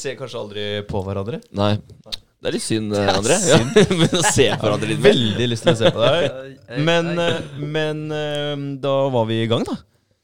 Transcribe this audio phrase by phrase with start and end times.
[0.00, 1.42] ser kanskje aldri på hverandre.
[1.56, 1.74] Nei.
[2.40, 3.36] Det er litt synd, er André.
[3.50, 3.58] Ja.
[4.00, 5.02] Men å se på hverandre litt.
[5.04, 6.56] Veldig lyst til å se på deg.
[6.86, 9.76] Men, eh, men eh, da var vi i gang, da.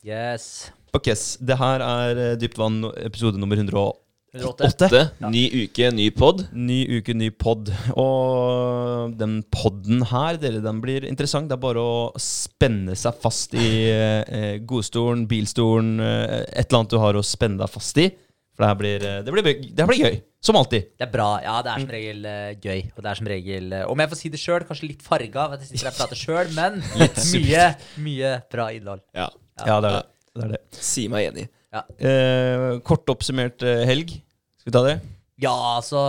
[0.06, 0.70] Yes.
[0.96, 1.10] Ok,
[1.44, 4.00] det her er eh, Dypt vann, episode nummer 108.
[4.36, 5.02] 108.
[5.32, 6.45] Ny uke, ny pod.
[6.52, 7.70] Ny uke, ny pod.
[7.96, 11.50] Og den podden her, dere, den blir interessant.
[11.50, 16.95] Det er bare å spenne seg fast i eh, godstolen, bilstolen, eh, et eller annet
[16.96, 18.10] du har å spenne deg fast i.
[18.57, 20.15] For det her blir, eh, det blir, det blir gøy.
[20.46, 20.88] Som alltid.
[20.96, 21.29] Det er bra.
[21.45, 22.85] Ja, det er som regel uh, gøy.
[22.95, 25.48] Og det er som regel uh, Om jeg får si det sjøl, kanskje litt farga,
[25.57, 26.79] at jeg sitter her og prater sjøl, men
[27.35, 27.66] mye,
[28.07, 29.02] mye bra innhold.
[29.16, 29.29] Ja.
[29.60, 30.07] Ja, det er det.
[30.32, 30.63] det, er det.
[30.87, 31.46] Si meg enig.
[31.76, 34.16] Eh, kort oppsummert helg.
[34.60, 34.96] Skal vi ta det?
[35.37, 36.01] Ja, altså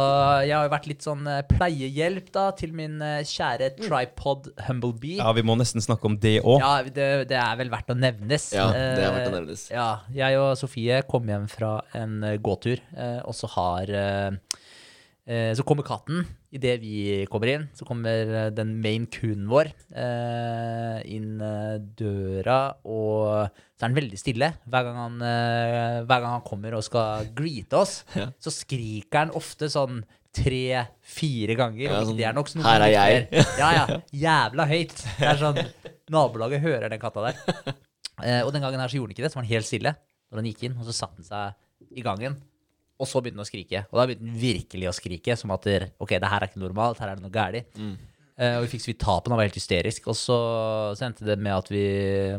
[0.48, 5.18] Jeg har jo vært litt sånn eh, pleiehjelp da til min eh, kjære tripod Humblebee.
[5.20, 6.62] Ja, Vi må nesten snakke om det òg.
[6.64, 8.48] Ja, det, det er vel verdt å nevnes.
[8.56, 9.68] Ja, det er verdt å nevnes.
[9.68, 9.68] nevnes.
[9.74, 14.62] Ja, jeg og Sofie kom hjem fra en eh, gåtur, uh, og så har uh,
[15.28, 16.24] eh, Så kommer katten
[16.56, 17.66] idet vi kommer inn.
[17.76, 23.98] Så kommer eh, den main coonen vår eh, inn eh, døra, og så er han
[23.98, 24.52] veldig stille.
[24.70, 28.30] Hver gang han, eh, hver gang han kommer og skal greete oss, Ja.
[28.40, 30.04] så skriker han ofte sånn
[30.38, 31.88] tre-fire ganger.
[31.90, 33.46] Ja, sånn, det er nok sånn «Her er jeg».
[33.58, 34.00] Ja, ja.
[34.14, 34.94] Jævla høyt.
[35.18, 35.60] Det er sånn
[36.14, 37.44] Nabolaget hører den katta der.
[38.18, 39.92] Eh, og den gangen her så gjorde han ikke det, så var han helt stille.
[40.34, 42.34] Når han gikk inn, og så satte han seg i gangen.
[42.98, 43.84] Og så begynte han å skrike.
[43.92, 45.68] Og da begynte han virkelig å skrike, som at
[46.02, 47.76] ok, det her er ikke normalt, her er det noe galt.
[48.38, 50.10] Eh, og vi fikk så vidt tapen, han var helt hysterisk.
[50.12, 50.38] Og så,
[50.98, 51.86] så endte det med at vi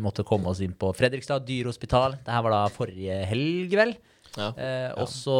[0.03, 2.19] måtte komme oss inn på Fredrikstad dyrehospital.
[2.27, 3.94] Det her var da forrige helg, vel.
[4.38, 4.53] Ja.
[4.55, 5.38] Eh, og så,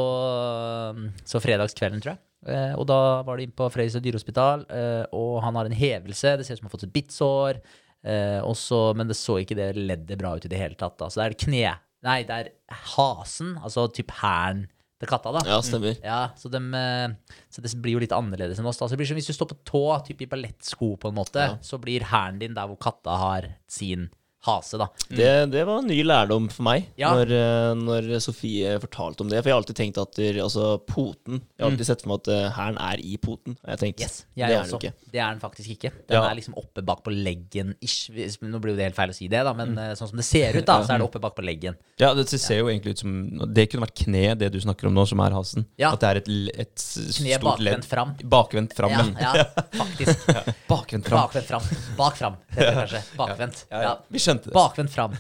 [1.27, 2.23] så fredagskvelden, tror jeg.
[2.47, 6.39] Eh, og da var det inn på Fredrikstad dyrehospital, eh, og han har en hevelse.
[6.39, 7.63] Det ser ut som han har fått et bittsår.
[8.07, 10.99] Eh, og men det så ikke det leddet bra ut i det hele tatt.
[10.99, 11.11] Da.
[11.11, 11.77] Så det er kne...
[12.07, 12.51] Nei, det er
[12.95, 15.43] hasen, altså typ hælen til katta, da.
[15.47, 15.99] Ja, stemmer.
[16.03, 17.13] Ja, så, dem, eh,
[17.55, 18.81] så det blir jo litt annerledes enn oss.
[18.81, 18.89] da.
[18.89, 21.45] Så det blir som hvis du står på tå, typ i ballettsko, på en måte,
[21.63, 24.09] så blir hælen din der hvor katta har sin
[24.47, 24.87] hase, da.
[25.09, 27.11] Det, det var en ny lærdom for meg Ja.
[27.17, 29.41] når, eh, når Sofie fortalte om det.
[29.43, 32.55] For jeg har alltid tenkt at altså, poten Jeg har alltid sett for meg at
[32.57, 33.57] hæren er i poten.
[33.65, 34.93] Og jeg tenkte, Yes, det er den ikke.
[35.11, 35.91] Det er den faktisk ikke.
[36.07, 36.25] Den Ja.
[36.31, 38.11] er liksom oppe bak på leggen ish.
[38.43, 39.97] Nå blir jo det helt feil å si det, da, men mm.
[39.99, 41.77] sånn som det ser ut, da, så er det oppe bak på leggen.
[41.99, 43.15] Ja, det ser jo egentlig ut som
[43.55, 45.67] Det kunne vært kne, det du snakker om nå, som er hasen.
[45.81, 45.93] Ja.
[45.93, 46.29] At det er et,
[46.63, 47.83] et Kne stort ledd.
[47.83, 48.15] bakvendt fram.
[48.23, 49.15] Bakvendt fram.
[49.19, 49.33] Ja,
[49.75, 50.27] faktisk.
[50.73, 51.27] Bakvendt fram.
[51.27, 51.63] Bakvendt fram.
[51.99, 53.03] Bak fram, heter det kanskje.
[53.19, 53.65] Bakvendt.
[53.73, 53.97] Ja,
[54.29, 54.55] skjønte det.
[54.57, 55.17] Bakvendt fram.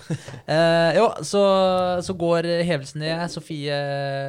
[0.47, 1.43] Uh, jo, så,
[2.05, 3.25] så går hevelsen ned.
[3.33, 3.81] Sofie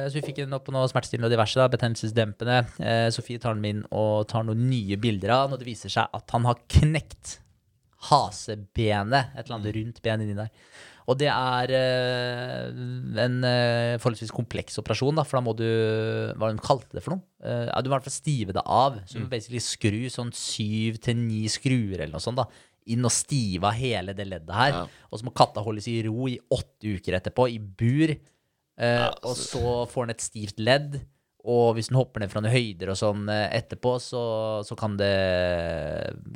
[0.08, 1.60] Så vi fikk den opp på noe smertestillende og diverse.
[1.60, 2.58] da, Betennelsesdempende.
[2.80, 6.10] Uh, Sofie tar den inn og tar noen nye bilder av når det viser seg
[6.16, 7.38] at han har knekt
[8.10, 9.34] hasebenet.
[9.36, 10.52] Et eller annet rundt ben inni der.
[11.10, 12.80] Og det er uh,
[13.24, 15.66] en uh, forholdsvis kompleks operasjon, da, for da må du
[16.38, 17.24] Hva de kalte det for noe?
[17.42, 19.00] Uh, du må i hvert fall stive det av.
[19.08, 22.38] Så du må basically skru sånn syv til ni skruer eller noe sånt.
[22.38, 22.46] da
[22.90, 24.74] inn og stive av hele det leddet her.
[24.74, 24.82] Ja.
[25.10, 28.14] Og så må katta holdes i ro i åtte uker etterpå, i bur.
[28.80, 31.00] Eh, og så får den et stivt ledd.
[31.50, 34.24] Og hvis den hopper ned fra noen høyder og sånn eh, etterpå, så,
[34.66, 35.12] så kan det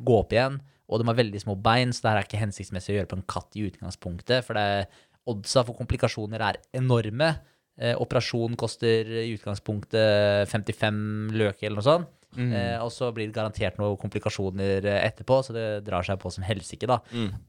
[0.04, 0.60] gå opp igjen.
[0.88, 3.18] Og de har veldig små bein, så det her er ikke hensiktsmessig å gjøre på
[3.18, 4.44] en katt i utgangspunktet.
[4.46, 4.86] For det,
[5.30, 7.34] oddsa for komplikasjoner er enorme.
[7.74, 12.12] Eh, operasjon koster i utgangspunktet 55 løk eller noe sånt.
[12.38, 16.32] Eh, og så blir det garantert noen komplikasjoner eh, etterpå, så det drar seg på
[16.34, 17.00] som helsike, da.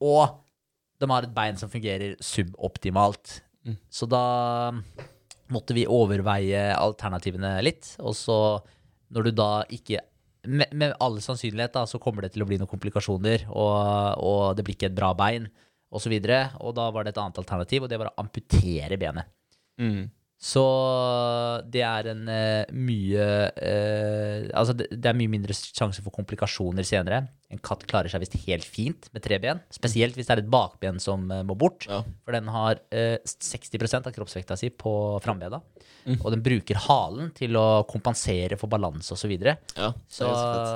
[0.06, 0.42] Og
[1.02, 3.40] de har et bein som fungerer suboptimalt.
[3.90, 4.26] Så da
[5.54, 7.96] måtte vi overveie alternativene litt.
[8.02, 8.38] Og så,
[9.14, 10.04] når du da ikke
[10.46, 14.42] Med, med all sannsynlighet da, så kommer det til å bli noen komplikasjoner, og, og
[14.54, 15.48] det blir ikke et bra bein,
[15.90, 16.12] osv.
[16.14, 19.32] Og, så og da var det et annet alternativ, og det var å amputere benet.
[19.82, 20.04] Mm.
[20.46, 20.62] Så
[21.74, 26.86] det er en uh, mye uh, Altså, det, det er mye mindre sjanse for komplikasjoner
[26.86, 27.24] senere.
[27.50, 30.52] En katt klarer seg visst helt fint med tre ben, spesielt hvis det er et
[30.54, 31.88] bakben som uh, må bort.
[31.90, 32.04] Ja.
[32.26, 34.94] For den har eh, 60% av kroppsvekta si på
[35.24, 35.62] frambena.
[36.20, 39.26] Og den bruker halen til å kompensere for balanse osv.
[39.26, 39.56] Så, videre.
[39.74, 40.30] Ja, så,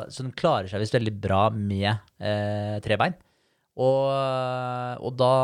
[0.10, 3.14] så den klarer seg visst veldig bra med tre bein.
[3.78, 4.10] Og,
[5.06, 5.36] og da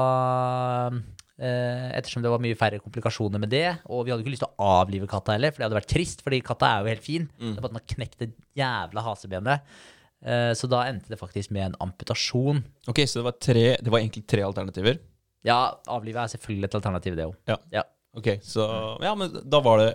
[1.36, 4.70] Ettersom det var mye færre komplikasjoner med det, og vi hadde ikke lyst til å
[4.80, 7.26] avlive katta heller, for det hadde vært trist, fordi katta er jo helt fin.
[7.42, 7.50] Mm.
[7.58, 9.76] Det bare at den har knekt det jævla hasebenet.
[10.26, 12.64] Eh, så da endte det faktisk med en amputasjon.
[12.88, 15.02] Ok, så det var, tre, det var egentlig tre alternativer.
[15.46, 15.60] Ja,
[15.92, 17.36] avlive er selvfølgelig et alternativ, det òg.
[17.52, 17.60] Ja.
[17.74, 17.84] Ja.
[18.16, 18.64] Ok, så
[19.04, 19.92] Ja, men da var det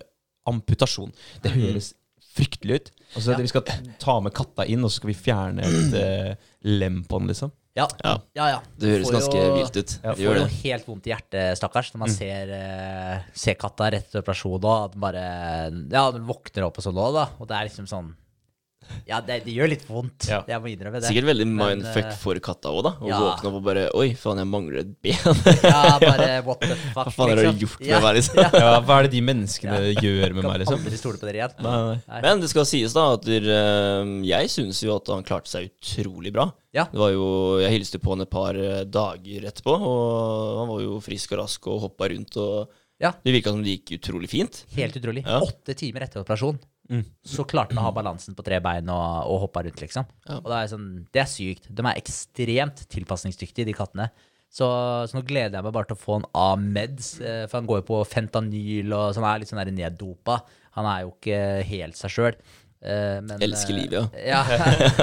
[0.50, 1.10] amputasjon.
[1.42, 1.94] Det høres
[2.36, 2.90] fryktelig ut.
[3.16, 3.64] Altså, Vi skal
[3.98, 7.50] ta med katta inn, og så skal vi fjerne et eh, lem på den, liksom.
[7.78, 8.46] Ja, ja, Ja.
[8.50, 8.60] ja.
[8.78, 9.92] Det høres Får ganske jo- vilt ut.
[10.02, 13.90] Ja, Det Får jo helt vondt i hjertet, stakkars, når man ser, eh, ser katta
[13.92, 15.24] rett etter operasjonen og at den bare
[15.90, 17.28] Ja, den våkner opp og sånn òg, da.
[17.38, 18.14] Og det er liksom sånn
[19.08, 20.26] Ja, det, det gjør litt vondt.
[20.30, 20.40] Ja.
[20.48, 21.08] Jeg må innrømme det.
[21.10, 22.92] Sikkert veldig Men, mindfuck eh, for katta òg, da.
[23.00, 23.18] Å ja.
[23.22, 25.42] våkne opp og bare Oi, faen, jeg mangler et ben.
[25.70, 27.60] Ja, bare what the fuck, Hva faen har du liksom.
[27.64, 28.40] gjort med Ja, meg, liksom?
[28.40, 28.72] Ja.
[28.86, 30.80] Hva er det de menneskene gjør med Kan meg, liksom?
[30.80, 31.54] aldri stole på dere igjen.
[31.66, 31.98] Nei, nei.
[32.08, 32.22] Nei.
[32.26, 35.70] Men det skal sies, da, at der, eh, jeg syns jo at han klarte seg
[35.70, 36.48] utrolig bra.
[36.76, 36.84] Ja.
[36.90, 37.24] Det var jo,
[37.64, 41.44] Jeg hilste på han et par eh, dager etterpå, og han var jo frisk og
[41.44, 42.36] rask og hoppa rundt.
[42.42, 43.12] og Ja.
[43.24, 44.64] Det virka som det gikk utrolig fint.
[44.76, 45.24] Helt utrolig.
[45.26, 45.38] Ja.
[45.46, 46.58] Åtte timer etter operasjon
[46.90, 47.04] Mm.
[47.22, 50.08] så klarte han å ha balansen på tre bein og, og hoppa rundt, liksom.
[50.26, 50.40] Ja.
[50.40, 51.68] Og det er, sånn, det er sykt.
[51.70, 54.08] De er ekstremt tilpasningsdyktige, de kattene.
[54.50, 54.66] Så,
[55.06, 57.68] så nå gleder jeg meg bare til å få han av meds, eh, for han
[57.70, 60.40] går jo på fentanyl og sånn, er litt sånn neddopa.
[60.78, 61.38] Han er jo ikke
[61.70, 62.40] helt seg sjøl.
[62.80, 64.40] Elsker livet, ja.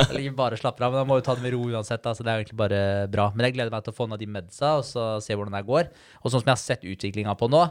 [0.09, 2.01] Eller bare slapper av, men han må jo ta det med ro uansett.
[2.03, 2.81] Da, så det er egentlig bare
[3.13, 3.29] bra.
[3.35, 5.55] Men jeg gleder meg til å få han av de medsa og så se hvordan
[5.55, 5.91] det går.
[6.23, 7.63] Og sånn som jeg har sett utviklinga på nå,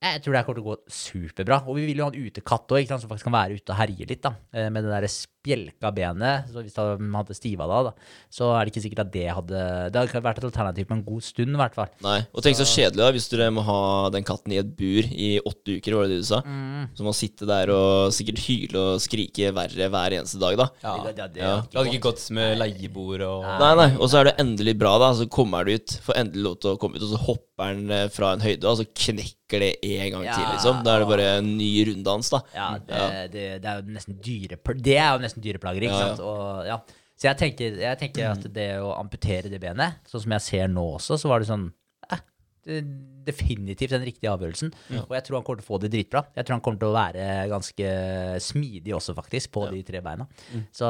[0.00, 1.58] jeg tror det her kommer til å gå superbra.
[1.68, 4.08] Og vi vil jo ha en utekatt òg, som faktisk kan være ute og herje
[4.08, 4.22] litt.
[4.22, 5.08] da, eh, Med det der
[5.40, 6.48] spjelka benet.
[6.52, 7.92] Så hvis han hadde stiva da, da,
[8.32, 9.60] så er det ikke sikkert at det hadde
[9.92, 11.88] Det hadde vært et alternativ på en god stund, i hvert fall.
[12.04, 13.78] Nei, Og tenk så kjedelig da, hvis du må ha
[14.14, 16.42] den katten i et bur i åtte uker, var det det du sa?
[16.44, 16.90] Mm.
[16.98, 20.68] Så må sitte der og sikkert hyle og skrike verre hver eneste dag, da.
[20.84, 21.54] Ja, det, det, det, Ja.
[21.64, 24.96] Det hadde ikke gått med leiebord og Nei, nei, og så er det endelig bra,
[25.00, 25.12] da.
[25.16, 27.90] Så kommer du ut, får endelig lov til å komme ut, og så hopper han
[27.92, 30.34] eh, fra en høyde, og så knekker det en gang Ja.
[30.36, 30.82] til, liksom.
[30.86, 32.40] Da er det bare en ny runddans, da.
[32.54, 33.00] Ja, det,
[33.32, 36.08] det, det er jo nesten dyrepl Det er jo nesten dyreplager, ikke Ja, ja.
[36.16, 36.24] sant?
[36.26, 36.80] Og, ja.
[37.20, 40.68] Så jeg tenker, jeg tenker at det å amputere det benet, sånn som jeg ser
[40.72, 41.66] nå også, så var det sånn
[42.10, 42.22] eh,
[42.64, 42.80] det,
[43.30, 44.70] Definitivt den riktige avgjørelsen.
[45.04, 46.22] Og jeg tror han kommer til å få det dritbra.
[46.34, 47.90] Jeg tror han kommer til å være ganske
[48.42, 50.24] smidig også, faktisk, på de tre beina.
[50.74, 50.88] Så,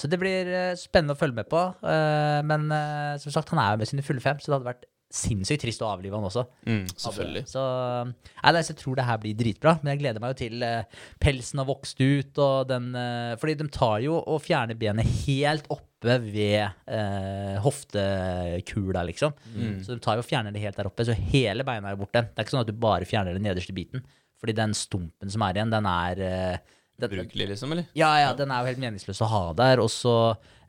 [0.00, 1.60] så det blir eh, spennende å følge med på.
[1.84, 4.70] eh, Men eh, som sagt, han er jo med sine fulle fem, så det hadde
[4.72, 6.44] vært sinnssykt trist å avlive han også.
[6.64, 6.82] Mm.
[6.88, 7.44] Selvfølgelig.
[7.50, 7.62] Så,
[8.08, 11.62] nei, jeg tror det her blir dritbra, men jeg gleder meg jo til eh, pelsen
[11.62, 16.16] har vokst ut, og den eh, Fordi de tar jo og fjerner benet helt oppe
[16.24, 19.36] ved eh, hoftekula, liksom.
[19.84, 22.24] Så de tar jo og fjerner det helt der oppe, så hele beina er borte.
[22.24, 24.02] Det er ikke sånn at du bare fjerner den nederste biten,
[24.42, 27.86] fordi den stumpen som er igjen, den er eh, den, Brukelig, liksom, eller?
[27.98, 29.82] ja, ja, den er jo helt meningsløs å ha der.
[29.82, 30.14] Og så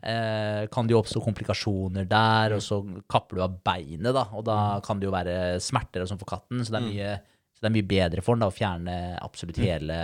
[0.03, 4.25] kan det jo oppstå komplikasjoner der, og så kapper du av beinet, da.
[4.35, 7.13] Og da kan det jo være smerter og sånn for katten, så det er mye,
[7.55, 9.99] så det er mye bedre for den da, å fjerne absolutt hele,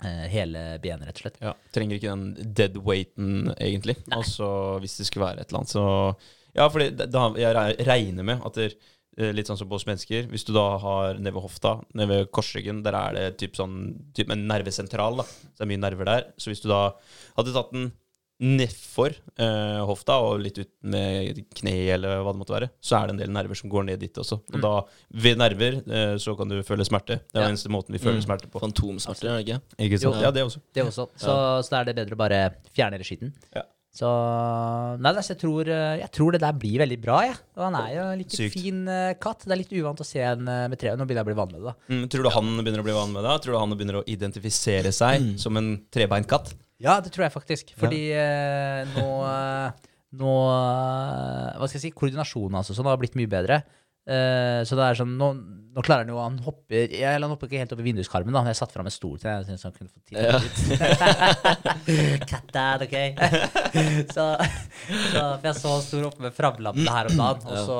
[0.00, 1.36] eh, hele benet, rett og slett.
[1.44, 3.98] Ja, Trenger ikke den dead weighten, egentlig.
[4.16, 4.48] Altså,
[4.80, 5.86] hvis det skulle være et eller annet, så
[6.52, 8.80] Ja, for jeg regner med at det er
[9.36, 10.24] Litt sånn som på oss mennesker.
[10.32, 13.74] Hvis du da har nede ved hofta, nede ved korsryggen, der er det typ sånn
[14.16, 15.18] typ en nervesentral.
[15.20, 16.22] da Så det er mye nerver der.
[16.40, 16.94] Så hvis du da
[17.36, 17.90] hadde tatt den
[18.42, 23.06] nedfor eh, hofta og litt ut med kne eller hva det måtte være, så er
[23.08, 24.40] det en del nerver som går ned dit også.
[24.52, 24.72] Og da,
[25.24, 27.20] ved nerver, eh, så kan du føle smerte.
[27.22, 27.46] Det er Ja.
[27.46, 28.26] den eneste måten vi føler Mm.
[28.26, 28.60] smerte på.
[28.60, 29.60] Fantomsmerter, er det ikke?
[29.78, 30.16] Ikke sant?
[30.16, 30.22] Jo.
[30.26, 30.60] Ja, det også.
[30.74, 31.08] Det også.
[31.16, 32.40] Så, så da er det bedre å bare
[32.74, 33.32] fjerne hele skitten.
[33.54, 33.62] Ja.
[33.92, 34.08] Så
[34.98, 37.36] Nei, altså, jeg, tror, eh, jeg tror det der blir veldig bra, jeg.
[37.58, 38.54] Og han er jo en litt Sykt.
[38.56, 38.86] fin
[39.20, 39.44] katt.
[39.44, 40.94] Det er litt uvant å se en med tre.
[40.96, 41.74] Nå begynner jeg å bli vant med det, da.
[41.92, 43.34] Mm, tror du han begynner å bli vant med det?
[43.44, 46.54] Tror du han begynner å identifisere seg som en trebeint katt?
[46.82, 47.66] Ja, det tror jeg faktisk.
[47.78, 48.84] Fordi ja.
[48.96, 49.68] nå, eh,
[50.18, 51.92] nå eh, Hva skal jeg si?
[51.94, 53.56] Koordinasjonen altså, sånn har blitt mye bedre.
[54.02, 55.26] Uh, så det er sånn Nå,
[55.76, 58.34] nå klarer han jo Han hopper ja, eller Han hopper ikke helt opp i vinduskarmen.
[58.34, 60.42] da Jeg satte fram en stol til jeg syntes han kunne få tid ut.
[62.32, 62.96] Cut that, ok?
[64.16, 67.78] så, så For jeg så han sto oppe med framlampen her om dagen, og så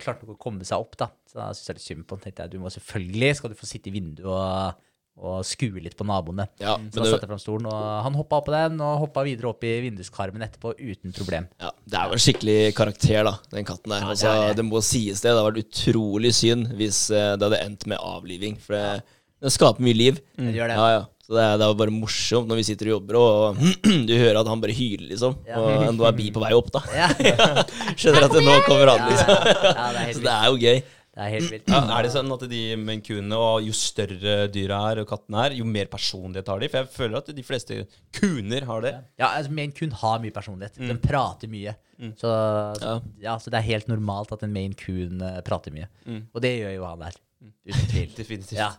[0.00, 0.96] klarte han ikke å komme seg opp.
[1.04, 2.24] da Så da syntes jeg litt synd på ham.
[2.24, 4.72] tenkte jeg, Du må selvfølgelig skal du få sitte i vinduet og,
[5.18, 6.46] og skue litt på naboene.
[6.62, 9.02] Ja, Så da det, satte jeg fram stolen, og han hoppa opp på den og
[9.04, 11.48] hoppa videre opp i vinduskarmen etterpå uten problem.
[11.60, 14.06] ja, det er jo en skikkelig karakter, da, den katten der.
[14.06, 14.66] Ja, altså, det, det.
[14.70, 15.28] må sies det.
[15.28, 18.58] Det hadde vært utrolig synd hvis eh, det hadde endt med avliving.
[18.62, 20.20] For det, det skaper mye liv.
[20.38, 20.80] Det gjør det.
[20.80, 21.06] Ja, ja.
[21.28, 23.58] Så det er, det jo bare morsomt når vi sitter og jobber, og
[24.08, 25.34] du hører at han bare hyler, liksom.
[25.44, 25.58] Ja.
[25.60, 26.80] Og nå er bi på vei opp, da.
[26.96, 27.08] Ja,
[28.00, 30.14] Skjønner at det nå kommer han, ja, liksom.
[30.16, 30.80] Så det er jo gøy.
[31.18, 31.70] Det er helt vilt.
[31.72, 35.56] Ja, er det sånn at de menkuene, og jo større dyra er, og kattene er,
[35.58, 36.68] jo mer personlighet har de?
[36.70, 37.78] For jeg føler at de fleste
[38.14, 38.92] kuner har det.
[39.18, 40.78] Ja, altså, Maine Coon har mye personlighet.
[40.78, 41.74] Den prater mye.
[42.20, 42.30] Så,
[42.78, 43.00] Ja.
[43.18, 45.90] ja, så det er helt normalt at en Maine Coon eh, prater mye.
[46.06, 47.18] Og det gjør jo han der.
[47.66, 48.14] Uten tvil.
[48.20, 48.58] Definitivt.
[48.58, 48.70] Ja.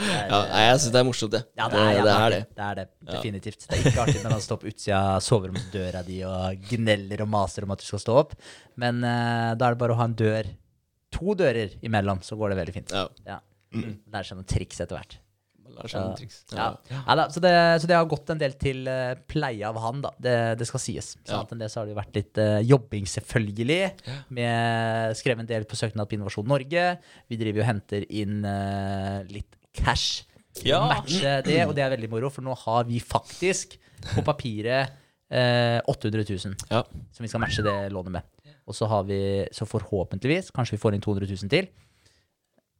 [0.00, 0.40] Er, Ja,
[0.72, 1.44] jeg syns det er morsomt, det.
[1.56, 2.40] Ja, det er, det, er det.
[2.56, 2.86] Det er det.
[3.12, 3.68] Definitivt.
[3.68, 7.30] Det er ikke artig når han står på utsida av soveromsdøra di og gneller og
[7.36, 8.34] maser om at du skal stå opp,
[8.80, 10.48] men uh, da er det bare å ha en dør,
[11.14, 12.94] to dører imellom, så går det veldig fint.
[12.94, 13.06] Ja.
[13.28, 13.38] Ja.
[13.74, 15.20] Lærer seg noen triks etter hvert.
[15.74, 16.36] Lars Henriks.
[16.54, 16.68] Ja.
[16.92, 17.50] Nei da, så, det,
[17.82, 20.12] så det har gått en del til uh, pleie av han, da.
[20.22, 21.08] Det, det skal sies.
[21.24, 21.40] Så Ja.
[21.40, 23.78] annet enn det så har det jo vært litt uh, jobbing, selvfølgelig.
[24.38, 26.84] Med skrevet en del på søknad på Innovasjon Norge.
[27.32, 30.22] Vi driver jo og henter inn uh, litt cash.
[30.62, 30.84] Ja.
[30.92, 33.74] Matche det, og det er veldig moro, for nå har vi faktisk
[34.12, 34.92] på papiret
[35.34, 36.84] eh, 800 000 Ja.
[37.10, 38.28] som vi skal matche det lånet med.
[38.64, 39.20] Og så har vi,
[39.52, 41.68] så forhåpentligvis, kanskje vi får inn 200 000 til.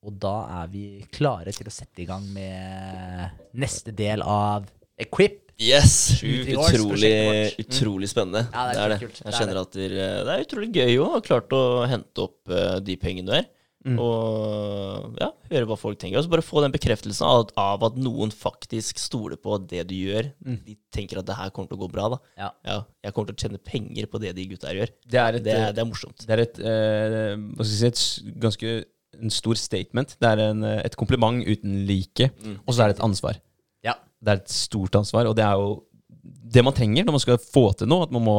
[0.05, 4.69] Og da er vi klare til å sette i gang med neste del av
[5.01, 5.41] Equip.
[5.61, 6.23] Yes!
[6.27, 7.15] I års, Utrolig,
[7.63, 8.47] utrolig spennende.
[8.51, 9.11] Ja, det er det er det.
[9.21, 9.91] Jeg er kjenner at det,
[10.35, 13.47] er utrolig gøy å ha klart å hente opp eh, de pengene der.
[13.85, 13.99] Mm.
[14.01, 16.17] Og ja, høre hva folk tenker.
[16.17, 19.95] Og så bare få den bekreftelsen av, av at noen faktisk stoler på det du
[19.99, 20.31] gjør.
[20.41, 22.09] De tenker at det her kommer til å gå bra.
[22.15, 22.19] da.
[22.41, 22.49] Ja.
[22.65, 22.79] Ja.
[23.05, 24.95] Jeg kommer til å tjene penger på det de gutta her gjør.
[25.05, 26.25] Det er et, Det, er- det er morsomt.
[26.27, 28.75] det er et, eh, hva skal jeg si, et ganske
[29.21, 30.17] en stor statement.
[30.19, 32.31] Det er en, eh, et kompliment uten like,
[32.67, 33.37] og så er det et ansvar.
[33.85, 33.95] Ja.
[34.25, 35.85] Det er et stort ansvar, og det er jo
[36.25, 38.39] det man trenger når man skal få til noe, at man må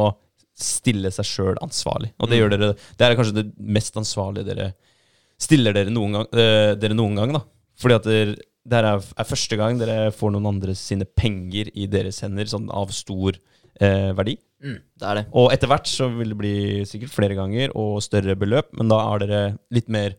[0.58, 2.10] stille seg sjøl ansvarlig.
[2.18, 4.74] Og det gjør dere Det er kanskje det mest ansvarlige dere
[5.40, 7.42] stiller dere noen gang, øh, dere noen gang da.
[7.76, 8.20] Fordi at det
[8.66, 12.48] det her er, er første gang dere får noen andre sine penger i deres hender,
[12.50, 13.36] sånn av stor
[13.78, 14.34] eh, verdi.
[14.58, 15.24] Det er det.
[15.36, 16.54] Og etter hvert så vil det bli
[16.88, 19.42] sikkert flere ganger og større beløp, men da er dere
[19.74, 20.16] litt mer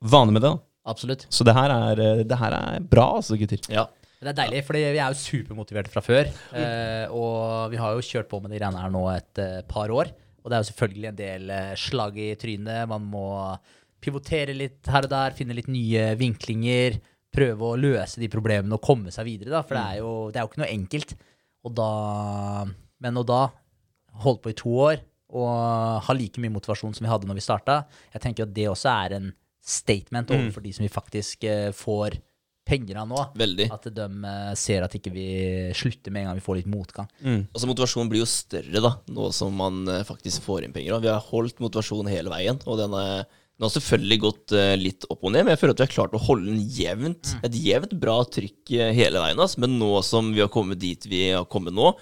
[0.00, 0.54] vane med det.
[0.54, 0.62] da.
[0.92, 1.26] Absolutt.
[1.30, 3.60] Så det her er, eh, det her er bra, altså, gutter.
[3.72, 3.88] Ja.
[4.22, 6.28] Det er deilig, for vi er jo supermotiverte fra før.
[6.54, 9.90] Eh, og vi har jo kjørt på med de greiene her nå et eh, par
[9.90, 10.12] år.
[10.42, 12.86] Og det er jo selvfølgelig en del eh, slag i trynet.
[12.90, 13.26] Man må
[14.02, 16.98] pivotere litt her og der, finne litt nye vinklinger.
[17.32, 19.62] Prøve å løse de problemene og komme seg videre, da.
[19.64, 21.14] For det er jo, det er jo ikke noe enkelt.
[21.62, 21.90] Og da
[23.02, 23.44] Men å da
[24.22, 25.00] holde på i to år
[25.32, 27.78] og ha like mye motivasjon som vi hadde når vi starta,
[28.12, 29.30] jeg tenker at det også er en
[29.64, 32.18] statement overfor de som vi faktisk eh, får
[32.66, 33.20] penger av nå.
[33.38, 33.68] Veldig.
[33.74, 35.26] At de eh, ser at ikke vi
[35.76, 37.08] slutter med en gang vi får litt motgang.
[37.22, 40.96] Altså Motivasjonen blir jo større da, nå som man eh, faktisk får inn penger.
[40.96, 41.02] Da.
[41.06, 42.60] vi har holdt motivasjonen hele veien.
[42.66, 43.24] Og den, er,
[43.60, 45.92] den har selvfølgelig gått eh, litt opp og ned, men jeg føler at vi har
[45.92, 47.34] klart å holde den jevnt.
[47.46, 49.38] Et jevnt bra trykk eh, hele veien.
[49.38, 49.60] Altså.
[49.62, 51.92] Men nå som vi har kommet dit vi har kommet nå,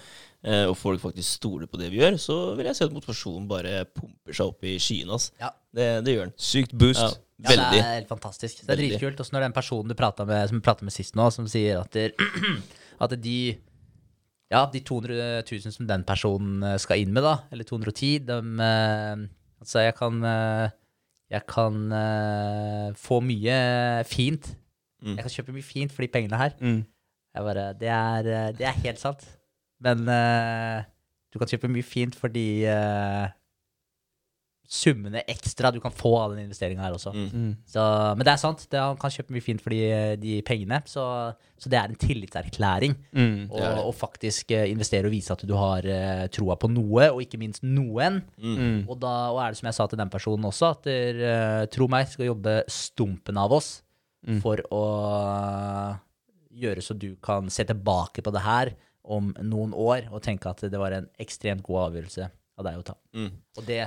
[0.47, 3.45] eh, og folk faktisk stoler på det vi gjør, så vil jeg si at motivasjonen
[3.51, 5.19] bare pumper seg opp i skyene.
[5.19, 5.35] Altså.
[5.43, 5.51] Ja.
[5.75, 6.35] Det, det gjør den.
[6.49, 7.03] Sykt boost.
[7.03, 7.11] Ja.
[7.41, 8.59] Ja, det er helt fantastisk.
[8.59, 8.89] Det er Veldig.
[8.95, 9.21] dritkult.
[9.23, 11.79] Også når den personen du pratet med, som vi pratet med sist nå, som sier
[11.81, 12.13] at, der,
[13.05, 13.37] at de
[14.51, 18.37] ja, de 200 000 som den personen skal inn med, da, eller 210, de
[19.61, 20.23] Altså, jeg kan
[21.31, 23.57] Jeg kan uh, få mye
[24.07, 24.51] fint.
[25.01, 25.15] Mm.
[25.15, 26.57] Jeg kan kjøpe mye fint for de pengene her.
[26.59, 26.81] Mm.
[27.31, 29.23] Jeg bare Det er, eh, det er helt sant.
[29.79, 30.83] Men uh,
[31.33, 33.27] du kan kjøpe mye fint for de eh,
[34.71, 37.11] summene ekstra du kan få av den investeringa her også.
[37.11, 37.49] Mm.
[37.67, 37.83] Så,
[38.15, 38.63] men det er sant.
[38.71, 39.81] Det, han kan kjøpe mye fint for de,
[40.21, 40.79] de pengene.
[40.87, 41.03] Så,
[41.59, 42.95] så det er en tillitserklæring.
[43.11, 43.51] Mm.
[43.51, 43.83] å, det er det.
[43.83, 47.41] og faktisk eh, investere og vise at du har uh, troa på noe, og ikke
[47.41, 48.21] minst noen.
[48.39, 48.87] Mm.
[48.87, 51.61] Og da og er det som jeg sa til den personen også, at der, uh,
[51.71, 53.81] tro meg, skal jobbe stumpen av oss
[54.21, 54.37] Mm.
[54.43, 54.81] for å
[56.51, 60.61] gjøre så du kan se tilbake på det her om noen år og tenke at
[60.69, 62.27] det var en ekstremt god avgjørelse
[62.59, 62.95] av deg å ta.
[63.17, 63.31] Mm.
[63.57, 63.81] Og det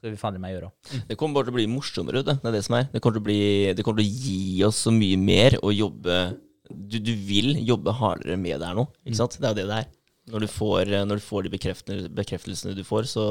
[0.00, 0.70] skal vi faen meg gjøre.
[1.10, 2.22] Det kommer bare til å bli morsommere.
[2.24, 2.86] Det, det er det som er.
[2.88, 3.42] Det kommer til å, bli,
[3.76, 6.20] det kommer til å gi oss så mye mer å jobbe
[6.70, 8.86] du, du vil jobbe hardere med det her nå.
[9.04, 9.36] Ikke sant?
[9.36, 9.90] Det er jo det det er.
[10.30, 11.52] Når du får, når du får de
[12.14, 13.26] bekreftelsene, du får, så,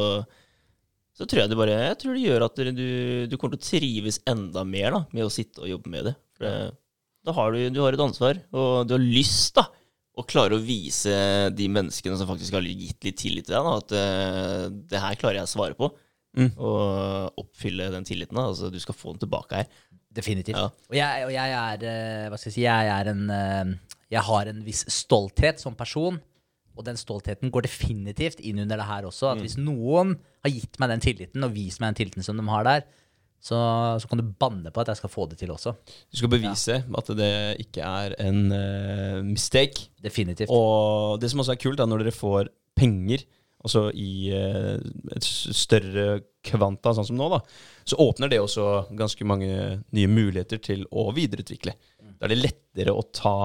[1.16, 2.84] så tror jeg det bare Jeg tror det gjør at du,
[3.32, 6.16] du kommer til å trives enda mer da, med å sitte og jobbe med det.
[6.36, 6.74] For
[7.26, 9.70] da har du, du har et ansvar, og du har lyst da,
[10.20, 11.16] å klare å vise
[11.56, 15.20] de menneskene som faktisk har gitt litt tillit til deg, da, at uh, det her
[15.20, 15.88] klarer jeg å svare på
[16.38, 16.52] Mm.
[16.62, 18.38] og oppfylle den tilliten.
[18.38, 18.48] Da.
[18.52, 19.70] Altså, du skal få den tilbake her.
[20.14, 20.58] Definitivt.
[20.58, 20.70] Ja.
[20.70, 23.74] Og, jeg, og jeg er eh, Hva skal jeg si Jeg er en eh,
[24.10, 26.18] Jeg har en viss stolthet som person.
[26.80, 29.34] Og den stoltheten går definitivt inn under det her også.
[29.34, 32.46] At hvis noen har gitt meg den tilliten, og vist meg den tilliten som de
[32.48, 32.86] har der,
[33.40, 33.58] så,
[34.00, 35.74] så kan du banne på at jeg skal få det til også.
[36.12, 37.34] Du skal bevise at det
[37.64, 39.90] ikke er en uh, mistake.
[40.04, 40.52] Definitivt.
[40.52, 43.24] Og det som også er kult, er når dere får penger,
[43.66, 44.76] altså i eh,
[45.16, 47.42] et større kvanta, sånn som nå, da,
[47.88, 49.50] så åpner det også ganske mange
[49.96, 51.76] nye muligheter til å videreutvikle.
[52.20, 53.36] Da er det lettere å ta,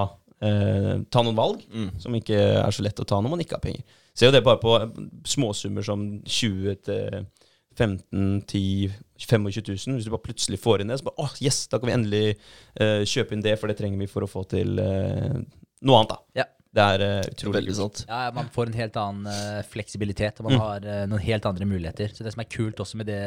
[0.44, 1.64] eh, ta noen valg
[2.02, 3.85] som ikke er så lett å ta når man ikke har penger.
[4.14, 7.25] Ser jo det bare på eh, småsummer som 20 til
[7.75, 9.97] 15 10 25 000.
[9.97, 12.25] Hvis du bare plutselig får inn det, så bare åh, yes, da kan vi endelig
[12.78, 15.38] eh, kjøpe inn det, for det trenger vi for å få til eh,
[15.85, 16.42] noe annet, da.
[16.42, 16.47] Ja.
[16.75, 18.04] Det er uh, utrolig Veldig sant.
[18.09, 21.69] Ja, man får en helt annen uh, fleksibilitet, og man har uh, noen helt andre
[21.71, 22.11] muligheter.
[22.11, 23.21] Så det som er kult også med det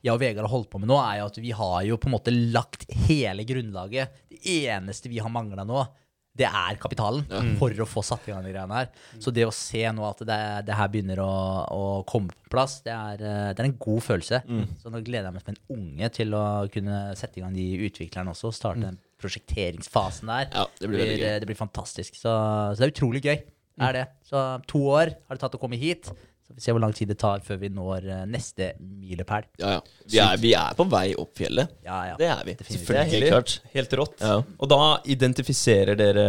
[0.00, 2.08] jeg og Vegard har holdt på med nå, er jo at vi har jo på
[2.08, 4.20] en måte lagt hele grunnlaget.
[4.32, 5.82] Det eneste vi har mangla nå,
[6.38, 7.24] det er kapitalen
[7.58, 8.88] for å få satt i gang de greiene her.
[9.20, 11.30] Så det å se nå at det, det her begynner å,
[11.74, 14.42] å komme på plass, det er, eh, det er en god følelse.
[14.80, 17.66] Så nå gleder jeg meg som en unge til å kunne sette i gang de
[17.90, 18.52] utviklerne også.
[18.54, 20.48] Starte den prosjekteringsfasen der.
[20.54, 22.14] Ja, det blir det, blir, det blir fantastisk.
[22.16, 23.40] Så, så det er utrolig gøy.
[23.80, 23.86] Mm.
[23.88, 24.06] er det.
[24.28, 26.10] Så to år har det tatt å komme hit.
[26.50, 29.44] Så vi ser hvor lang tid det tar før vi når eh, neste milepæl.
[29.62, 29.82] Ja, ja.
[30.10, 31.70] Vi er, vi er på vei opp fjellet.
[31.86, 32.16] Ja, ja.
[32.18, 32.56] Det er vi.
[32.58, 32.88] Selvfølgelig.
[32.90, 33.54] Det er helt klart.
[33.76, 34.16] Helt rått.
[34.24, 34.40] Ja.
[34.58, 34.80] Og da
[35.14, 36.26] identifiserer dere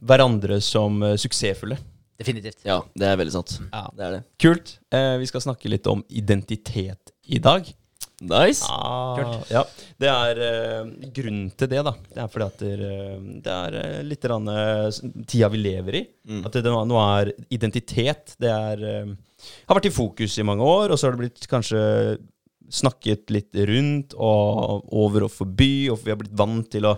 [0.00, 1.76] hverandre som eh, suksessfulle.
[2.16, 2.62] Definitivt.
[2.64, 3.56] Ja, det er veldig sant.
[3.68, 3.84] Ja.
[3.92, 4.22] Det er det.
[4.40, 4.76] Kult.
[4.94, 7.68] Eh, vi skal snakke litt om identitet i dag.
[8.24, 8.64] Nice.
[8.68, 9.62] Ah, ja.
[10.00, 11.92] Det er uh, grunnen til det, da.
[12.08, 12.92] Det er fordi at det,
[13.44, 16.04] det er eh, litt rann, eh, tida vi lever i.
[16.44, 18.36] At det nå nå er identitet.
[18.40, 21.50] Det er, uh, har vært i fokus i mange år, og så har det blitt
[21.50, 21.82] kanskje
[22.74, 26.96] snakket litt rundt og over og forbi, og vi har blitt vant til å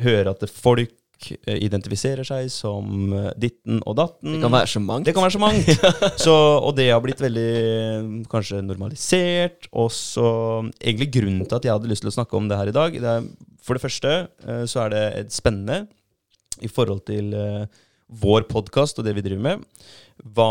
[0.00, 0.94] høre at folk
[1.32, 4.36] eh, identifiserer seg som eh, ditten og datten.
[4.36, 5.06] Det kan være så mangt.
[5.08, 5.70] Det kan være så mangt.
[6.24, 9.68] Så, og det har blitt veldig kanskje normalisert.
[9.72, 10.26] Og så
[10.80, 12.98] egentlig grunnen til at jeg hadde lyst til å snakke om det her i dag,
[13.00, 13.30] det er
[13.64, 15.84] for det første eh, så er det et spennende
[16.60, 17.32] i forhold til
[18.20, 19.64] vår podkast og det vi driver med.
[20.34, 20.50] Hva,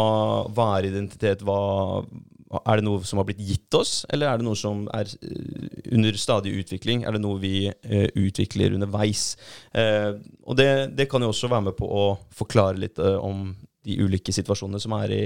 [0.55, 1.43] hva er identitet?
[1.45, 2.01] Hva,
[2.50, 5.84] er det noe som har blitt gitt oss, eller er det noe som er eh,
[5.94, 7.03] under stadig utvikling?
[7.06, 9.36] Er det noe vi eh, utvikler underveis?
[9.77, 10.15] Eh,
[10.50, 12.03] og det, det kan jo også være med på å
[12.36, 13.51] forklare litt om
[13.86, 15.24] de ulike situasjonene som er i,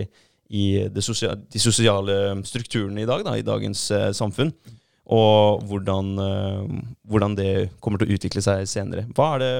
[0.51, 3.87] i det sosia de sosiale strukturene i dag, da, i dagens
[4.19, 4.51] samfunn.
[5.13, 6.13] Og hvordan,
[7.11, 7.49] hvordan det
[7.83, 9.03] kommer til å utvikle seg senere.
[9.15, 9.55] Hva er det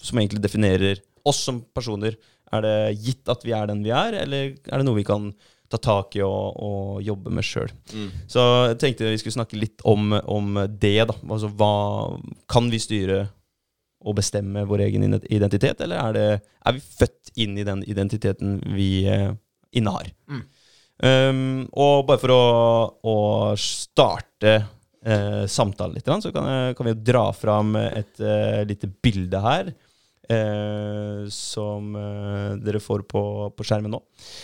[0.00, 2.16] som egentlig definerer oss som personer?
[2.54, 5.28] Er det gitt at vi er den vi er, eller er det noe vi kan
[5.72, 7.72] ta tak i og, og jobbe med sjøl?
[7.92, 8.10] Mm.
[8.30, 10.98] Så jeg tenkte vi skulle snakke litt om, om det.
[11.10, 11.16] da.
[11.26, 11.72] Altså, hva
[12.50, 13.24] Kan vi styre
[14.06, 16.26] og bestemme vår egen identitet, eller er, det,
[16.62, 19.32] er vi født inn i den identiteten vi eh,
[19.74, 20.12] innehar?
[20.30, 20.44] Mm.
[20.96, 21.40] Um,
[21.76, 22.44] og bare for å,
[23.04, 23.16] å
[23.60, 29.74] starte eh, samtalen litt, så kan, kan vi dra fram et eh, lite bilde her.
[30.26, 33.22] Eh, som eh, dere får på,
[33.54, 34.00] på skjermen nå.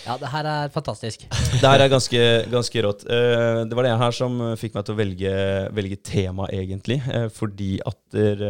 [0.07, 1.25] Ja, det her er fantastisk.
[1.29, 2.21] Det her er ganske,
[2.53, 3.03] ganske rått.
[3.11, 5.33] Eh, det var det her som fikk meg til å velge,
[5.75, 7.01] velge tema, egentlig.
[7.11, 8.45] Eh, fordi at der,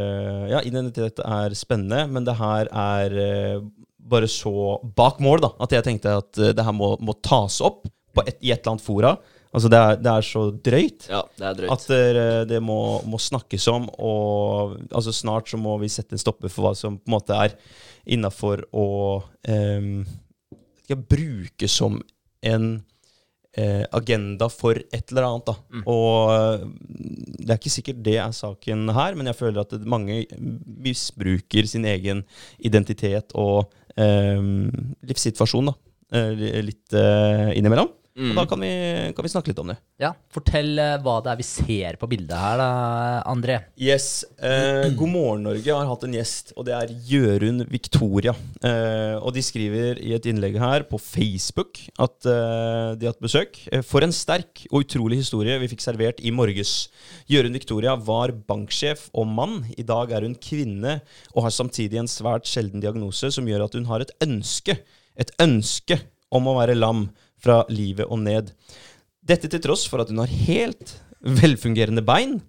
[0.53, 3.65] Ja, identitet er spennende, men det her er eh,
[4.13, 5.53] bare så bak mål, da.
[5.63, 8.61] At jeg tenkte at eh, det her må, må tas opp på et, i et
[8.61, 9.15] eller annet fora.
[9.53, 11.07] Altså, det er, det er så drøyt.
[11.13, 11.73] Ja, det er drøyt.
[11.75, 16.23] At det, det må, må snakkes om, og altså snart så må vi sette en
[16.23, 17.59] stopper for hva som på en måte er
[18.17, 18.87] innafor å
[19.49, 20.01] um,
[21.13, 22.01] bruke som
[22.43, 22.67] en
[23.59, 25.53] uh, agenda for et eller annet.
[25.53, 25.85] Da.
[25.91, 26.67] Og eh,
[27.43, 30.23] det er ikke sikkert det er saken her, men jeg føler at mange
[30.83, 32.25] misbruker sin egen
[32.59, 34.69] identitet og um,
[35.09, 35.77] livssituasjon da.
[36.19, 37.93] eh, litt uh, innimellom.
[38.13, 38.69] Og da kan vi,
[39.17, 39.79] kan vi snakke litt om det.
[40.03, 42.67] Ja, Fortell eh, hva det er vi ser på bildet her, da,
[43.31, 43.57] André.
[43.81, 44.25] Yes.
[44.37, 48.35] Eh, God morgen, Norge har hatt en gjest, og det er Jørund Victoria.
[48.61, 53.25] Eh, og de skriver i et innlegg her på Facebook at eh, de har hatt
[53.25, 53.57] besøk.
[53.73, 56.91] Eh, For en sterk og utrolig historie vi fikk servert i morges.
[57.33, 59.63] Jørund Victoria var banksjef og mann.
[59.81, 60.99] I dag er hun kvinne
[61.33, 64.77] og har samtidig en svært sjelden diagnose som gjør at hun har et ønske.
[65.17, 67.07] Et ønske om å være lam
[67.43, 68.53] fra livet og ned.
[69.23, 72.41] Dette til tross for at hun har helt velfungerende bein.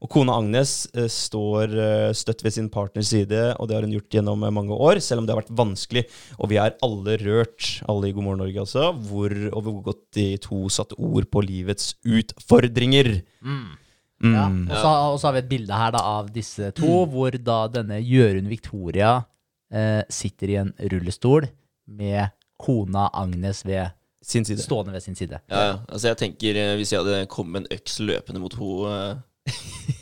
[0.00, 3.92] Og kona Agnes eh, står eh, støtt ved sin partners side, og det har hun
[3.92, 6.06] gjort gjennom eh, mange år, selv om det har vært vanskelig.
[6.38, 10.02] Og vi er alle rørt, alle i God morgen Norge altså, hvor, over hvor godt
[10.16, 13.18] de to satte ord på livets utfordringer.
[13.44, 13.76] Mm.
[14.20, 17.36] Ja, og, så, og så har vi et bilde her da, av disse to, hvor
[17.40, 19.14] da denne Jørund Victoria
[19.72, 21.48] eh, sitter i en rullestol
[21.88, 24.60] med kona Agnes ved, Sin side.
[24.62, 25.38] stående ved sin side.
[25.50, 25.76] Ja, ja.
[25.88, 29.22] Altså, jeg tenker eh, Hvis jeg hadde kommet med en øks løpende mot henne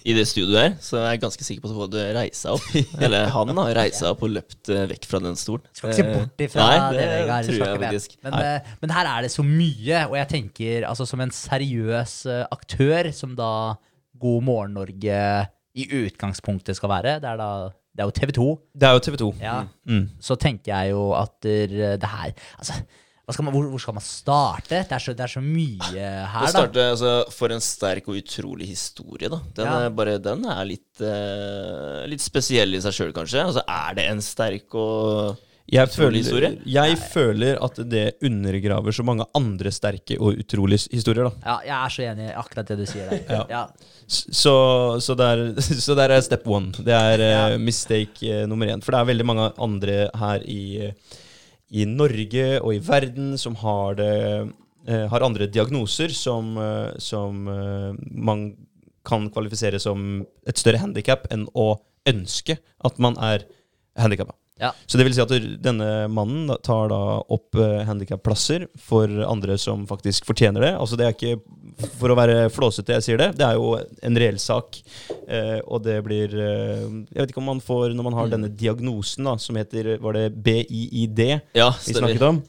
[0.09, 2.57] i det studioet her, så er jeg ganske sikker på at hun hadde reist seg
[2.57, 2.69] opp.
[3.05, 5.65] Eller han har reist seg opp og løpt eh, vekk fra den stolen.
[5.77, 7.49] Skal ikke se bort ifra Nei, det, det Vegard.
[7.49, 7.85] tror jeg med.
[7.87, 8.17] faktisk.
[8.27, 12.15] Men, eh, men her er det så mye, og jeg tenker altså som en seriøs
[12.33, 13.51] eh, aktør, som da
[14.19, 15.19] God morgen Norge
[15.79, 17.51] i utgangspunktet skal være, det er da
[17.99, 18.45] det er jo TV 2.
[18.79, 19.29] Det er jo TV 2.
[19.43, 19.55] Ja.
[19.91, 20.05] Mm.
[20.23, 22.77] Så tenker jeg jo at det her Altså,
[23.35, 24.83] skal man, hvor, hvor skal man starte?
[24.89, 26.53] Det er så, det er så mye her, da.
[26.53, 29.41] starter, altså, For en sterk og utrolig historie, da.
[29.57, 29.75] Den, Ja.
[29.87, 33.45] er, bare, den er litt, eh, litt spesiell i seg sjøl, kanskje.
[33.51, 35.37] Altså, er det en sterk og
[35.69, 36.63] Jeg, Utrolig føler, historie.
[36.65, 41.29] jeg føler at det undergraver så mange andre sterke og utrolige historier.
[41.29, 43.21] da Ja, jeg er så enig i akkurat det du sier der.
[43.29, 43.43] Ja.
[43.51, 43.67] Ja.
[44.09, 44.55] Så,
[45.05, 45.43] så, der,
[45.85, 46.73] så der er step one.
[46.73, 47.21] Det er
[47.53, 48.81] eh, mistake eh, nummer én.
[48.81, 50.89] For det er veldig mange andre her i,
[51.69, 54.15] i Norge og i verden som har det
[54.89, 58.51] eh, Har andre diagnoser som, eh, som eh, man
[59.05, 61.75] kan kvalifisere som et større handikap enn å
[62.09, 63.45] ønske at man er
[63.99, 64.35] handikappa.
[64.59, 64.73] Ja.
[64.87, 69.87] Så det vil si at denne mannen tar da opp uh, handikapplasser for andre som
[69.89, 70.73] faktisk fortjener det.
[70.79, 71.39] Altså Det er ikke
[71.99, 74.81] for å være flåsete jeg sier det, det er jo en reell sak.
[75.29, 78.51] Eh, og det blir eh, Jeg vet ikke om man får, når man har denne
[78.51, 81.21] diagnosen da, som heter Var det BIID
[81.59, 82.41] Ja, vi snakket om?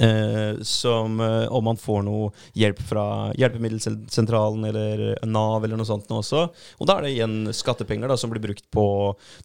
[0.00, 3.04] Eh, som eh, om man får noe hjelp fra
[3.38, 6.40] Hjelpemiddelsentralen eller Nav eller noe sånt nå også.
[6.82, 8.86] Og da er det igjen skattepenger da, som blir brukt på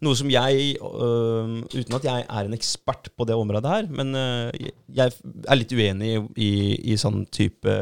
[0.02, 4.18] noe som jeg, øh, uten at jeg er en ekspert på det området her, men
[4.18, 4.50] øh,
[4.90, 5.14] jeg
[5.46, 6.52] er litt uenig i, i,
[6.96, 7.78] i sånn type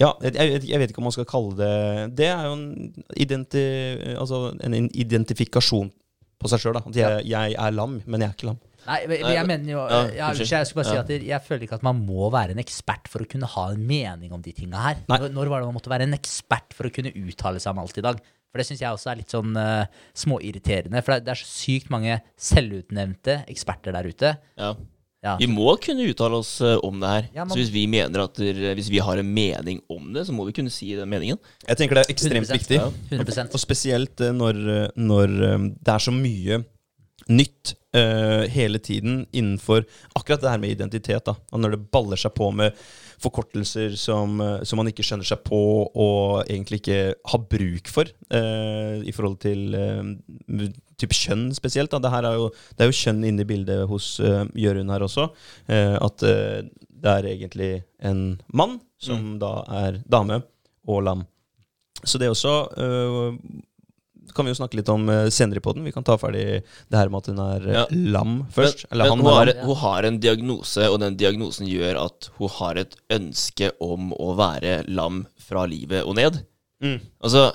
[0.00, 1.72] ja, jeg, jeg, vet- ikke om man skal kalle det
[2.16, 2.68] Det er jo en,
[3.20, 3.64] identi,
[4.16, 5.92] altså en identifikasjon
[6.40, 6.80] på seg sjøl.
[6.80, 8.60] At jeg, jeg er lam, men jeg er ikke lam.
[8.86, 10.38] Nei, men jeg mener jo Ja, jeg.
[10.48, 13.20] Jeg skulle bare si at jeg- føler ikke at man må være en ekspert for
[13.20, 14.96] å kunne ha en mening om de tinga her.
[15.08, 17.78] Når, når var det man måtte være en ekspert for å kunne uttale seg om
[17.84, 18.20] alt i dag?
[18.50, 21.04] For det syns jeg også er litt sånn uh, småirriterende.
[21.04, 24.32] For det, det er så sykt mange selvutnevnte eksperter der ute.
[24.58, 24.72] Ja.
[25.22, 25.34] Ja.
[25.36, 27.26] Vi må kunne uttale oss eh, om det her.
[27.34, 30.26] Ja, man- Så hvis vi mener at der, Hvis vi har en mening om det,
[30.26, 31.38] så må vi kunne si den meningen.
[31.68, 32.78] Jeg tenker det er ekstremt 100%, viktig.
[32.80, 32.90] ja.
[33.18, 33.52] 100%.
[33.52, 35.28] Og spesielt eh, når, når
[35.76, 36.64] det er så mye
[37.28, 41.24] nytt eh, hele tiden innenfor akkurat det her med identitet.
[41.24, 42.76] da Og når det baller seg på med
[43.20, 47.00] forkortelser som, eh, som man ikke skjønner seg på og egentlig ikke
[47.32, 50.64] har bruk for uh, i forhold til uh,
[51.00, 51.92] type kjønn spesielt.
[51.92, 52.00] Da.
[52.00, 55.28] Det, er jo, det er jo kjønn inne i bildet hos uh, Jørund her også.
[55.70, 56.22] at
[57.00, 60.40] det er egentlig en mann som da er dame
[60.88, 61.24] og lam.
[62.04, 62.54] Så det også
[64.34, 65.84] kan vi jo snakke litt om øh, senere i poden.
[65.84, 67.84] Vi kan ta ferdig det her med at hun er øh, Ja.
[67.90, 68.84] lam først.
[68.86, 69.64] Men, Eller men han hun, er har, lam.
[69.66, 74.34] hun har en diagnose, og den diagnosen gjør at hun har et ønske om å
[74.38, 76.42] være lam fra livet og ned.
[76.82, 77.00] Mm.
[77.22, 77.50] Altså,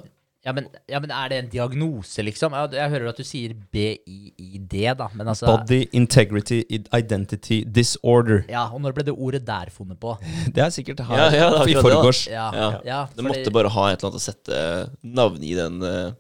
[0.46, 2.54] Ja men, ja, men er det en diagnose, liksom?
[2.54, 5.08] Jeg, Jeg hører at du sier BIID, da.
[5.18, 6.60] Men altså Body Integrity
[6.94, 8.44] Identity Disorder.
[8.50, 10.14] Ja, Og når ble det ordet der funnet på?
[10.54, 12.28] Det er sikkert her Ja, ja, det er i forgårs.
[12.30, 12.70] Ja, Ja.
[12.86, 16.12] ja, det fordi- måtte bare ha et eller annet å sette navnet i den eh,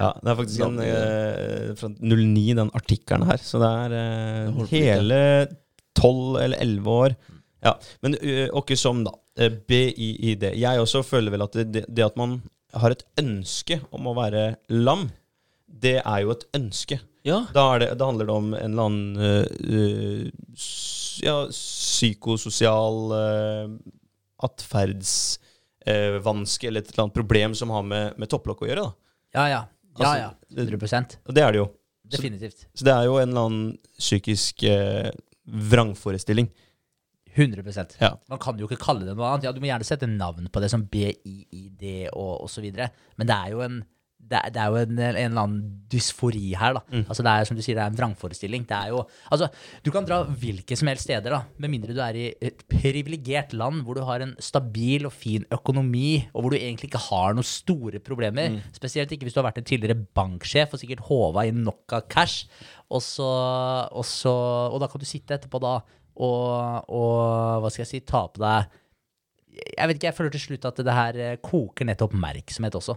[0.00, 3.36] Ja, det er faktisk en øh, fra 09, den artikkelen her.
[3.44, 4.64] Så det er ja.
[4.72, 5.46] hele
[5.98, 7.10] 12 eller 11 år.
[7.60, 8.16] Ja, Men
[8.56, 9.10] åkke som, da.
[9.36, 10.42] øh, BIID.
[10.56, 12.40] Jeg også føler vel at det, det at man
[12.74, 15.10] har et ønske om å være lam,
[15.66, 17.00] det er jo et ønske.
[17.26, 17.46] Ja.
[17.52, 19.44] Da, det, da handler det om en eller annen uh,
[21.20, 23.68] ja, psykososial uh,
[24.46, 28.84] atferdsvanske eller et eller annet problem som har med, med topplokk å gjøre.
[28.86, 28.92] Da.
[29.36, 29.62] Ja, ja.
[29.98, 30.64] Ja, Altså, ja.
[30.64, 31.68] 100 Og det er det jo.
[32.10, 32.66] Definitivt.
[32.74, 35.10] Så det er jo en eller annen psykisk eh,
[35.46, 36.48] vrangforestilling.
[37.36, 38.16] 100 Ja.
[38.28, 39.44] Man kan jo ikke kalle det noe annet.
[39.46, 42.66] Ja, Du må gjerne sette navn på det som BIID og osv.
[43.16, 43.84] Men det er jo en
[44.30, 46.76] det det er jo en, en eller annen dysfori her.
[46.78, 46.82] da.
[47.02, 48.64] Altså Det er som du sier, det er en vrangforestilling.
[48.68, 49.48] Det er jo, altså
[49.84, 53.52] Du kan dra hvilke som helst steder, da, med mindre du er i et privilegert
[53.58, 57.34] land hvor du har en stabil og fin økonomi, og hvor du egentlig ikke har
[57.34, 58.60] noen store problemer.
[58.76, 62.06] Spesielt ikke hvis du har vært en tidligere banksjef og sikkert håva inn nok av
[62.08, 62.46] cash.
[62.90, 63.26] Og, så,
[63.90, 64.32] og, så,
[64.70, 65.76] og da kan du sitte etterpå da
[66.20, 68.66] og, og hva skal jeg si, ta på deg
[69.78, 72.96] Jeg vet ikke, jeg føler til slutt at det her koker ned til oppmerksomhet også.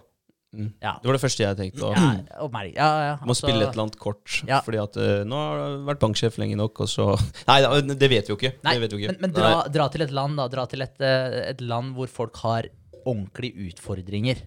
[0.53, 0.93] Ja.
[1.01, 1.89] Det var det første jeg tenkte.
[1.89, 2.73] Ja, meg.
[2.75, 4.35] ja, ja, Må altså- spille et eller annet kort.
[4.47, 4.61] Ja.
[4.65, 7.07] Fordi at uh, nå har du vært banksjef lenge nok, og så
[7.49, 8.53] Nei, det vet vi jo ikke.
[8.65, 9.15] Nei, vi jo ikke.
[9.15, 10.47] men, men dra, dra til et land, da.
[10.53, 12.69] Dra til et, eh, et land hvor folk har
[13.03, 14.43] ordentlige utfordringer.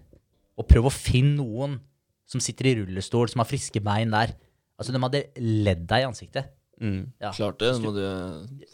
[0.57, 1.77] Og prøv å finne noen
[2.27, 4.33] som sitter i rullestol, som har friske bein der.
[4.77, 6.51] Altså, de hadde ledd deg i ansiktet.
[6.81, 6.99] Mm.
[7.23, 7.31] Ja.
[7.33, 7.71] Klart det.
[7.77, 8.03] Nå må du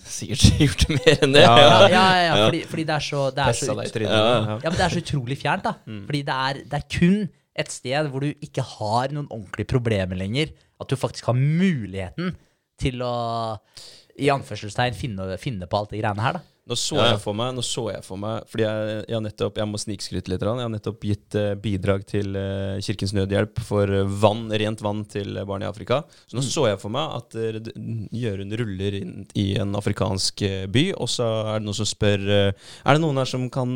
[0.03, 1.43] sikkert gjort det mer enn det.
[1.45, 2.45] Ja, Ja, ja, ja, Ja.
[2.49, 4.01] fordi, fordi det er så, det er så ut.
[4.03, 4.09] Ja.
[4.09, 4.57] Ja.
[4.57, 5.73] Ja, men det er så utrolig fjernt, da.
[6.07, 7.19] Fordi det er, det er kun
[7.63, 10.51] et sted hvor du ikke har noen ordentlige problemer lenger.
[10.81, 12.33] At du faktisk har muligheten
[12.81, 13.13] til å
[14.19, 16.41] i anførselstegn finne, finne på alt det greiene her, da.
[16.63, 17.05] Nå så Ja.
[17.11, 19.79] jeg for meg, nå så jeg for meg Fordi jeg, jeg har nettopp Jeg må
[19.81, 20.45] snikskryte litt.
[20.47, 25.03] Jeg har nettopp gitt eh, bidrag til eh, Kirkens Nødhjelp for eh, vann, rent vann
[25.11, 26.01] til barn i Afrika.
[26.23, 27.35] Så nå så jeg for meg at
[28.15, 32.91] Jørund ruller inn i en afrikansk by, og så er det noen som spør Er
[32.93, 33.75] det noen her som kan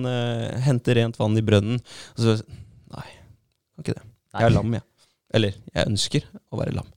[0.64, 1.82] hente rent vann i brønnen.
[2.16, 2.38] Og så
[2.88, 3.10] Nei,
[3.76, 4.06] kan ikke det.
[4.38, 4.88] Jeg er lam, jeg.
[5.36, 6.88] Eller jeg ønsker å være lam.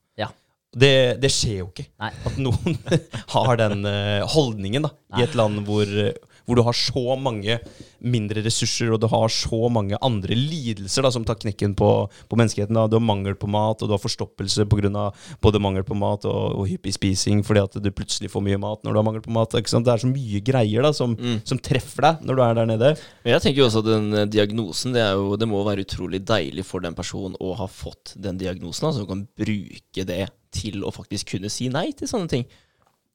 [0.71, 1.89] Det, det skjer jo ikke.
[1.99, 2.11] Nei.
[2.29, 2.77] At noen
[3.35, 6.15] har den eh, holdningen da, i et land hvor, eh,
[6.47, 7.59] hvor du har så mange
[8.01, 12.39] mindre ressurser, og du har så mange andre lidelser da, som tar knekken på, på
[12.39, 12.77] menneskeheten.
[12.77, 12.87] Da.
[12.89, 15.11] Du har mangel på mat, og du har forstoppelse pga.
[15.41, 18.85] både mangel på mat og, og hyppig spising fordi at du plutselig får mye mat
[18.85, 19.53] når du har mangel på mat.
[19.53, 22.93] Det er så mye greier da, som, som treffer deg når du er der nede.
[23.25, 26.23] Men jeg tenker jo også at den eh, diagnosen Det, jo, det må være utrolig
[26.27, 30.25] deilig for den personen å ha fått den diagnosen, altså du kan bruke det
[30.55, 32.49] til å faktisk kunne si nei til sånne ting.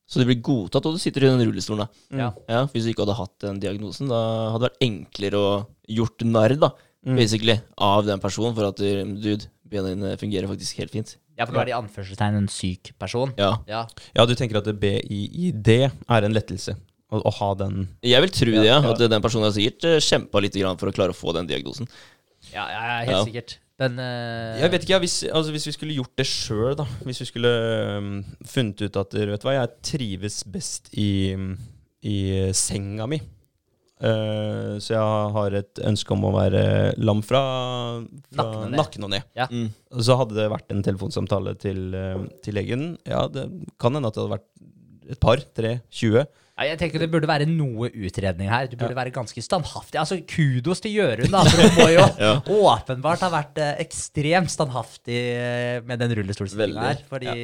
[0.07, 1.87] Så du blir godtatt, og du sitter i den rullestolen.
[1.87, 2.17] da.
[2.17, 2.27] Ja.
[2.47, 5.51] Ja, Hvis du ikke hadde hatt den diagnosen, da hadde det vært enklere å
[5.89, 6.69] gjort narr da,
[7.05, 11.15] basically, av den personen for at du, dude, bena dine fungerer faktisk helt fint.
[11.37, 13.33] Ja, for du er i anførselstegn en syk person.
[13.37, 13.57] Ja.
[13.67, 13.87] Ja.
[14.15, 16.77] Ja, du tenker at det BIID er en lettelse?
[17.13, 18.79] Å, å ha den Jeg vil tro det, ja.
[18.81, 18.93] Ja.
[18.93, 21.45] At den personen har sikkert uh, kjempa litt grann for å klare å få den
[21.49, 21.89] diagnosen.
[22.53, 23.23] Ja, ja, ja, helt Ja.
[23.25, 23.57] sikkert.
[23.81, 24.55] Men uh...
[24.61, 26.85] Jeg vet ikke, ja, hvis, altså, hvis vi skulle gjort det sjøl, da.
[27.03, 27.53] Hvis vi skulle
[27.99, 28.11] um,
[28.47, 31.35] funnet ut at vet du hva, jeg trives best i,
[32.07, 32.17] i
[32.55, 33.19] senga mi.
[33.95, 36.63] Uh, så jeg har et ønske om å være
[36.99, 37.41] lam fra,
[38.31, 39.27] fra Nakken og ned.
[39.27, 39.43] og.
[39.43, 39.47] Ja.
[39.51, 39.69] Mm.
[40.03, 42.89] Så hadde det vært en telefonsamtale til, uh, til legen.
[43.07, 43.47] Ja, det
[43.81, 46.25] kan hende at det hadde vært et par, tre, 20.
[46.55, 48.69] ja, jeg tenker det burde være noe utredning her.
[48.71, 49.99] Du burde være ganske standhaftig.
[49.99, 51.41] Altså, Kudos til Jørund, da.
[51.43, 52.05] For hun må jo
[52.71, 57.03] åpenbart ha vært eh, ekstremt standhaftig eh, med den rullestolstillinga her.
[57.11, 57.35] Fordi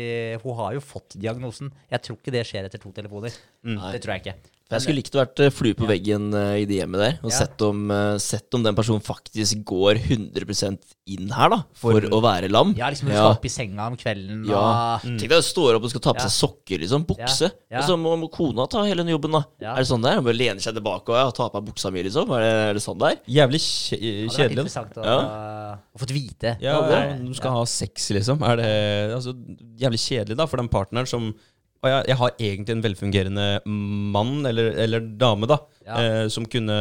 [0.46, 1.74] hun har jo fått diagnosen.
[1.92, 3.36] Jeg tror ikke det skjer etter to telefoner.
[3.66, 4.38] Det tror jeg ikke.
[4.72, 7.16] For Jeg skulle likt å vært eh, flue på veggen eh, i det hjemmet der,
[7.26, 7.42] og Ja.
[7.42, 10.80] sett, om, eh, sett om den personen faktisk går 100%
[11.12, 12.72] inn her, da, for, å være lam.
[12.78, 14.62] Ja, liksom Hun skal opp i senga om kvelden Ja.
[14.96, 16.30] og Tenk deg, du står opp og skal ta på Ja.
[16.30, 17.04] seg sokker, liksom.
[17.06, 17.52] Bukse.
[17.52, 17.76] Ja.
[17.76, 17.78] Ja.
[17.82, 19.44] Og så må, må kona ta hele den jobben, da.
[19.60, 19.74] Ja.
[19.76, 20.22] Er det sånn det er?
[20.22, 22.32] Bare lener seg tilbake og ja, tar på meg buksa mi, liksom?
[22.32, 23.04] Er det, er det sånn?
[23.28, 23.60] Jævlig
[23.92, 24.64] Det hadde vært kjedelig.
[24.64, 25.78] interessant å, Ja.
[25.92, 26.56] å få vite.
[26.62, 28.42] Ja, Ja, ja, du skal ha sex, liksom.
[28.48, 28.72] Er det
[29.20, 29.34] altså,
[29.78, 31.34] jævlig kjedelig da for den partneren som
[31.82, 35.96] og jeg, jeg har egentlig en velfungerende mann eller, eller dame da Ja.
[35.98, 36.76] eh, som kunne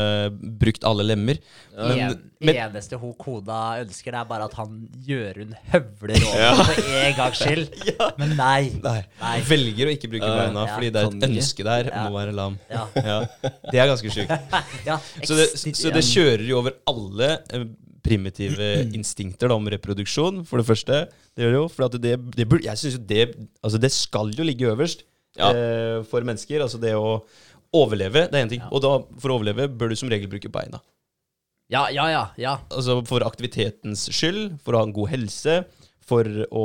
[0.61, 1.39] brukt alle lemmer.
[1.75, 4.75] Men, en, men eneste hun kona ønsker, det er bare at han
[5.07, 7.69] Jørund høvler over for en gangs skyld.
[8.21, 8.71] Men nei.
[8.85, 9.35] nei, Nei.
[9.49, 10.75] velger å ikke bruke beina ja.
[10.77, 11.31] fordi det er et ikke.
[11.33, 12.03] ønske der Ja.
[12.07, 12.59] om å være lam.
[12.71, 12.87] Ja.
[13.11, 13.19] Ja,
[13.73, 14.35] det er ganske sjukt.
[14.89, 17.65] Ja, Så det, så det kjører jo over alle eh,
[18.05, 21.03] primitive instinkter da, om reproduksjon, for det første.
[21.37, 23.25] Det gjør det jo, for at det, det jeg synes jo det,
[23.65, 25.07] altså det skal jo ligge øverst
[25.39, 25.53] Ja.
[25.55, 26.61] eh, for mennesker.
[26.65, 27.21] Altså det å
[27.77, 28.63] overleve, det er én ting.
[28.71, 30.81] Og da, for å overleve bør du som regel bruke beina.
[31.71, 32.25] Ja, ja, ja.
[32.37, 32.57] ja.
[32.75, 35.61] Altså For aktivitetens skyld, for å ha en god helse,
[36.11, 36.63] for å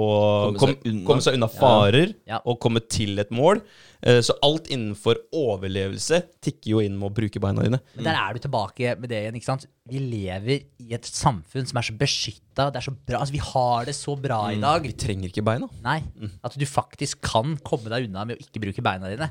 [0.56, 1.04] Komme seg kom, unna.
[1.06, 2.39] komme seg unna farer Ja.
[2.50, 3.60] og komme til et mål.
[4.02, 7.78] Eh, Så alt innenfor overlevelse tikker jo inn med å bruke beina dine.
[7.94, 9.36] Men der er du tilbake med det igjen.
[9.38, 9.68] ikke sant?
[9.86, 12.72] Vi lever i et samfunn som er så beskytta.
[12.74, 13.20] Det er så bra.
[13.22, 14.82] Altså, vi har det så bra i dag.
[14.89, 15.70] Vi trenger ikke beina.
[15.86, 16.00] Nei.
[16.44, 19.30] At du faktisk kan komme deg unna med å ikke bruke beina dine.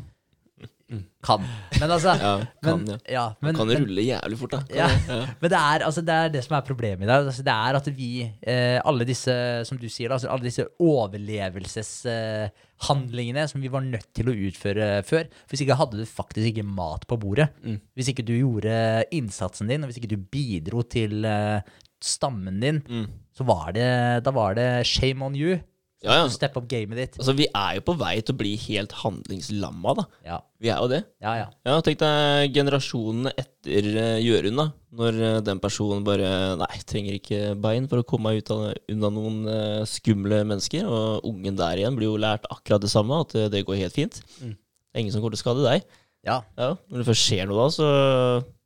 [1.24, 1.40] Kan.
[1.80, 2.98] Men altså Ja, kan, men, ja.
[3.10, 4.58] ja, men, kan men- rulle jævlig fort, da.
[5.40, 7.24] Men det er, altså, det er det som er problemet i dag.
[7.26, 8.10] Altså, det er at vi,
[8.46, 14.28] eh, alle disse, som du sier, altså, alle disse overlevelseshandlingene som vi var nødt til
[14.30, 15.24] å utføre før.
[15.50, 17.48] Hvis ikke hadde du faktisk ikke mat på bordet.
[17.96, 18.74] Hvis ikke du gjorde
[19.14, 21.60] innsatsen din, og hvis ikke du bidro til eh,
[22.04, 22.82] stammen din,
[23.34, 23.88] så var det,
[24.24, 25.58] da var det shame on you.
[26.04, 26.24] Ja, ja.
[26.28, 27.14] Så Step up gamet ditt.
[27.18, 30.04] Altså, vi er jo på vei til å bli helt handlingslamma, da.
[30.26, 31.00] Ja, Vi er jo det.
[31.24, 31.32] ja.
[31.40, 31.46] ja.
[31.64, 34.66] Ja, tenk deg generasjonene etter uh, Jørund, da.
[34.94, 36.28] Når uh, den personen bare
[36.60, 40.84] Nei, trenger ikke bein for å komme ut av, unna noen uh, skumle mennesker.
[40.86, 44.20] Og ungen der igjen blir jo lært akkurat det samme, at det går helt fint.
[44.40, 45.88] Det er ingen som kommer til å skade deg.
[46.28, 46.42] ja.
[46.60, 47.88] Ja, Når det først skjer noe da, så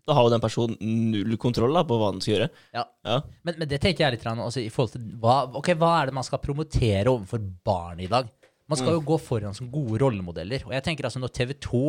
[0.09, 0.77] da har jo den personen
[1.12, 2.49] null kontroll da, på hva den skal gjøre.
[2.77, 2.85] ja.
[3.09, 3.21] Ja.
[3.47, 6.16] Men, men det tenker jeg litt også, i forhold til hva, okay, hva er det
[6.18, 8.29] man skal promotere overfor barn i dag?
[8.68, 10.66] Man skal jo gå foran som gode rollemodeller.
[10.68, 11.83] Og jeg tenker altså når TV 2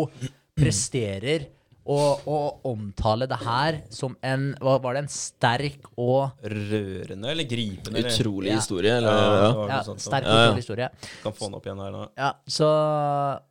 [0.60, 1.50] presterer
[1.90, 1.98] å,
[2.30, 2.38] å
[2.70, 5.02] omtale det her som en Hva var det?
[5.08, 8.04] En sterk og Rørende eller gripende?
[8.06, 8.60] Utrolig Ja.
[8.60, 8.92] historie.
[9.00, 9.68] Eller, Ja, ja.
[9.72, 10.04] ja, sånt.
[10.04, 10.46] sterk og Ja, ja.
[10.52, 10.90] utrolig historie.
[11.24, 12.04] Kan få den opp igjen her nå.
[12.18, 12.70] Ja, så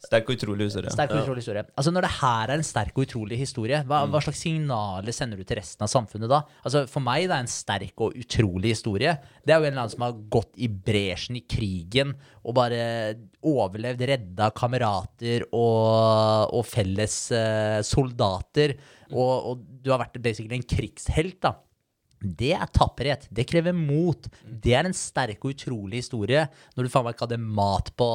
[0.07, 0.90] Sterk og utrolig historie.
[0.94, 1.64] Sterk og utrolig historie.
[1.77, 4.12] Altså Når det her er en sterk og utrolig historie, hva, Mm.
[4.12, 6.42] hva slags signaler sender du til resten av samfunnet da?
[6.64, 9.18] Altså For meg det er en sterk og utrolig historie.
[9.44, 12.14] Det er jo en eller annen som har gått i bresjen i krigen
[12.48, 12.82] og bare
[13.44, 18.78] overlevd, redda kamerater og, og felles uh, soldater.
[19.12, 21.58] Og, og du har vært basically en krigshelt, da.
[22.18, 23.28] Det er tapperhet.
[23.30, 24.24] Det krever mot.
[24.42, 26.48] Det er en sterk og utrolig historie.
[26.74, 28.08] Når du faen meg ikke hadde mat på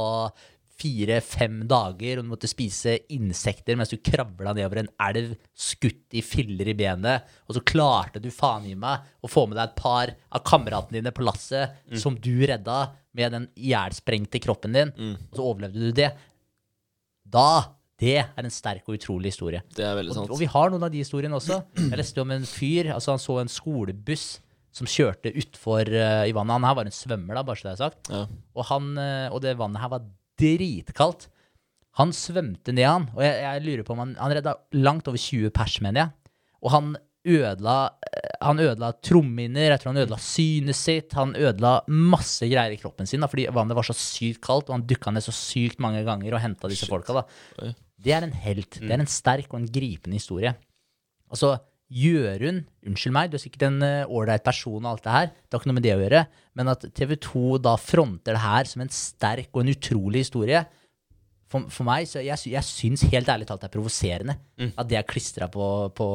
[0.74, 6.24] fire-fem dager, og du måtte spise insekter mens du kravla nedover en elv, skutt i
[6.26, 9.80] filler i benet, og så klarte du faen i meg å få med deg et
[9.80, 12.80] par av kameratene dine på lasset som du redda
[13.14, 14.92] med den ihjelsprengte kroppen din,
[15.30, 16.12] og så overlevde du det.
[17.24, 17.48] Da
[18.04, 19.62] Det er en sterk og utrolig historie.
[19.78, 20.32] Det er veldig Og, sant.
[20.34, 21.60] og vi har noen av de historiene også.
[21.78, 24.26] Jeg leste om en fyr, altså han så en skolebuss
[24.74, 26.58] som kjørte utfor uh, i vannet.
[26.58, 28.10] Han her var en svømmer, da, bare så det er sagt.
[28.12, 28.24] Ja.
[28.58, 30.04] Og, han, uh, og det vannet her var
[30.42, 31.30] dritkaldt.
[32.02, 35.22] Han svømte ned han, og jeg, jeg lurer på om han, han redda langt over
[35.22, 36.34] 20 pers, mener jeg.
[36.66, 41.74] Og han ødela, eh, han ødela trommehinner, jeg tror han ødela synet sitt, han ødela
[41.88, 45.14] masse greier i kroppen sin, da, fordi vannet var så sykt kaldt, og han dukka
[45.14, 47.22] ned så sykt mange ganger og henta disse folka.
[47.22, 47.74] da.
[48.04, 48.82] Det er en helt.
[48.82, 50.52] Det er en sterk og en gripende historie.
[51.32, 51.56] Altså,
[51.94, 55.54] Jørund, unnskyld meg, du er sikkert en ålreit uh, person og alt det her, det
[55.54, 56.22] har ikke noe med det å gjøre,
[56.58, 60.64] men at TV 2 da fronter det her som en sterk og en utrolig historie
[61.54, 64.38] For, for meg, så jeg, jeg syns helt ærlig talt det er provoserende
[64.74, 66.08] at det er klistra på, på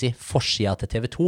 [0.00, 1.26] si, forsida til TV 2.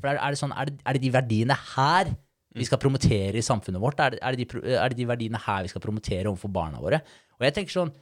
[0.00, 2.12] For er, er, det sånn, er, det, er det de verdiene her
[2.56, 4.00] vi skal promotere i samfunnet vårt?
[4.00, 6.80] Er det, er, det de, er det de verdiene her vi skal promotere overfor barna
[6.80, 7.02] våre?
[7.36, 7.94] Og jeg tenker sånn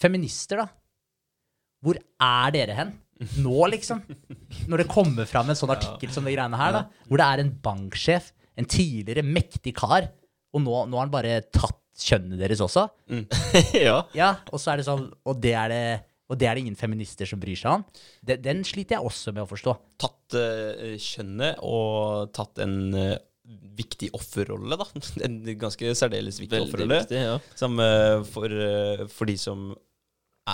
[0.00, 0.70] Feminister, da.
[1.84, 2.92] Hvor er dere hen?
[3.44, 4.00] Nå, liksom.
[4.70, 7.04] Når det kommer fram en sånn artikkel som de greiene her, da.
[7.08, 10.08] Hvor det er en banksjef, en tidligere mektig kar,
[10.54, 12.86] og nå, nå har han bare tatt kjønnet deres også.
[13.76, 13.98] ja.
[14.16, 15.82] Ja, og så er det sånn Og det er det,
[16.30, 17.84] og det er det ingen feminister som bryr seg om.
[18.26, 19.74] Den, den sliter jeg også med å forstå.
[20.00, 23.16] Tatt uh, kjønnet og tatt en uh,
[23.80, 24.86] viktig offerrolle, da.
[25.26, 27.00] En ganske særdeles viktig Veldig offerrolle.
[27.02, 27.22] viktig.
[27.26, 27.38] Ja.
[27.58, 29.72] Som eh, for, uh, for de som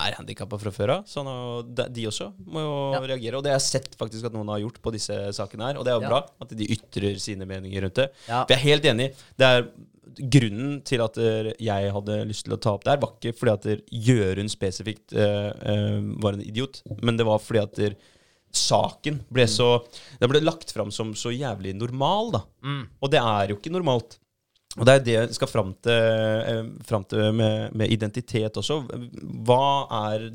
[0.05, 1.03] er handikappa fra før av.
[1.09, 3.01] Sånn, nå, de, også må jo Ja.
[3.01, 3.37] reagere.
[3.37, 5.77] Og det har jeg sett faktisk at noen har gjort på disse sakene her.
[5.77, 6.09] Og det er jo Ja.
[6.09, 8.11] bra at de ytrer sine meninger rundt det.
[8.27, 8.45] Ja.
[8.45, 9.13] For jeg er helt enig.
[9.37, 9.69] Det er
[10.17, 13.35] Grunnen til at eh, jeg hadde lyst til å ta opp det her, var ikke
[13.37, 17.95] fordi at Jørund spesifikt uh, uh, var en idiot, men det var fordi at der
[18.55, 19.83] saken ble så
[20.19, 22.41] Den ble lagt fram som så jævlig normal, da.
[23.03, 24.17] Og det er jo ikke normalt.
[24.77, 25.93] Og det er det jeg skal fram til,
[26.53, 28.83] eh, fram til med, med identitet også.
[29.47, 29.63] Hva
[30.05, 30.29] er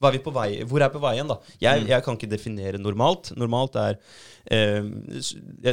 [0.00, 1.36] hva er vi på vei, Hvor er vi på vei igjen, da?
[1.60, 3.34] Jeg, jeg kan ikke definere normalt.
[3.36, 3.98] Normalt er
[4.48, 4.80] eh,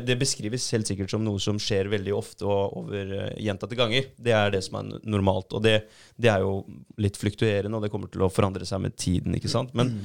[0.03, 4.09] Det beskrives helt sikkert som noe som skjer veldig ofte og over eh, gjentatte ganger.
[4.19, 5.55] Det er det som er normalt.
[5.55, 5.77] Og det,
[6.19, 6.59] det er jo
[6.99, 9.37] litt fluktuerende, og det kommer til å forandre seg med tiden.
[9.39, 9.71] ikke sant?
[9.77, 9.95] Men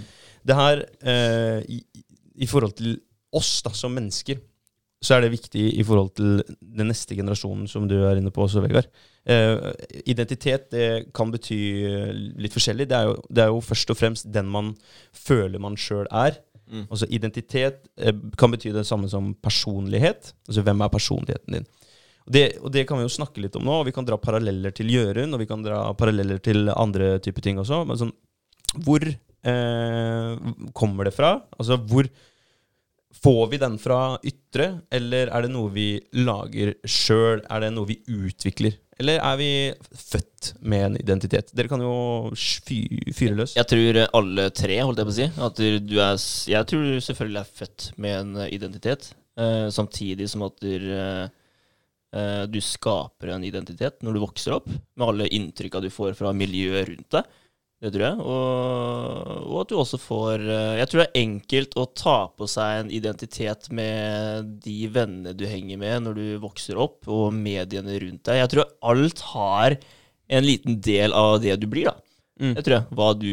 [0.46, 1.82] det her, eh, i,
[2.46, 2.94] i forhold til
[3.34, 4.38] oss da, som mennesker,
[5.02, 8.44] så er det viktig i forhold til den neste generasjonen som du er inne på
[8.44, 8.86] også, Vegard.
[9.26, 9.72] Eh,
[10.06, 11.58] identitet det kan bety
[12.42, 12.86] litt forskjellig.
[12.90, 14.72] Det er, jo, det er jo først og fremst den man
[15.16, 16.38] føler man sjøl er.
[16.70, 16.86] Mm.
[16.86, 20.32] Altså Identitet eh, kan bety det samme som personlighet.
[20.48, 21.70] Altså hvem er personligheten din?
[22.22, 24.70] Det, og det kan vi jo snakke litt om nå, og vi kan dra paralleller
[24.74, 27.82] til Jørund, og vi kan dra paralleller til andre typer ting også.
[27.88, 28.12] Men sånn,
[28.86, 31.34] hvor eh, kommer det fra?
[31.58, 32.06] Altså hvor
[33.22, 37.42] Får vi den fra ytre, eller er det noe vi lager sjøl?
[37.52, 38.78] Er det noe vi utvikler?
[39.02, 39.50] Eller er vi
[39.98, 41.50] født med en identitet?
[41.56, 41.94] Dere kan jo
[42.36, 43.56] fyre løs.
[43.58, 45.28] Jeg tror alle tre, holdt jeg på å si.
[45.48, 49.12] At du er, jeg tror du selvfølgelig er født med en identitet.
[49.40, 51.28] Eh, samtidig som at du, eh,
[52.12, 56.34] eh, du skaper en identitet når du vokser opp, med alle inntrykka du får fra
[56.36, 57.38] miljøet rundt deg.
[57.82, 58.18] Det tror jeg.
[58.22, 62.46] Og, og at du også får eh, Jeg tror det er enkelt å ta på
[62.50, 67.98] seg en identitet med de vennene du henger med når du vokser opp, og mediene
[68.04, 68.38] rundt deg.
[68.44, 69.76] Jeg tror alt har
[70.32, 71.96] en liten del av det du blir, da.
[72.38, 72.54] Mm.
[72.54, 72.86] Jeg tror jeg.
[72.96, 73.26] Hva du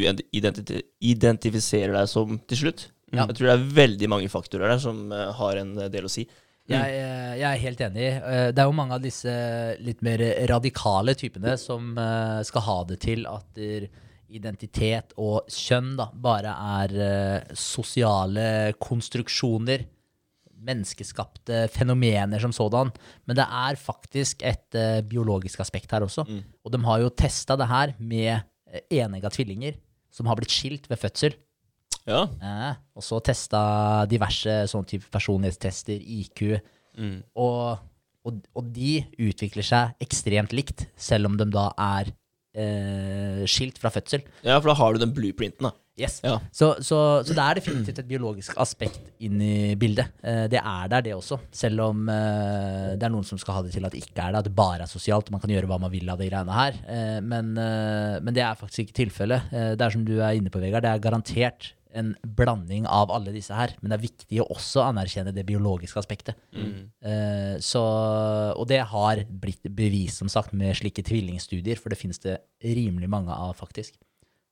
[1.14, 2.88] identifiserer deg som til slutt.
[3.14, 3.24] Ja.
[3.24, 6.26] Jeg tror det er veldig mange faktorer der som eh, har en del å si.
[6.70, 8.06] Jeg, eh, jeg er helt enig.
[8.18, 9.32] Eh, Det er jo mange av disse
[9.82, 13.88] litt mer radikale typene som eh, skal ha det til at der
[14.30, 19.86] identitet og kjønn da, bare er eh, sosiale konstruksjoner.
[20.60, 22.90] Menneskeskapte fenomener som sådan.
[23.24, 26.26] Men det er faktisk et eh, biologisk aspekt her også.
[26.64, 29.78] Og de har jo testa det her med uh, enegga tvillinger
[30.12, 31.36] som har blitt skilt ved fødsel.
[32.04, 32.26] Ja.
[32.26, 33.60] Eh, og så testa
[34.10, 36.60] diverse sånne type personlighetstester, IQ,
[36.98, 37.20] Mm.
[37.38, 37.78] og,
[38.26, 42.10] og, og de utvikler seg ekstremt likt, selv om de da er
[42.54, 44.24] eh, skilt fra fødsel.
[44.42, 45.74] ja, for da har du den blueprinten, da.
[46.00, 46.20] Yes.
[46.24, 46.38] Ja.
[46.52, 50.14] Så, så, så det er definitivt et biologisk aspekt inn i bildet.
[50.24, 51.36] Eh, det er der, det også.
[51.52, 54.32] Selv om eh, det er noen som skal ha det til at det ikke er
[54.32, 56.30] det, at det bare er sosialt, og man kan gjøre hva man vil av de
[56.30, 56.78] greiene her.
[56.88, 59.52] Eh, men, eh, men det er faktisk ikke tilfellet.
[59.52, 63.10] Eh, det er som du er inne på, Vegard, det er garantert en blanding av
[63.14, 63.72] alle disse her.
[63.80, 66.38] Men det er viktig å også anerkjenne det biologiske aspektet.
[66.54, 67.82] Eh, så,
[68.54, 73.10] og det har blitt bevist, som sagt, med slike tvillingstudier, for det finnes det rimelig
[73.10, 73.96] mange av, faktisk.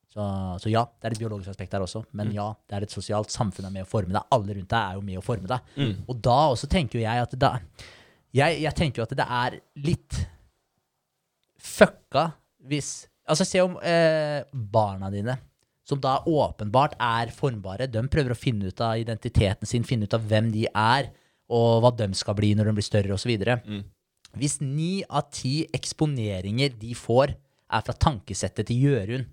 [0.08, 0.24] Så,
[0.62, 2.02] så ja, det er et biologisk aspekt der også.
[2.16, 4.24] Men ja, det er et sosialt samfunn er med å forme deg.
[4.34, 5.76] Alle rundt deg er jo med å forme deg.
[6.08, 7.52] Og da også tenker jo jeg at da,
[8.34, 10.22] jeg, jeg tenker jo at det er litt
[11.58, 12.30] fucka
[12.68, 14.38] hvis Altså, se om eh,
[14.72, 15.34] barna dine,
[15.88, 20.16] som da åpenbart er formbare, de prøver å finne ut av identiteten sin, finne ut
[20.16, 21.08] av hvem de er,
[21.48, 23.32] og hva de skal bli når de blir større, osv.
[23.64, 23.86] Mm.
[24.36, 27.32] Hvis ni av ti eksponeringer de får,
[27.68, 29.26] er fra tankesettet til Jørund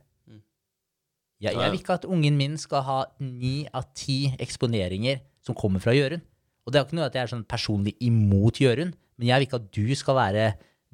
[1.44, 5.84] jeg, jeg vil ikke at ungen min skal ha ni av ti eksponeringer som kommer
[5.84, 6.24] fra Jørund.
[6.66, 9.48] Og det er ikke noe at jeg er sånn personlig imot Jørund, men jeg vil
[9.48, 10.46] ikke at du skal være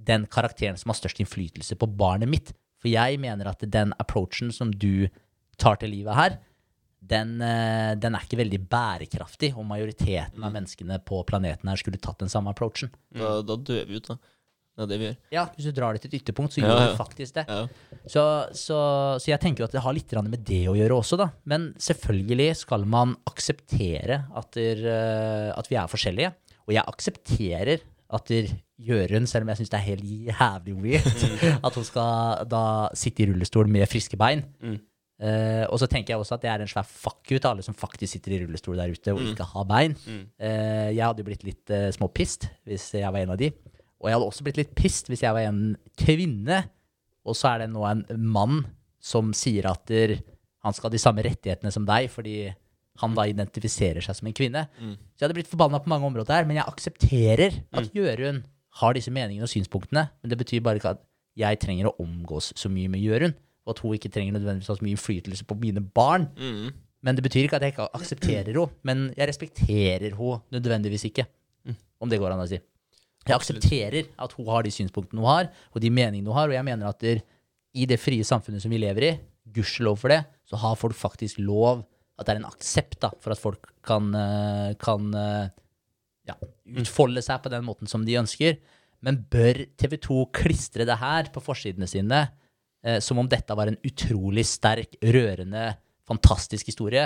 [0.01, 2.51] den karakteren som har størst innflytelse på barnet mitt.
[2.81, 5.07] For jeg mener at den approachen som du
[5.61, 6.39] tar til livet her,
[7.11, 12.01] den, eh, den er ikke veldig bærekraftig om majoriteten av menneskene på planeten her skulle
[12.01, 12.91] tatt den samme approachen.
[13.17, 14.19] Da, da dør vi ut, da.
[14.71, 15.15] Det er det vi gjør.
[15.35, 16.91] Ja, Hvis du drar det til et ytterpunkt, så Ja, gjør ja.
[16.93, 17.43] du faktisk det.
[17.49, 17.97] Ja.
[18.07, 18.23] Så,
[18.55, 18.77] så,
[19.19, 21.27] så jeg tenker jo at det har litt med det å gjøre også, da.
[21.43, 26.31] Men selvfølgelig skal man akseptere at, der, eh, at vi er forskjellige.
[26.69, 28.31] Og jeg aksepterer at
[28.81, 31.27] Jørund, selv om jeg syns det er helt jævlig weird,
[31.67, 32.63] at hun skal da
[32.97, 34.45] sitte i rullestol med friske bein.
[35.21, 37.65] Eh, og så tenker jeg også at det er en svær fuck you til alle
[37.65, 39.93] som faktisk sitter i rullestol der ute og ikke har bein.
[40.41, 43.51] Eh, jeg hadde jo blitt litt uh, småpist hvis jeg var en av de.
[44.01, 46.63] Og jeg hadde også blitt litt pissed hvis jeg var en kvinne,
[47.21, 48.01] og så er det nå en
[48.33, 48.63] mann
[49.01, 50.15] som sier at der,
[50.65, 52.49] han skal ha de samme rettighetene som deg, fordi
[53.01, 54.65] han da identifiserer seg som en kvinne.
[55.13, 58.41] Så jeg hadde blitt forbanna på mange områder her, men jeg aksepterer at Jørund
[58.81, 61.05] har disse meningene og synspunktene, men det betyr bare ikke at
[61.37, 64.77] jeg trenger å omgås så mye med Jørund, og at hun ikke trenger nødvendigvis så
[64.81, 66.27] mye innflytelse på mine barn.
[66.37, 66.71] Mm.
[67.01, 71.27] Men det betyr ikke at jeg ikke aksepterer henne, men jeg respekterer henne nødvendigvis ikke.
[72.01, 72.57] Om det går an å si.
[73.27, 76.57] Jeg aksepterer at hun har de synspunktene hun har, og de meningene hun har, og
[76.57, 77.21] jeg mener at der,
[77.77, 79.11] i det frie samfunnet som vi lever i,
[79.53, 81.85] gudskjelov for det, så har folk faktisk lov
[82.19, 85.47] At det er en aksept da, for at folk kan, eh, kan eh,
[86.29, 86.35] ja,
[86.77, 88.59] utfolde seg på den måten som de ønsker.
[89.01, 92.19] Men bør TV 2 klistre det her på forsidene sine
[93.03, 95.67] som om dette var en utrolig sterk, rørende,
[96.09, 97.03] fantastisk historie?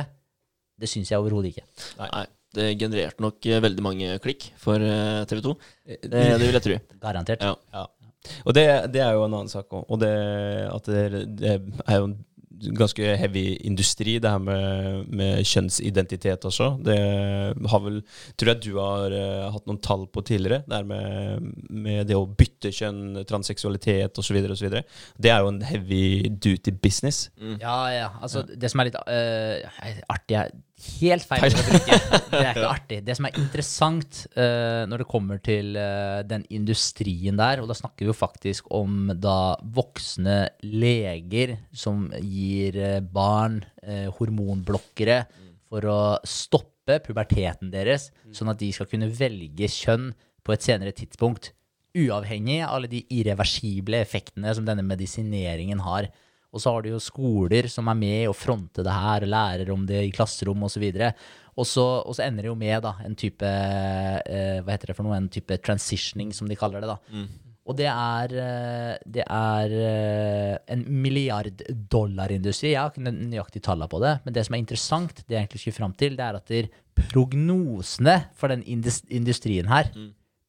[0.76, 1.66] Det syns jeg overhodet ikke.
[2.00, 2.26] Nei.
[2.56, 4.80] Det genererte nok eh, veldig mange klikk for
[5.28, 5.54] TV 2.
[5.92, 6.78] Det, det vil jeg tro.
[7.04, 7.44] Garantert.
[7.44, 7.56] Ja.
[7.76, 7.84] Ja.
[8.48, 9.84] Og det, det er jo en annen sak òg.
[9.92, 10.14] Og det,
[10.72, 12.16] at det, det er jo en
[12.78, 16.72] ganske heavy industri, det her med, med kjønnsidentitet også.
[16.86, 16.98] Det
[17.72, 18.02] har vel
[18.36, 20.64] Tror jeg du har uh, hatt noen tall på tidligere.
[20.68, 24.40] Det her med, med det å bytte kjønn, transseksualitet osv.
[24.56, 24.78] osv.
[25.22, 27.30] Det er jo en heavy duty business.
[27.62, 28.10] Ja, ja.
[28.22, 30.56] Altså, det som er litt uh, artig er
[31.00, 31.46] Helt feil.
[32.36, 33.00] Det er ikke artig.
[33.06, 37.78] Det som er interessant uh, når det kommer til uh, den industrien der, og da
[37.78, 45.20] snakker vi jo faktisk om da voksne leger som gir uh, barn hormonblokkere
[45.70, 50.08] for å stoppe puberteten deres, sånn at de skal kunne velge kjønn
[50.46, 51.52] på et senere tidspunkt.
[51.96, 56.10] Uavhengig av alle de irreversible effektene som denne medisineringen har.
[56.56, 59.72] Og så har du jo skoler som er med og fronter det her, og lærer
[59.74, 60.86] om det i klasserom osv.
[61.56, 64.96] Og så og så ender det jo med da, en type eh, Hva heter det
[64.98, 65.18] for noe?
[65.20, 66.94] En type transitioning, som de kaller det.
[66.94, 67.26] da.
[67.66, 70.84] Og det er, eh, det er eh, en
[71.90, 72.76] dollar-industri.
[72.76, 75.64] Jeg har ikke nøyaktig tallene på det, men det som er interessant, det jeg egentlig
[75.64, 76.70] skulle fram til, det er at der
[77.10, 79.90] prognosene for den industrien her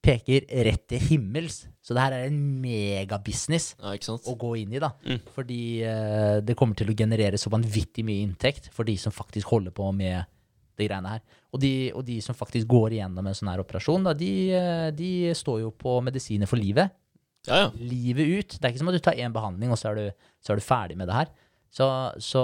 [0.04, 1.64] peker rett til himmels.
[1.86, 4.90] Så det her er en megabusiness Ja, å gå inn i, da.
[5.36, 9.52] Fordi uh, det kommer til å generere så vanvittig mye inntekt for de som faktisk
[9.54, 10.26] holder på med
[10.76, 11.22] de greiene her.
[11.54, 14.88] Og de, og de som faktisk går igjennom en sånn her operasjon, da, de, eh,
[14.96, 16.92] de står jo på medisiner for livet.
[17.46, 17.68] Ja, ja.
[17.78, 18.56] Livet ut.
[18.58, 20.60] Det er ikke som at du tar én behandling, og så er du, så er
[20.60, 21.30] du ferdig med det her.
[21.76, 21.86] Så,
[22.22, 22.42] så,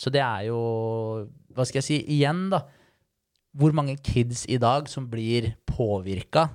[0.00, 0.58] så det er jo
[1.52, 1.96] Hva skal jeg si?
[2.14, 2.62] Igjen, da.
[3.58, 6.48] Hvor mange kids i dag som blir påvirka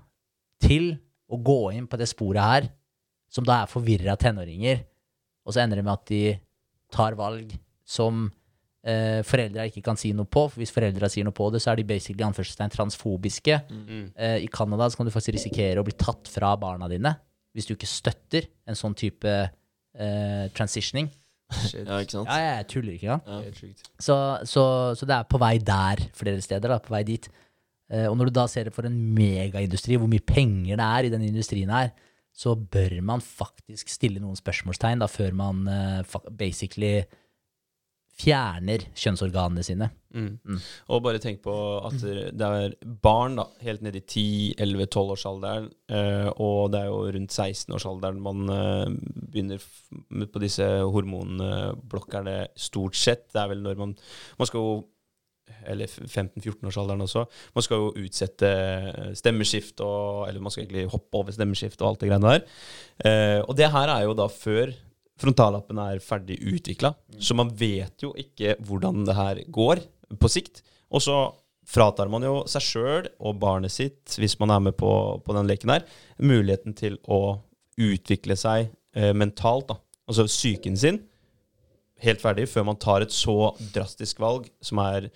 [0.63, 0.93] til
[1.33, 2.69] å gå inn på det sporet her,
[3.33, 4.83] som da er forvirra tenåringer,
[5.43, 6.23] og så ender det med at de
[6.93, 7.51] tar valg
[7.83, 8.27] som
[8.85, 10.45] eh, foreldra ikke kan si noe på.
[10.51, 13.57] For hvis foreldra sier noe på det, så er de basically i anførselstegn transfobiske.
[14.15, 17.15] Eh, I Canada kan du faktisk risikere å bli tatt fra barna dine
[17.53, 21.09] hvis du ikke støtter en sånn type eh, transitioning.
[21.77, 22.29] ja, ikke sant?
[22.31, 23.43] Ja, jeg tuller ikke engang.
[23.45, 23.83] Ja.
[24.01, 24.15] Så,
[24.49, 24.63] så,
[24.97, 27.27] så det er på vei der flere steder, da, på vei dit.
[27.91, 31.07] Eh, og når du da ser det for en megaindustri, hvor mye penger det er
[31.07, 31.91] i den industrien her,
[32.33, 37.01] så bør man faktisk stille noen spørsmålstegn da, før man eh, basically
[38.13, 39.87] fjerner kjønnsorganene sine.
[40.13, 40.59] Mm.
[40.93, 44.03] Og bare tenk på at det er barn da, helt ned i
[44.53, 48.43] 10-11-12-årsalderen, eh, og det er jo rundt 16-årsalderen man
[49.33, 49.65] begynner
[50.29, 53.31] på disse hormonblokkerne stort sett.
[53.33, 53.97] Det er vel når man
[54.37, 54.75] Man skal jo
[55.69, 57.25] eller 15-14-årsalderen også.
[57.55, 58.49] Man skal jo utsette
[59.17, 62.57] stemmeskift, og, eller man skal egentlig hoppe over stemmeskift og alt det greiene der.
[63.05, 64.73] Eh, og det her er jo da før
[65.23, 69.83] frontallappen er ferdig utvikla, så man vet jo ikke hvordan det her går
[70.19, 70.63] på sikt.
[70.93, 71.17] Og så
[71.69, 74.91] fratar man jo seg sjøl og barnet sitt, hvis man er med på,
[75.23, 75.87] på den leken her,
[76.19, 77.39] muligheten til å
[77.79, 78.67] utvikle seg
[78.97, 79.79] eh, mentalt, da.
[80.09, 80.99] Altså psyken sin,
[82.03, 85.09] helt ferdig, før man tar et så drastisk valg som er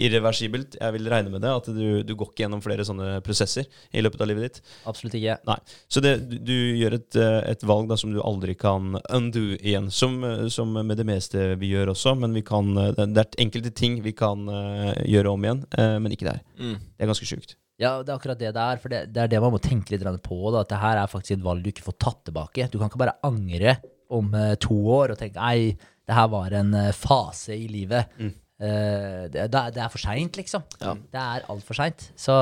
[0.00, 0.76] irreversibelt.
[0.80, 4.02] Jeg vil regne med det, at du, du går ikke gjennom flere sånne prosesser i
[4.02, 4.60] løpet av livet ditt.
[4.90, 5.36] Absolutt ikke.
[5.48, 5.56] Nei.
[5.92, 9.44] Så det, du, du gjør et, eh, et valg da som du aldri kan undo
[9.60, 12.16] igjen, som, eh, som med det meste vi gjør også.
[12.20, 15.96] Men vi kan, eh, det er enkelte ting vi kan uh, gjøre om igjen, uh,
[16.02, 16.44] men ikke det her.
[16.58, 16.74] Mm.
[16.82, 17.56] Det er ganske sjukt.
[17.80, 18.82] Ja, det er akkurat det det er.
[18.82, 20.38] For det, det er det man må tenke litt på.
[20.54, 22.68] Da, at det her er faktisk et valg du ikke får tatt tilbake.
[22.70, 23.78] Du kan ikke bare angre
[24.14, 24.28] om
[24.62, 25.74] to år og tenke nei,
[26.04, 28.10] det her var en eh, fase i livet.
[28.20, 28.32] Mm.
[28.64, 30.64] Eh, det, det, er, for seint, liksom.
[30.80, 30.94] Ja.
[30.94, 32.08] Det er altfor seint.
[32.16, 32.34] Så,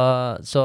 [0.47, 0.65] så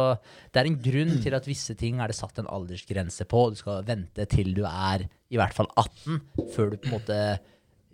[0.51, 3.49] det er en grunn til at visse ting er det satt en aldersgrense på.
[3.53, 6.19] Du skal vente til du er i hvert fall 18
[6.55, 7.21] før du på en måte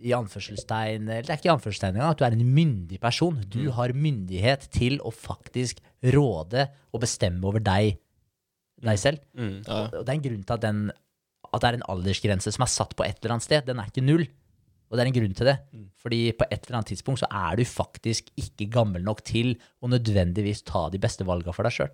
[0.03, 3.37] i anførselstegn Eller det er ikke i anførselstegn engang, at du er en myndig person.
[3.47, 5.79] Du har myndighet til å faktisk
[6.13, 7.99] råde og bestemme over deg,
[8.83, 9.23] deg selv.
[9.37, 9.61] Mm.
[9.61, 9.85] Ja.
[9.87, 10.85] Og det er en grunn til at, den,
[11.47, 13.69] at det er en aldersgrense som er satt på et eller annet sted.
[13.69, 14.25] Den er ikke null.
[14.93, 15.57] Og det er en grunn til det.
[15.97, 19.89] Fordi på et eller annet tidspunkt så er du faktisk ikke gammel nok til å
[19.89, 21.89] nødvendigvis ta de beste valga for deg sjøl.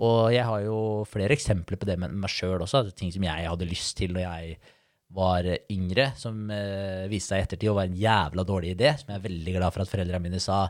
[0.00, 0.78] Og jeg har jo
[1.10, 2.80] flere eksempler på det med meg sjøl også.
[2.80, 4.56] altså Ting som jeg hadde lyst til når jeg
[5.16, 8.94] var yngre, som eh, viste seg i ettertid å være en jævla dårlig idé.
[9.00, 10.68] Som jeg er veldig glad for at foreldrene mine sa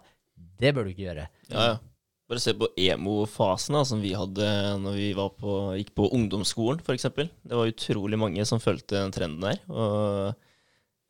[0.56, 1.28] det bør du ikke gjøre.
[1.52, 1.76] Ja, ja.
[2.26, 4.46] Bare se på emo-fasen som vi hadde
[4.82, 7.06] når vi var på, gikk på ungdomsskolen, f.eks.
[7.14, 9.60] Det var utrolig mange som fulgte den trenden der.
[9.70, 10.45] Og,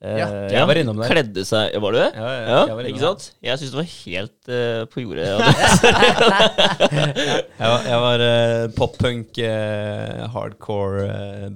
[0.04, 1.08] Ja, jeg var innom der.
[1.08, 2.08] Kledde seg Var du det?
[2.14, 3.30] Ja, ja, innom ikke sant?
[3.42, 5.24] Jeg syns det var helt uh, på jordet.
[7.56, 11.46] Jeg var, jeg var uh, pop-punk, uh, hardcore eh,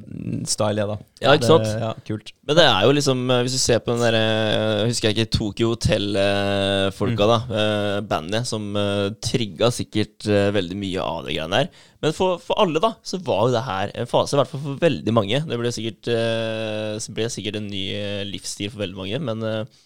[0.49, 0.97] style, jeg, da.
[1.21, 1.67] Ja, ikke sant?
[1.69, 2.33] Det, ja, kult.
[2.49, 5.19] Men det er jo liksom eh, Hvis du ser på den derre eh, Husker jeg
[5.19, 7.31] ikke Tokyo Hotel-folka, Mm.
[7.31, 7.39] da.
[7.61, 11.69] eh, Bandet som uh, trigga sikkert eh, veldig mye av det greiene der.
[12.01, 14.63] Men for, for alle, da, så var jo det her en fase, i hvert fall
[14.65, 15.41] for veldig mange.
[15.47, 19.81] Det ble sikkert, eh, ble sikkert en ny eh, livsstil for veldig mange, men eh,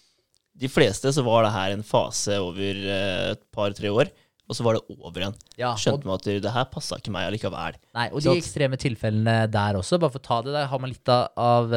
[0.55, 4.13] de fleste så var det her en fase over et par-tre år.
[4.45, 5.35] Og så var det over igjen.
[5.57, 7.79] Ja, Skjønte man at det, her passa ikke meg allikevel.
[7.97, 10.93] Nei, og de ekstreme tilfellene der også, bare for å ta det, der har man
[10.93, 11.73] litt av,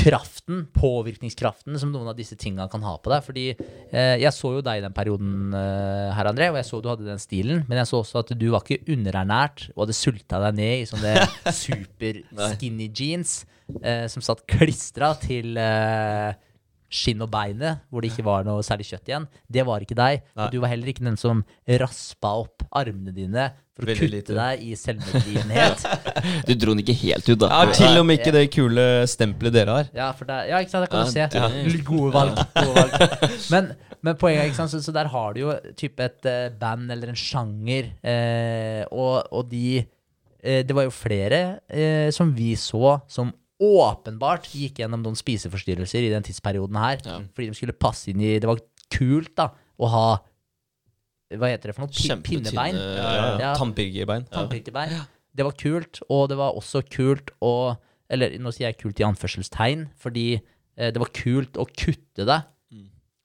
[0.00, 3.24] kraften, påvirkningskraften, som noen av disse tinga kan ha på deg.
[3.26, 6.80] Fordi eh, jeg så jo deg i den perioden eh, her, André, og jeg så
[6.82, 9.98] du hadde den stilen, men jeg så også at du var ikke underernært og hadde
[9.98, 11.14] sulta deg ned i sånne
[11.62, 12.22] super
[12.54, 13.40] skinny jeans
[13.82, 16.32] eh, som satt klistra til eh,
[16.90, 19.26] skinn og beinet, hvor det ikke var noe særlig kjøtt igjen.
[19.46, 20.24] Det var ikke deg.
[20.34, 20.44] Nei.
[20.44, 21.44] Og du var heller ikke den som
[21.80, 24.36] raspa opp armene dine for å kutte lite.
[24.36, 25.84] deg i selvmedlidenhet.
[26.48, 27.48] Du dro den ikke helt ut, da.
[27.52, 29.92] Ja, til og med ikke det kule stempelet dere har.
[29.96, 31.28] Ja, for der, ja, ikke sant, det kan du se.
[31.38, 32.42] Ja, Gode valg.
[32.56, 33.38] Gode valg.
[33.52, 33.70] Men,
[34.04, 37.12] men poenget ikke sant, så, så der har du jo type et uh, band eller
[37.12, 42.98] en sjanger, eh, og, og de eh, Det var jo flere eh, som vi så
[43.10, 47.18] som åpenbart gikk gjennom noen spiseforstyrrelser i den tidsperioden her, Ja.
[47.34, 48.58] fordi de skulle passe inn i Det var
[48.90, 50.06] kult da å ha
[51.30, 51.92] Hva heter det for noe?
[51.94, 52.74] Pi- Pinnebein?
[52.74, 53.38] Ja, Ja, ja.
[53.38, 53.50] Ja.
[53.54, 54.24] Tannpirkerbein.
[54.32, 54.96] Tannpirkebein.
[55.36, 57.76] Det var kult, og det var også kult å
[58.10, 60.40] Eller nå sier jeg kult i anførselstegn, fordi
[60.76, 62.42] eh, det var kult å kutte deg.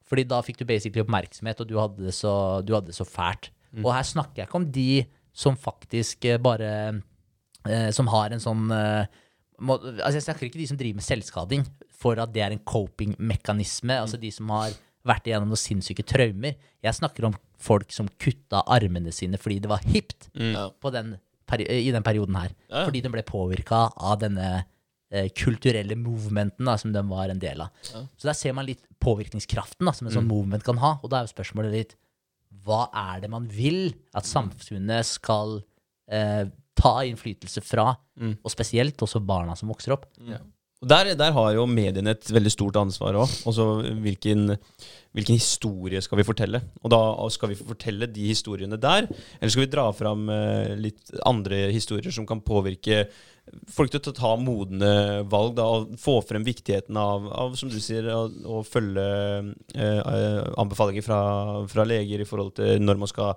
[0.06, 3.04] Fordi da fikk du basically oppmerksomhet, og du hadde det så, du hadde det så
[3.10, 3.50] fælt.
[3.84, 7.02] Og her snakker jeg ikke om de som faktisk eh, bare
[7.66, 9.08] eh, Som har en sånn eh,
[9.60, 12.64] må, altså Jeg snakker ikke de som driver med selvskading for at det er en
[12.68, 14.00] coping-mekanisme.
[14.02, 14.76] Altså de som har
[15.06, 16.56] vært igjennom noen sinnssyke traumer.
[16.84, 20.56] Jeg snakker om folk som kutta armene sine fordi det var hipt mm.
[20.82, 21.16] på den
[21.62, 22.56] i den perioden her.
[22.70, 22.86] Ja, ja.
[22.88, 24.48] Fordi den ble påvirka av denne
[25.14, 27.70] eh, kulturelle movementen da, som den var en del av.
[27.86, 30.18] Så der ser man litt påvirkningskraften da, som en Mm.
[30.18, 30.96] sånn movement kan ha.
[31.04, 31.96] Og da er jo spørsmålet litt
[32.66, 35.60] hva er det man vil at samfunnet skal
[36.10, 36.50] eh,
[36.86, 37.90] ta innflytelse fra,
[38.22, 38.38] Mm.
[38.46, 40.06] og spesielt også barna som vokser opp?
[40.40, 40.52] Og
[40.86, 43.32] Og der, der har jo mediene et veldig stort ansvar òg.
[43.50, 43.64] Altså
[44.04, 44.54] hvilken,
[45.18, 46.60] hvilken historie skal vi fortelle?
[46.86, 47.00] Og da
[47.34, 52.14] skal vi fortelle de historiene der, eller skal vi dra fram eh, litt andre historier
[52.14, 53.08] som kan påvirke
[53.74, 54.92] folk til å ta modne
[55.30, 59.06] valg da, og få frem viktigheten av, av som du sier, å, å følge
[59.74, 61.20] eh, anbefalinger fra,
[61.72, 63.34] fra, leger i forhold til når man skal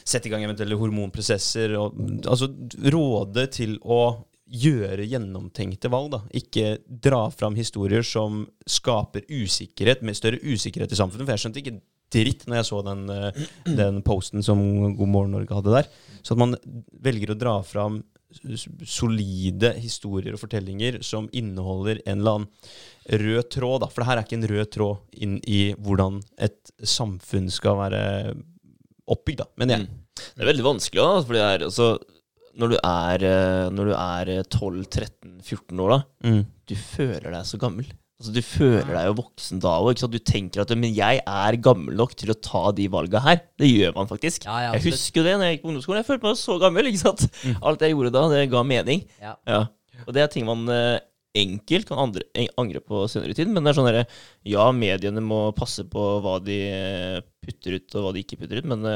[0.00, 1.76] sette i gang eventuelle hormonprosesser.
[1.76, 2.48] Og, altså
[2.88, 4.00] råde til å
[4.46, 6.12] gjøre gjennomtenkte valg.
[6.14, 6.20] da.
[6.36, 11.26] Ikke dra fram historier som skaper usikkerhet, med større usikkerhet i samfunnet.
[11.26, 11.78] For jeg skjønte ikke
[12.14, 13.46] dritt når jeg så den, eh,
[13.80, 14.60] den posten som
[14.96, 15.88] God morgen Norge hadde der.
[16.22, 16.54] Så at man
[17.02, 18.02] velger å dra fram
[18.84, 23.80] solide historier og fortellinger som inneholder en eller annen rød tråd.
[23.84, 23.88] Da.
[23.88, 28.02] For det her er ikke en rød tråd inn i hvordan et samfunn skal være
[29.06, 29.86] oppbygd, mener jeg.
[29.86, 30.02] Mm.
[30.16, 31.88] Det er veldig vanskelig, da, for det er, altså,
[32.56, 36.42] når du er, eh, når du er 12-13-14 år, da, mm.
[36.70, 37.88] du føler deg så gammel.
[38.16, 39.98] Altså, du føler deg jo voksen da òg.
[40.08, 43.42] Du tenker at men jeg er gammel nok til å ta de valga her.
[43.60, 44.46] Det gjør man faktisk.
[44.48, 46.00] Ja, ja, jeg husker jo det når jeg gikk på ungdomsskolen.
[46.00, 46.88] Jeg følte meg så gammel.
[46.88, 47.26] ikke sant?
[47.44, 47.58] Mm.
[47.60, 49.04] Alt jeg gjorde da, det ga mening.
[49.20, 49.34] Ja.
[49.52, 49.60] ja.
[50.06, 50.96] Og det er ting man uh,
[51.36, 52.24] enkelt kan andre,
[52.56, 53.52] angre på senere i tiden.
[53.52, 54.06] Men det er sånn derre
[54.48, 58.64] Ja, mediene må passe på hva de eh, putter ut, og hva de ikke putter
[58.64, 58.70] ut.
[58.72, 58.88] Men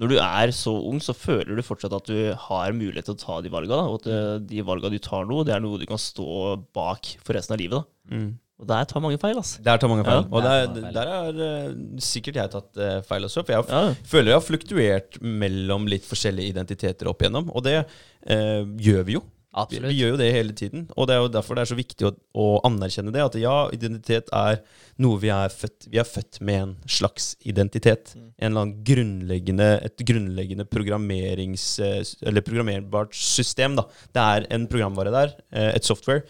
[0.00, 3.20] når du er så ung, så føler du fortsatt at du har mulighet til å
[3.20, 3.80] ta de valga.
[3.90, 7.10] Og at uh, de valga du tar nå, det er noe du kan stå bak
[7.20, 7.82] for resten av livet.
[7.82, 8.16] da.
[8.16, 8.30] Mm.
[8.62, 9.60] Og der tar mange feil, altså.
[9.66, 10.22] Der tar mange feil.
[10.22, 10.28] Ja.
[10.30, 13.44] Og der, der har uh, sikkert jeg tatt uh, feil også.
[13.44, 13.94] For jeg ja.
[14.06, 17.50] føler jeg har fluktuert mellom litt forskjellige identiteter opp igjennom.
[17.52, 19.24] Og det uh, gjør vi jo.
[19.68, 20.86] Vi, vi, gjør jo det hele tiden.
[20.96, 23.24] Og det er jo derfor det er så viktig å, å, anerkjenne det.
[23.24, 24.62] At ja, identitet er
[25.02, 28.14] noe vi er født Vi er født med en slags identitet.
[28.16, 28.30] Mm.
[28.30, 31.68] En eller annen grunnleggende, et grunnleggende programmerings...
[31.82, 33.86] Eller programmerbart system, da.
[34.14, 36.24] Det er en programvare der, et software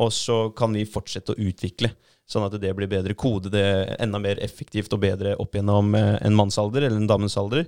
[0.00, 1.92] og så kan vi fortsette å utvikle,
[2.28, 5.92] sånn at det blir bedre kode, det er enda mer effektivt og bedre opp gjennom
[5.98, 7.66] en en mannsalder eller en damens alder.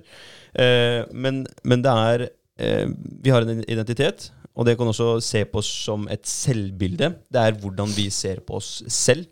[0.53, 2.25] Eh, men, men, det er
[2.57, 2.87] eh,
[3.21, 7.11] Vi har en identitet, og det kan også se på oss som et selvbilde.
[7.31, 9.27] Det er hvordan vi ser på oss selv.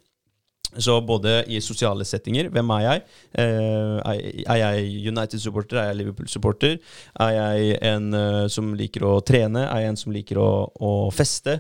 [0.74, 3.02] Så både i sosiale settinger Hvem er jeg?
[3.38, 5.78] er jeg United-supporter?
[5.78, 6.80] Er jeg Liverpool-supporter?
[7.22, 8.08] Er jeg en
[8.50, 9.68] som liker å trene?
[9.68, 11.60] Er jeg en som liker å, å feste?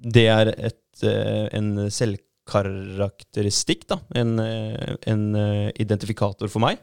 [0.00, 3.98] det er et, eh, en selvkarakteristikk, da.
[4.14, 6.78] En, eh, en, eh, identifikator for meg.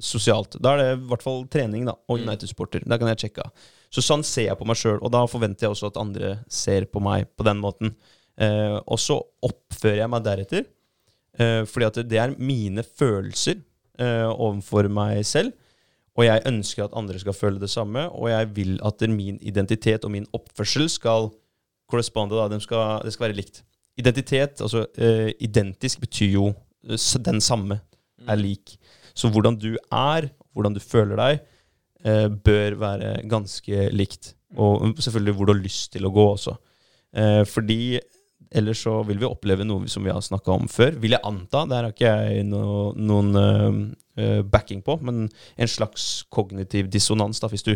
[0.00, 0.56] Sosialt.
[0.60, 2.22] Da er det i hvert fall trening da, og mm.
[2.28, 2.82] United-supporter.
[2.86, 3.42] Da kan jeg sjekke.
[3.92, 6.86] Så sånn ser jeg på meg sjøl, og da forventer jeg også at andre ser
[6.88, 7.92] på meg på den måten.
[8.40, 10.64] Eh, og så oppfører jeg meg deretter,
[11.38, 13.58] eh, fordi at det er mine følelser
[14.00, 15.52] eh, overfor meg selv.
[16.16, 20.04] Og jeg ønsker at andre skal føle det samme, og jeg vil at min identitet
[20.04, 21.30] og min oppførsel skal
[21.88, 22.48] corresponde, da.
[22.52, 23.62] De skal, det skal være likt.
[24.00, 27.80] Identitet, altså eh, identisk, betyr jo uh, den samme,
[28.24, 28.42] er mm.
[28.42, 28.76] lik.
[29.14, 31.42] Så hvordan du er, hvordan du føler deg,
[32.06, 34.34] uh, bør være ganske likt.
[34.60, 36.58] Og selvfølgelig hvor du har lyst til å gå også.
[37.48, 38.00] fordi
[38.52, 40.98] ellers så vil vi oppleve noe som vi har snakka om før.
[41.00, 41.64] Vil jeg anta.
[41.68, 43.94] Der har ikke jeg no, noen
[44.52, 47.72] backing på, men en slags kognitiv dissonans, da, hvis du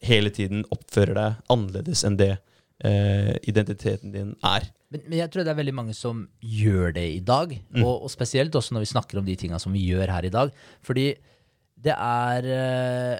[0.00, 2.38] hele tiden oppfører deg annerledes enn det
[2.82, 4.66] eh, identiteten din er.
[4.90, 7.54] Men, men, jeg tror det er veldig mange som gjør det i dag.
[7.74, 7.84] Mm.
[7.84, 10.32] Og, og, spesielt også når vi snakker om de tinga som vi gjør her i
[10.34, 10.52] dag.
[10.86, 11.08] Fordi
[11.84, 13.16] det er eh,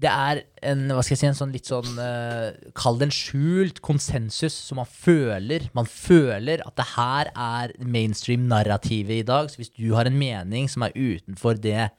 [0.00, 3.14] det er en hva skal jeg si, en sånn litt sånn uh, Kall det en
[3.14, 5.68] skjult konsensus som man føler.
[5.76, 9.50] Man føler at det her er mainstream-narrativet i dag.
[9.50, 11.90] Så hvis du har en mening som er utenfor det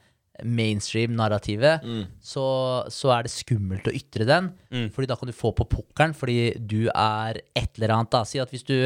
[0.42, 2.04] mainstream-narrativet, mm.
[2.24, 2.44] så,
[2.90, 4.50] så, er det skummelt å ytre den.
[4.72, 4.88] Mm.
[4.94, 8.12] Fordi da kan du få på pukkelen fordi du er et eller annet.
[8.14, 8.24] da.
[8.26, 8.76] Si at hvis du,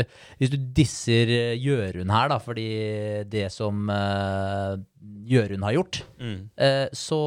[0.41, 2.69] hvis du disser eh, Jørund her, da, fordi
[3.33, 4.77] det som uh,
[5.27, 6.39] Jørund har gjort, mm.
[6.63, 7.21] eh, så,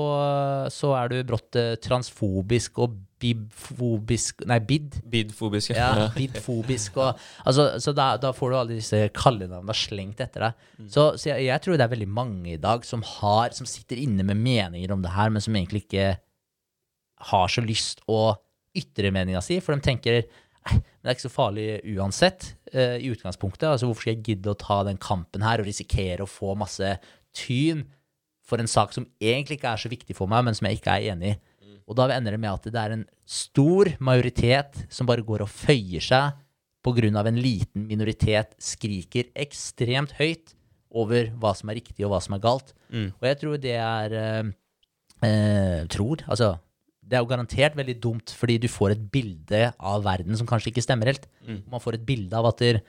[0.72, 4.96] så, er du brått uh, transfobisk og bibfobisk Nei, bid.
[5.12, 5.90] Bidfobisk, ja.
[6.00, 7.00] ja bidfobisk.
[7.04, 10.68] Og, altså, så da, da, får du alle disse kallenavnene slengt etter deg.
[10.80, 10.88] Mm.
[10.88, 14.00] Så, så jeg, jeg, tror det er veldig mange i dag som, har, som sitter
[14.00, 16.14] inne med meninger om det her, men som egentlig ikke
[17.30, 18.38] har så lyst å
[18.80, 20.24] ytre meninga si, for de tenker
[20.70, 23.68] men det er ikke så farlig uansett, uh, i utgangspunktet.
[23.70, 26.98] Altså, hvorfor skal jeg gidde å ta den kampen her og risikere å få masse
[27.40, 27.86] tyn
[28.46, 30.98] for en sak som egentlig ikke er så viktig for meg, men som jeg ikke
[30.98, 31.40] er enig i?
[31.90, 35.50] Og da ender det med at det er en stor majoritet som bare går og
[35.50, 36.38] føyer seg
[36.86, 37.26] pga.
[37.26, 40.54] en liten minoritet skriker ekstremt høyt
[40.90, 42.74] over hva som er riktig og hva som er galt.
[42.90, 43.12] Mm.
[43.20, 44.52] Og jeg tror det er eh,
[45.26, 46.58] eh, Tror, altså
[47.02, 50.70] Det er jo garantert veldig dumt, fordi du får et bilde av verden som kanskje
[50.70, 51.26] ikke stemmer helt.
[51.42, 51.64] Mm.
[51.70, 52.82] Man får et bilde av at der,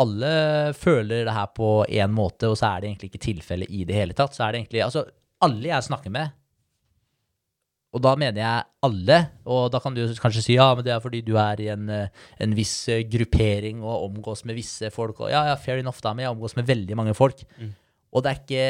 [0.00, 0.30] alle
[0.74, 3.94] føler det her på én måte, og så er det egentlig ikke tilfellet i det
[3.94, 4.34] hele tatt.
[4.34, 5.04] Så er det egentlig Altså,
[5.44, 6.32] alle jeg snakker med,
[7.94, 11.02] og da mener jeg alle, og da kan du kanskje si ja, men det er
[11.02, 15.20] fordi du er i en, eh, en viss eh, gruppering og omgås med visse folk,
[15.22, 17.44] og ja, ja, fair enough, da, men jeg omgås med veldig mange folk.
[18.10, 18.64] Og det er ikke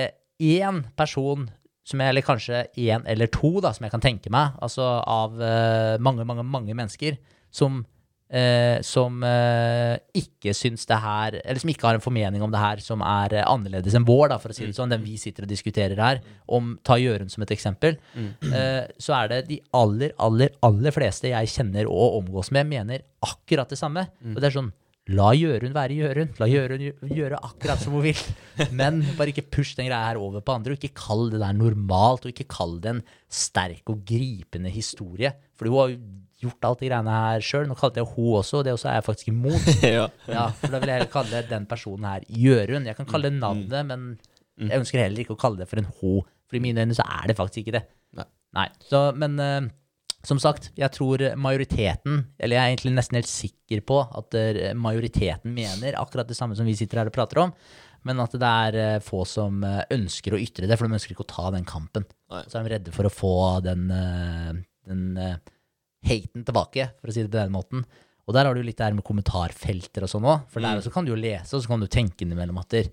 [0.45, 1.49] én person
[1.85, 5.37] som jeg, eller kanskje én eller to, da, som jeg kan tenke meg, altså av
[5.37, 7.19] uh, mange, mange, mange mennesker,
[7.53, 7.83] som,
[8.31, 12.63] eh, som eh, ikke syns det her Eller som ikke har en formening om det
[12.63, 15.17] her som er eh, annerledes enn vår, da, for å si det sånn, den vi
[15.21, 19.61] sitter og diskuterer her, om ta Jørund som et eksempel, eh, så er det de
[19.77, 24.09] aller, aller, aller fleste jeg kjenner og omgås med, mener akkurat det samme.
[24.33, 24.73] Og det er sånn
[25.13, 26.39] La Gjørund være Gjørund.
[26.41, 28.21] La Gjørund gjøre akkurat som hun vil.
[28.79, 31.57] Men bare ikke push den greia her over på andre, og ikke kall det der
[31.59, 35.35] normalt, og ikke kall det en sterk og gripende historie.
[35.59, 35.99] For hun har
[36.45, 37.67] gjort alt de greiene her sjøl.
[37.71, 39.73] Nå kalte jeg hun også, og det også er jeg faktisk imot.
[39.97, 40.07] ja.
[40.31, 42.91] Ja, for da vil jeg heller kalle den personen her Jørund.
[42.91, 44.09] Jeg kan kalle det navnet, men
[44.61, 46.19] jeg ønsker heller ikke å kalle det for en H.
[46.45, 47.87] For i mine øyne så er det faktisk ikke det.
[48.19, 48.27] Nei.
[48.55, 48.69] Nei.
[48.87, 49.71] Så, men uh,
[50.25, 54.71] som sagt, jeg tror majoriteten, eller jeg er egentlig nesten helt sikker på at eh,
[54.73, 57.53] majoriteten mener akkurat det samme som vi sitter her og prater om,
[58.09, 61.27] men at det er eh, få som ønsker å ytre det, for de ønsker ikke
[61.27, 62.07] å ta den kampen.
[62.33, 62.41] Nei.
[62.49, 63.35] Så er de redde for å få
[63.67, 63.85] den,
[64.89, 65.05] den
[66.09, 67.87] haten tilbake, for å si det på den måten.
[68.25, 70.47] Og der har du litt det her med kommentarfelter og sånn òg.
[70.53, 72.93] For der også kan du jo lese, og så kan du tenke innimellom at der,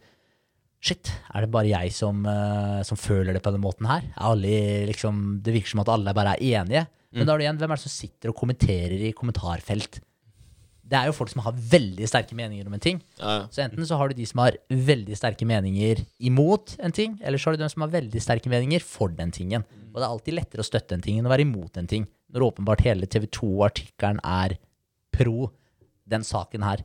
[0.81, 4.07] Shit, er det bare jeg som, uh, som føler det på den måten her?
[4.15, 4.53] Er alle,
[4.89, 6.87] liksom, det virker som at alle bare er enige.
[7.13, 9.99] Men da er det igjen, hvem er det som sitter og kommenterer i kommentarfelt?
[10.91, 12.97] Det er jo folk som har veldig sterke meninger om en ting.
[13.19, 13.43] Ja, ja.
[13.53, 17.39] Så enten så har du de som har veldig sterke meninger imot en ting, eller
[17.39, 19.63] så har du dem som har veldig sterke meninger for den tingen.
[19.91, 22.09] Og det er alltid lettere å støtte en ting enn å være imot en ting.
[22.31, 24.57] Når åpenbart hele TV 2-artikkelen er
[25.11, 25.49] pro
[26.11, 26.83] den saken her.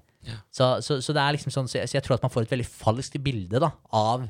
[0.51, 2.47] Så, så, så det er liksom sånn, så jeg, så jeg tror at man får
[2.47, 4.27] et veldig falskt bilde da, av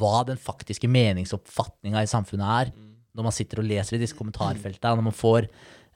[0.00, 2.72] hva den faktiske meningsoppfatninga i samfunnet er,
[3.16, 5.46] når man sitter og leser i disse kommentarfeltene, når man får,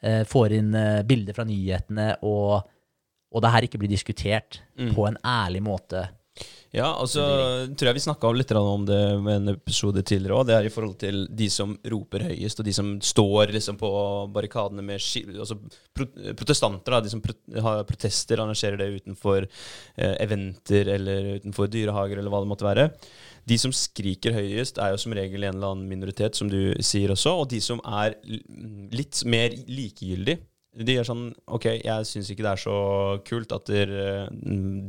[0.03, 2.63] eh, får inn eh, bilder fra nyhetene, og,
[3.35, 4.63] og det her ikke blir diskutert
[4.95, 6.07] på en ærlig måte.
[6.75, 7.23] Ja, og så
[7.79, 10.49] tror jeg vi snakka litt om det med en episode tidligere òg.
[10.49, 13.91] Det er i forhold til de som roper høyest, og de som står liksom på
[14.35, 15.55] barrikadene med altså
[15.95, 16.97] pro, protestanter.
[16.97, 17.23] Da, de som
[17.63, 22.89] har protester, arrangerer det utenfor eh, eventer eller utenfor dyrehager eller hva det måtte være.
[23.47, 27.15] De som skriker høyest, er jo som regel en eller annen minoritet, som du sier
[27.15, 27.37] også.
[27.45, 30.41] Og de som er litt mer likegyldig,
[30.75, 32.77] de er sånn Ok, jeg syns ikke det er så
[33.27, 34.27] kult at der, eh,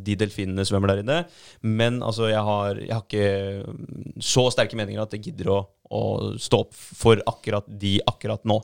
[0.05, 1.17] de delfinene svømmer der inne,
[1.61, 5.59] men altså, jeg har, jeg har ikke så sterke meninger at jeg gidder å,
[5.93, 6.01] å
[6.41, 8.57] stå opp for akkurat de akkurat nå.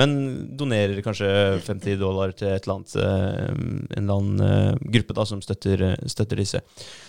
[0.00, 0.16] Men
[0.58, 1.28] donerer kanskje
[1.66, 3.52] 50 dollar til et eller annet, eh,
[3.98, 6.62] en eller annen eh, gruppe da, som støtter, støtter disse.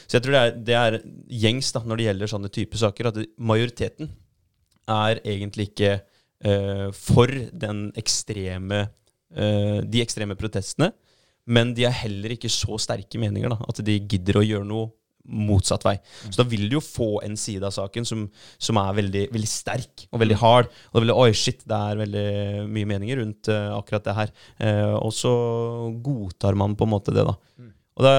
[0.06, 1.00] Så jeg tror det er, det er
[1.46, 4.12] gjengs da, når det gjelder sånne typer saker, at majoriteten
[4.92, 5.96] er egentlig ikke
[6.46, 7.32] uh, for
[7.66, 8.86] den ekstreme
[9.36, 10.94] de ekstreme protestene,
[11.46, 14.94] men de har heller ikke så sterke meninger da, at de gidder å gjøre noe
[15.26, 15.96] motsatt vei.
[16.28, 18.26] Så da vil du jo få en side av saken som,
[18.62, 20.70] som er veldig, veldig sterk og veldig hard.
[20.70, 22.28] Og det er veldig, oi shit, det er veldig
[22.76, 24.36] mye meninger rundt uh, akkurat det her.
[24.60, 25.34] Uh, og så
[26.06, 27.36] godtar man på en måte det, da.
[27.96, 28.14] Og da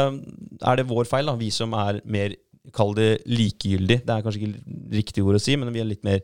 [0.73, 2.37] er det vår feil, da, vi som er mer
[2.75, 4.01] Kall det likegyldig.
[4.03, 6.19] Det er kanskje ikke riktig ord å si, men vi er litt mer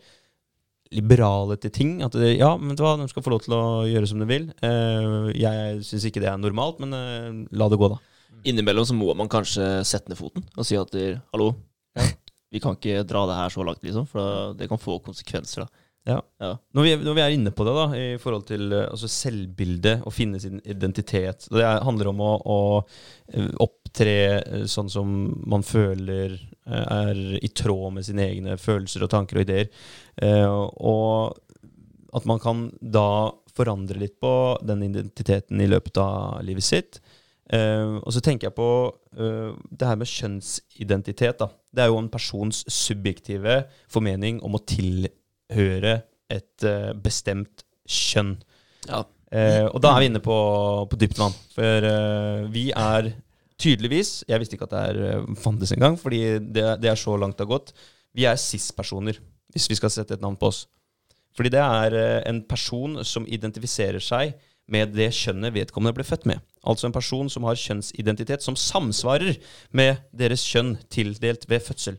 [0.93, 1.97] liberale til ting.
[2.07, 4.49] At det, ja, men hva, de skal få lov til å gjøre som de vil.
[4.63, 8.01] Uh, jeg syns ikke det er normalt, men uh, la det gå, da.
[8.49, 10.91] Innimellom så må man kanskje sette ned foten og si at
[11.31, 11.53] hallo,
[12.51, 15.63] vi kan ikke dra det her så langt, liksom, for det kan få konsekvenser.
[15.63, 15.83] da.
[16.03, 16.17] Ja.
[16.43, 16.57] Ja.
[16.75, 20.03] Når, vi, når vi er inne på det, da, i forhold til eh, altså selvbildet
[20.03, 22.59] å finne sin identitet Det er- handler om å, å
[23.63, 24.17] opptre
[24.67, 25.13] sånn som
[25.47, 26.35] man føler
[26.67, 29.71] er i tråd med sine egne følelser og tanker og ideer.
[30.23, 31.39] Eh, og
[32.13, 34.33] at man kan da forandre litt på
[34.65, 37.01] den identiteten i løpet av livet sitt.
[37.53, 38.69] Eh, og så tenker jeg på
[39.19, 41.43] eh, det her med kjønnsidentitet.
[41.43, 41.51] Da.
[41.73, 45.99] Det er jo en persons subjektive formening om å tilhøre
[46.33, 46.65] et
[47.05, 48.39] bestemt kjønn.
[48.89, 49.03] Ja.
[49.33, 50.37] Eh, og da er vi inne på,
[50.89, 51.37] på dypt vann.
[51.53, 51.89] For
[52.53, 53.13] vi er
[53.63, 57.17] tydeligvis Jeg visste ikke at det er eh, fantes engang, fordi det, det er så
[57.21, 57.75] langt det har gått.
[58.13, 59.19] Vi er cis-personer,
[59.55, 60.65] hvis vi skal sette et navn på oss.
[61.37, 64.35] Fordi det er eh, en person som identifiserer seg
[64.73, 66.43] med det kjønnet vedkommende ble født med.
[66.63, 69.35] Altså en person som har kjønnsidentitet som samsvarer
[69.75, 71.99] med deres kjønn tildelt ved fødsel.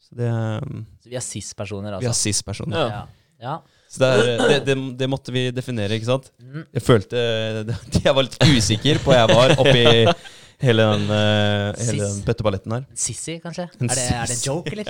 [0.00, 0.64] Så det er,
[1.04, 2.02] Så vi er cis-personer, altså?
[2.02, 2.28] Vi er altså.
[2.28, 2.80] cis-personer.
[2.80, 3.02] Ja.
[3.40, 3.54] Ja.
[3.90, 6.28] Så det, er, det, det, det måtte vi definere, ikke sant?
[6.74, 7.22] Jeg følte
[8.04, 9.86] Jeg var litt usikker på jeg var oppi
[10.60, 12.86] hele den, uh, hele den bøtteballetten her.
[12.94, 13.66] Sissy, kanskje?
[13.80, 14.88] Er det, er det en joke, eller?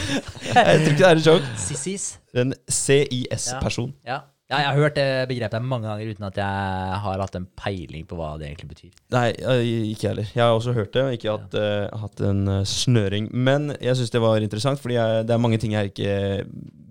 [0.56, 1.52] Jeg tror ikke det er en joke.
[1.60, 2.06] Sissys?
[2.36, 3.94] En CIS-person.
[4.06, 4.20] Ja.
[4.50, 8.04] ja, jeg har hørt det begrepet mange ganger uten at jeg har hatt en peiling
[8.08, 8.92] på hva det egentlig betyr.
[9.16, 10.30] Nei, eh, ikke jeg heller.
[10.34, 13.30] Jeg har også hørt det, og ikke hatt, uh, hatt en snøring.
[13.32, 16.16] Men jeg syns det var interessant, fordi jeg, det er mange ting jeg ikke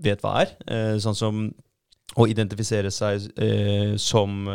[0.05, 0.55] vet hva er.
[0.65, 1.45] Uh, sånn som
[2.15, 4.45] å identifisere seg uh, som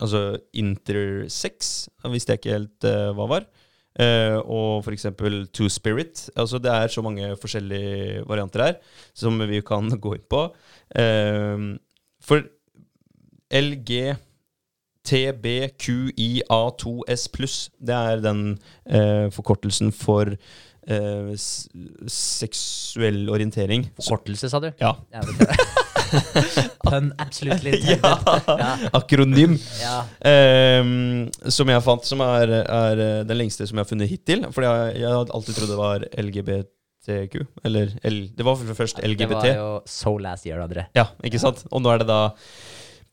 [0.00, 1.86] altså intersex.
[2.12, 3.48] Visste jeg ikke helt uh, hva var.
[3.96, 6.26] Uh, og eksempel Two Spirit.
[6.36, 8.76] Altså det er så mange forskjellige varianter her
[9.16, 10.42] som vi kan gå inn på.
[10.92, 11.76] Uh,
[12.20, 12.44] for
[13.54, 14.16] LG
[15.06, 17.70] TBQIA2S pluss.
[17.78, 18.58] Det er den
[18.90, 21.32] eh, forkortelsen for eh,
[22.10, 23.90] seksuell orientering.
[24.00, 24.70] Forkortelse, sa du?
[24.80, 24.92] Ja.
[25.14, 25.20] Ja.
[26.86, 28.00] Pun absolutely intended.
[28.46, 28.78] Ja.
[28.92, 29.58] Akronym.
[29.80, 29.98] Ja.
[30.80, 34.46] Um, som jeg fant, som er, er eh, den lengste som jeg har funnet hittil.
[34.54, 37.46] Fordi jeg, jeg hadde alltid trodd det var LGBTQ.
[37.68, 39.28] Eller L, det var først LGBT.
[39.28, 40.88] Det var jo so last year, André.
[40.96, 41.64] Ja, ikke sant?
[41.70, 42.20] Og nå er det da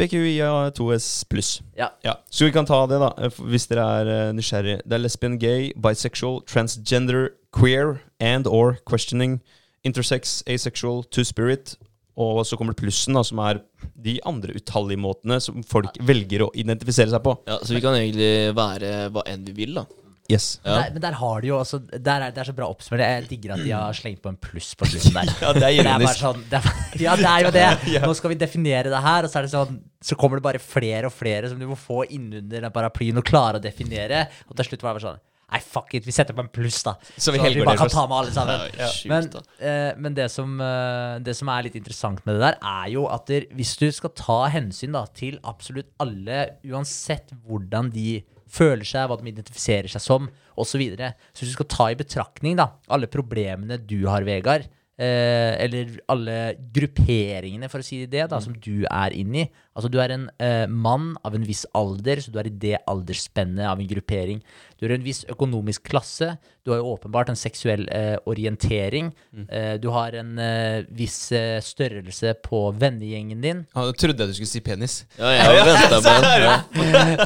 [0.02, 1.56] BQIA2S pluss.
[1.78, 1.92] Ja.
[2.06, 2.18] Ja.
[2.30, 4.78] Så vi kan ta det, da, eh, hvis dere er nysgjerrige nysgjerrig.
[4.86, 9.42] Det er lesbian, gay, bisexual, transgender, queer and or questioning,
[9.84, 11.76] intersex, asexual, two-spirit.
[12.22, 13.64] Og så kommer det plussen, da, som er
[14.06, 17.34] de andre utallige måtene som folk velger å identifisere seg på.
[17.50, 19.88] Ja, Så vi kan egentlig være hva enn vi vil, da.
[20.32, 20.62] Yes.
[20.64, 23.02] Men, der, men der har de jo altså, der er, Det er så bra oppsummert.
[23.04, 25.34] Jeg digger at de har slengt på en pluss på slutten der.
[25.44, 26.22] Ja, det er ironisk.
[26.22, 26.46] sånn,
[27.04, 27.66] ja, det er jo det.
[28.08, 30.64] Nå skal vi definere det her, og så er det sånn Så kommer det bare
[30.64, 34.28] flere og flere som du må få innunder den paraplyen og klare å definere.
[34.48, 36.80] Og til slutt var det bare sånn Nei, fuck it, vi setter på en pluss,
[36.86, 36.96] da.
[37.14, 38.64] Så vi så vi bare kan ta med alle sammen.
[38.74, 39.28] Ja, sjukt, Men,
[39.62, 43.06] eh, men det, som, eh, det som er litt interessant med det der, er jo
[43.06, 48.24] at der, hvis du skal ta hensyn da, til absolutt alle, uansett hvordan de
[48.54, 50.74] føler seg, hva de identifiserer seg som, osv.
[50.74, 54.66] Så, videre, så hvis du skal ta i betraktning da, alle problemene du har, Vegard,
[55.04, 56.38] eh, eller alle
[56.76, 59.44] grupperingene, for å si det, da, som du er inni.
[59.74, 62.78] Altså, du er en eh, mann av en viss alder, så du er i det
[62.90, 64.40] aldersspennet av en gruppering.
[64.78, 66.36] Du er i en viss økonomisk klasse.
[66.64, 69.12] Du har jo åpenbart en seksuell eh, orientering.
[69.50, 73.66] Eh, du har en eh, viss eh, størrelse på vennegjengen din.
[73.74, 74.94] Ja, jeg trodde jeg du skulle si penis.
[75.18, 77.18] Ja, jeg har venta på den.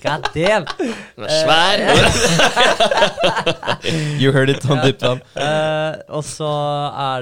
[0.00, 0.64] God damn!
[1.16, 1.76] Den er svær.
[4.20, 5.24] You heard it on Dipland.
[5.32, 6.48] Uh, og så,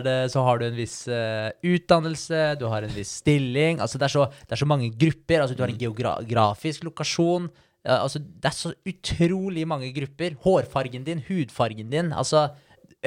[0.03, 3.79] det, så har du en viss uh, utdannelse, du har en viss stilling.
[3.79, 5.45] Altså det, er så, det er så mange grupper.
[5.45, 7.47] Altså du har en geografisk lokasjon.
[7.87, 10.35] Uh, altså det er så utrolig mange grupper.
[10.43, 12.11] Hårfargen din, hudfargen din.
[12.13, 12.49] altså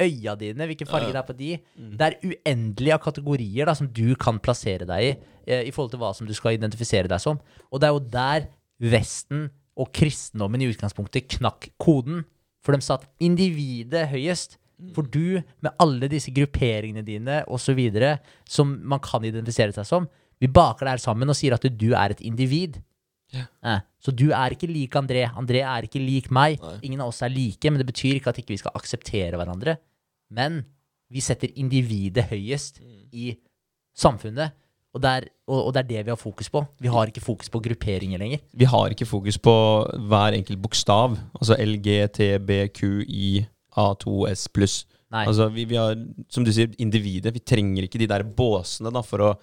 [0.00, 1.50] Øya dine, hvilken farge det er på de.
[1.76, 5.10] Det er uendelig av kategorier da, som du kan plassere deg i,
[5.44, 7.42] eh, i forhold til hva som du skal identifisere deg som.
[7.68, 8.48] Og det er jo der
[8.82, 12.24] Vesten og kristendommen i utgangspunktet knakk koden.
[12.62, 14.58] For de satt individet høyest.
[14.96, 17.78] For du, med alle disse grupperingene dine osv.,
[18.50, 20.08] som man kan identifisere seg som,
[20.42, 22.80] vi baker det her sammen og sier at du er et individ.
[23.32, 25.22] Eh, så du er ikke lik André.
[25.38, 26.58] André er ikke lik meg.
[26.82, 29.76] Ingen av oss er like, men det betyr ikke at ikke vi skal akseptere hverandre.
[30.34, 30.64] Men
[31.12, 32.82] vi setter individet høyest
[33.12, 33.32] i
[33.94, 34.56] samfunnet.
[34.92, 36.60] Og det, er, og, og det er det vi har fokus på.
[36.80, 38.38] Vi har ikke fokus på grupperinger lenger.
[38.52, 39.54] Vi har ikke fokus på
[40.08, 41.16] hver enkelt bokstav.
[41.40, 44.84] Altså LGTBQIA2S pluss.
[45.12, 45.92] Altså, vi, vi har,
[46.32, 47.34] som du sier, individet.
[47.34, 49.34] Vi trenger ikke de der båsene da, for, å,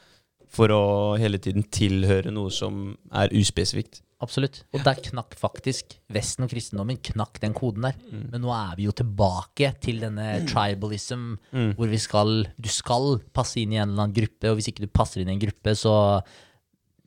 [0.50, 0.84] for å
[1.22, 4.02] hele tiden tilhøre noe som er uspesifikt.
[4.20, 4.64] Absolutt.
[4.76, 7.96] Og der knakk faktisk Vesten og kristendommen knakk den koden der.
[8.12, 11.38] Men nå er vi jo tilbake til denne tribalism,
[11.78, 14.84] hvor vi skal Du skal passe inn i en eller annen gruppe, og hvis ikke
[14.84, 15.94] du passer inn i en gruppe, så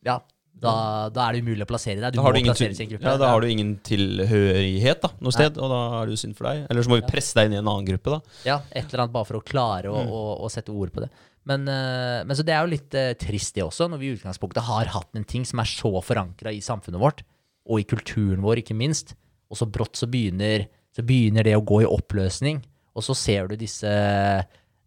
[0.06, 0.20] Ja,
[0.62, 0.72] da,
[1.12, 2.14] da er det umulig å plassere deg.
[2.14, 3.02] Du Da har du ingen, gruppe.
[3.04, 6.36] ja, da har du ingen tilhørighet da, noe sted, og da er det jo synd
[6.38, 6.64] for deg.
[6.70, 8.20] Eller så må vi presse deg inn i en annen gruppe, da.
[8.46, 11.10] Ja, et eller annet bare for å klare å, å, å sette ord på det.
[11.48, 14.16] Men, eh, men så det er jo litt eh, trist det også, når vi i
[14.16, 17.24] utgangspunktet har hatt en ting som er så forankra i samfunnet vårt,
[17.66, 19.16] og i kulturen vår ikke minst,
[19.50, 22.62] og så brått så begynner, så begynner det å gå i oppløsning,
[22.92, 23.92] og så ser du disse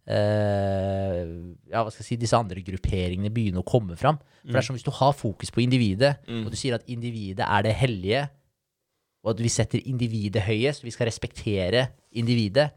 [0.05, 4.19] Uh, ja, hva skal jeg si, disse andre grupperingene begynne å komme fram.
[4.43, 7.41] For det er som hvis du har fokus på individet, og du sier at individet
[7.41, 8.19] er det hellige,
[9.25, 12.67] og at vi setter individet høyest, vi skal respektere individet,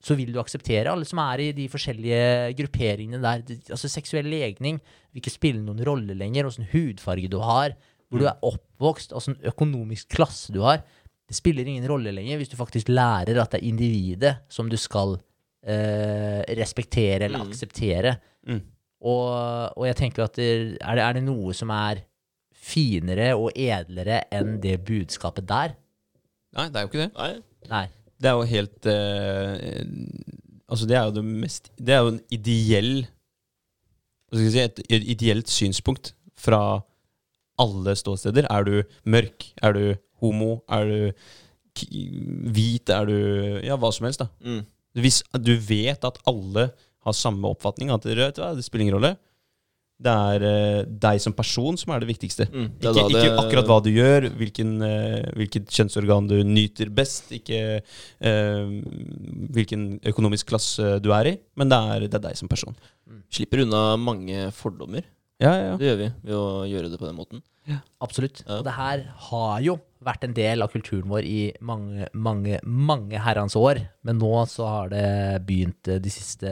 [0.00, 3.44] så vil du akseptere alle som er i de forskjellige grupperingene der.
[3.68, 6.48] Altså Seksuell legning vil ikke spille noen rolle lenger.
[6.48, 7.76] Åssen hudfarge du har,
[8.08, 10.82] hvor du er oppvokst, åssen økonomisk klasse du har.
[11.28, 14.78] Det spiller ingen rolle lenger hvis du faktisk lærer at det er individet som du
[14.80, 15.18] skal
[15.62, 18.16] eh, respektere eller akseptere.
[18.48, 18.64] Mm.
[19.00, 19.26] Og,
[19.76, 22.02] og jeg tenker at det, er, det, er det noe som er
[22.60, 25.76] finere og edlere enn det budskapet der,
[26.56, 27.10] Nei, det er jo ikke det.
[27.14, 27.32] Nei.
[27.70, 27.84] Nei.
[28.20, 29.84] Det er jo helt eh,
[30.70, 32.94] Altså, det er jo det mest Det er jo en ideell
[34.28, 36.60] Hva skal jeg si, et, et ideelt synspunkt fra
[37.60, 38.46] alle ståsteder.
[38.48, 39.50] Er du mørk?
[39.60, 39.82] Er du
[40.22, 40.62] homo?
[40.72, 41.10] Er du
[42.54, 42.88] hvit?
[42.88, 43.16] Er du
[43.66, 44.30] Ja, hva som helst, da.
[44.40, 44.62] Mm.
[44.96, 46.70] Hvis du vet at alle
[47.04, 49.12] har samme oppfatning, at det, det spiller ingen rolle.
[50.00, 52.46] Det er uh, deg som person som er det viktigste.
[52.48, 52.68] Mm.
[52.80, 56.88] Det er Ikke, det- ikke akkurat hva du gjør, hvilken, uh, hvilket kjønnsorgan du nyter
[56.88, 58.72] best, ikke uh,
[59.52, 62.76] hvilken økonomisk klasse du er i, men det er, det er deg som person.
[63.30, 65.04] Slipper unna mange fordommer.
[65.40, 65.76] Ja, ja, ja.
[65.80, 67.44] Det gjør vi ved å gjøre det på den måten.
[68.02, 68.42] Absolutt.
[68.46, 68.58] Ja.
[68.58, 73.20] Og det her har jo vært en del av kulturen vår i mange, mange, mange
[73.20, 73.82] herrens år.
[74.04, 75.06] Men nå så har det
[75.48, 76.50] begynt de siste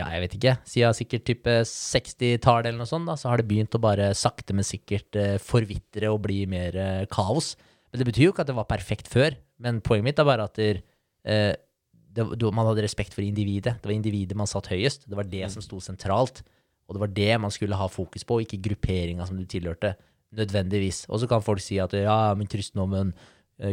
[0.00, 3.48] ja, jeg vet ikke, siden sikkert type 60-tallet eller noe sånt, da, så har det
[3.50, 7.54] begynt å bare sakte, men sikkert eh, forvitre og bli mer eh, kaos.
[7.90, 9.34] Men det betyr jo ikke at det var perfekt før.
[9.60, 10.80] Men poenget mitt er bare at eh,
[12.10, 13.76] det, du- man hadde respekt for individet.
[13.82, 15.08] Det var individet man satt høyest.
[15.10, 16.42] Det var det som sto sentralt.
[16.88, 19.92] Og det var det man skulle ha fokus på, ikke grupperinga som du tilhørte.
[20.34, 21.04] Nødvendigvis.
[21.10, 23.12] Og så kan folk si at ja, men kristendommen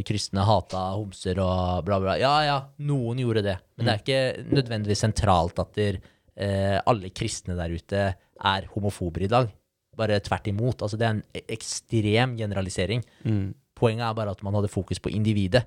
[0.03, 2.17] Kristne hata homser og bla, bla.
[2.19, 3.53] Ja, ja, noen gjorde det.
[3.77, 5.99] Men det er ikke nødvendigvis sentralt at der,
[6.37, 9.49] eh, alle kristne der ute er homofober i dag.
[9.97, 10.83] Bare tvert imot.
[10.85, 13.01] Altså, det er en e- ekstrem generalisering.
[13.25, 13.55] Mm.
[13.77, 15.65] Poenget er bare at man hadde fokus på individet.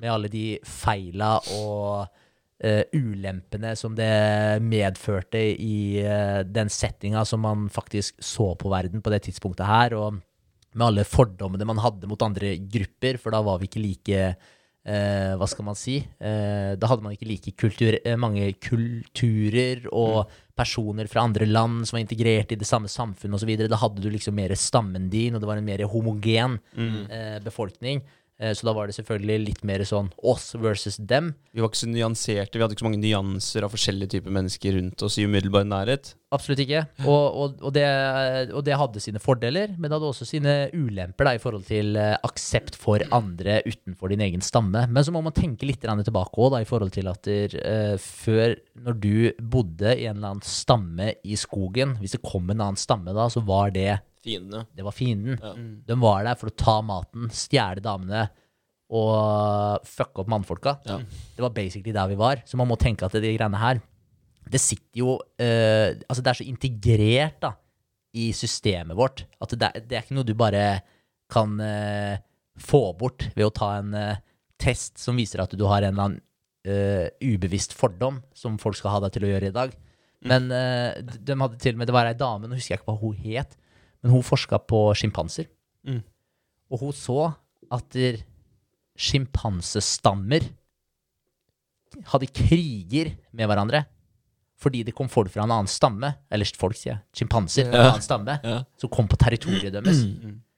[0.00, 2.08] Med alle de feila og
[2.60, 9.04] eh, ulempene som det medførte i eh, den settinga som man faktisk så på verden
[9.04, 10.18] på det tidspunktet her, og
[10.74, 14.24] med alle fordommene man hadde mot andre grupper, for da var vi ikke like
[14.88, 15.98] eh, Hva skal man si?
[16.00, 21.86] Eh, da hadde man ikke like kultur, eh, mange kulturer og personer fra andre land
[21.86, 23.52] som var integrert i det samme samfunnet osv.
[23.70, 28.02] Da hadde du liksom mer stammen din, og det var en mer homogen eh, befolkning.
[28.38, 31.32] Eh, så da var det selvfølgelig litt mer sånn oss versus dem.
[31.52, 34.78] Vi var ikke så nyanserte, vi hadde ikke så mange nyanser av forskjellige typer mennesker
[34.78, 36.14] rundt oss i umiddelbar nærhet.
[36.34, 36.82] Absolutt ikke.
[37.06, 37.86] Og, og, og, det,
[38.52, 41.98] og det hadde sine fordeler, men det hadde også sine ulemper da, i forhold til
[41.98, 44.84] eh, aksept for andre utenfor din egen stamme.
[44.86, 48.54] Men så må man tenke litt tilbake da, i forhold til at der, uh, før,
[48.84, 52.78] når du bodde i en eller annen stamme i skogen, hvis det kom en annen
[52.78, 53.98] stamme da, så var det,
[54.28, 54.66] Fiendene.
[54.76, 55.38] det var fienden.
[55.42, 55.54] Ja.
[55.88, 58.26] De var der for å ta maten, stjele damene
[58.88, 60.76] og fucke opp mannfolka.
[60.88, 60.98] Ja.
[61.36, 62.40] Det var basically der vi var.
[62.48, 63.80] Så man må tenke at de greiene her
[64.48, 67.50] Det sitter jo uh, Altså, det er så integrert da
[68.16, 70.62] i systemet vårt at det, er- det er ikke noe du bare
[71.30, 72.16] kan uh,
[72.58, 74.14] få bort ved å ta en uh,
[74.58, 76.22] test som viser at du har en eller annen
[76.66, 79.76] eh, ubevisst fordom som folk skal ha deg til å gjøre i dag.
[80.26, 82.80] Men eh, de, de hadde til og med Det var ei dame, nå husker jeg
[82.80, 83.54] ikke hva hun het,
[84.08, 85.50] men hun forska på sjimpanser.
[85.84, 86.00] Mm.
[86.72, 87.34] Og hun så
[87.76, 87.96] at
[88.98, 90.46] sjimpansestammer
[92.08, 93.84] hadde kriger med hverandre
[94.58, 97.90] fordi det kom folk fra en annen stamme, eller folk, sier jeg, sjimpanser fra en
[97.92, 98.56] annen stamme, Ja.
[98.74, 100.00] som kom på territoriet deres.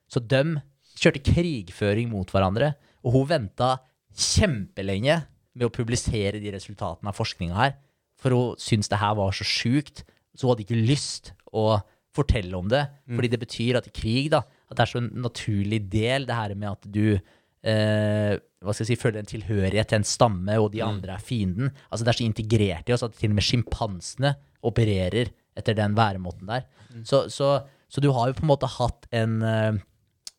[0.08, 0.62] Så de
[0.96, 2.70] kjørte krigføring mot hverandre,
[3.04, 3.74] og hun venta
[4.16, 5.18] kjempelenge
[5.52, 7.76] med å publisere de resultatene av forskninga her,
[8.16, 10.00] for hun syntes det her var så sjukt,
[10.34, 11.82] så hun hadde ikke lyst å
[12.20, 15.10] fortelle om det, fordi det betyr at i krig, da, at det er så en
[15.24, 19.90] naturlig del, det her med at du eh, hva skal jeg si, føler en tilhørighet
[19.90, 21.72] til en stamme, og de andre er fienden.
[21.88, 24.34] Altså Det er så integrert i oss at til og med sjimpansene
[24.68, 26.66] opererer etter den væremåten der.
[27.06, 27.54] Så, så,
[27.88, 29.80] så du har jo på en måte hatt en eh,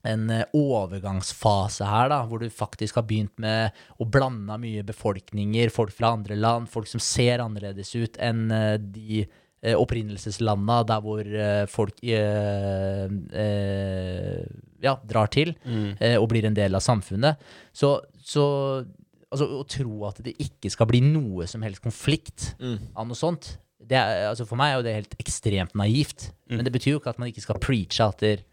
[0.07, 5.73] en eh, overgangsfase her, da, hvor du faktisk har begynt med å blande mye befolkninger,
[5.73, 9.25] folk fra andre land, folk som ser annerledes ut enn eh, de
[9.77, 13.05] opprinnelseslanda der hvor eh, folk eh,
[13.37, 14.45] eh,
[14.81, 15.53] ja, drar til
[15.99, 17.41] eh, og blir en del av samfunnet.
[17.73, 18.45] Så, så
[19.29, 22.55] altså, å tro at det ikke skal bli noe som helst konflikt
[22.95, 26.31] av noe sånt, det er, altså for meg er jo det helt ekstremt naivt.
[26.51, 28.43] Men det betyr jo ikke at man ikke skal preache at der,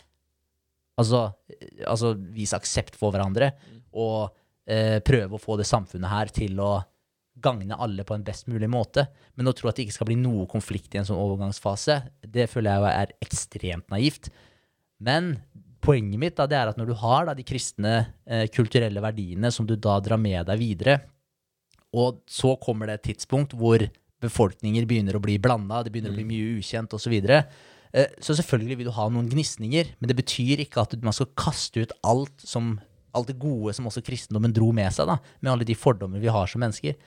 [0.99, 3.53] Altså, eh, altså vise aksept for hverandre
[3.95, 4.33] og
[4.67, 6.73] eh, prøve å få det samfunnet her til å
[7.45, 9.07] gagne alle på en best mulig måte.
[9.39, 12.49] Men å tro at det ikke skal bli noe konflikt i en sånn overgangsfase, det
[12.53, 14.31] føler jeg er ekstremt naivt.
[15.05, 15.37] Men
[15.85, 17.95] poenget mitt da, det er at når du har da, de kristne
[18.27, 20.99] eh, kulturelle verdiene som du da drar med deg videre,
[21.97, 23.83] og så kommer det et tidspunkt hvor
[24.23, 27.15] befolkninger begynner å bli blanda, det begynner å bli mye ukjent osv.
[27.23, 31.31] Eh, så selvfølgelig vil du ha noen gnisninger, men det betyr ikke at man skal
[31.39, 32.75] kaste ut alt, som,
[33.17, 36.33] alt det gode som også kristendommen dro med seg, da, med alle de fordommer vi
[36.33, 36.99] har som mennesker.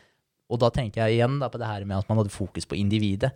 [0.51, 2.77] Og da tenker jeg igjen da på det her med at man hadde fokus på
[2.79, 3.31] individet.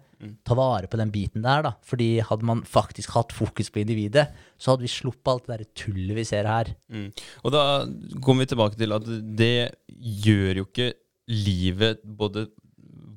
[0.47, 1.72] Ta vare på den biten der, da.
[1.86, 4.28] Fordi hadde man faktisk hatt fokus på individet,
[4.59, 6.74] så hadde vi sluppet alt det der tullet vi ser her.
[6.91, 7.09] Mm.
[7.43, 7.63] Og da
[8.20, 9.09] kommer vi tilbake til at
[9.39, 9.55] det
[10.26, 10.91] gjør jo ikke
[11.32, 12.47] livet både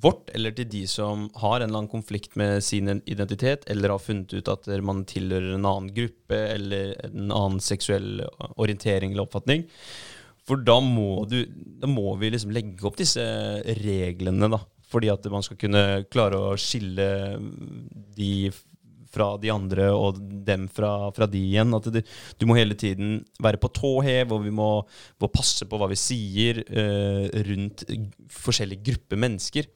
[0.03, 4.03] vårt eller til de som har en eller annen konflikt med sin identitet, eller har
[4.03, 8.23] funnet ut at man tilhører en annen gruppe eller en annen seksuell
[8.57, 9.67] orientering eller oppfatning.
[10.49, 11.43] For da må, du,
[11.81, 13.23] da må vi liksom legge opp disse
[13.83, 14.63] reglene, da.
[14.89, 17.09] Fordi at man skal kunne klare å skille
[18.17, 18.33] de
[19.13, 21.75] fra de andre og dem fra, fra de igjen.
[21.77, 22.05] At det,
[22.41, 24.71] du må hele tiden være på tå hev, og vi må,
[25.21, 27.85] må passe på hva vi sier eh, rundt
[28.33, 29.69] forskjellige grupper mennesker.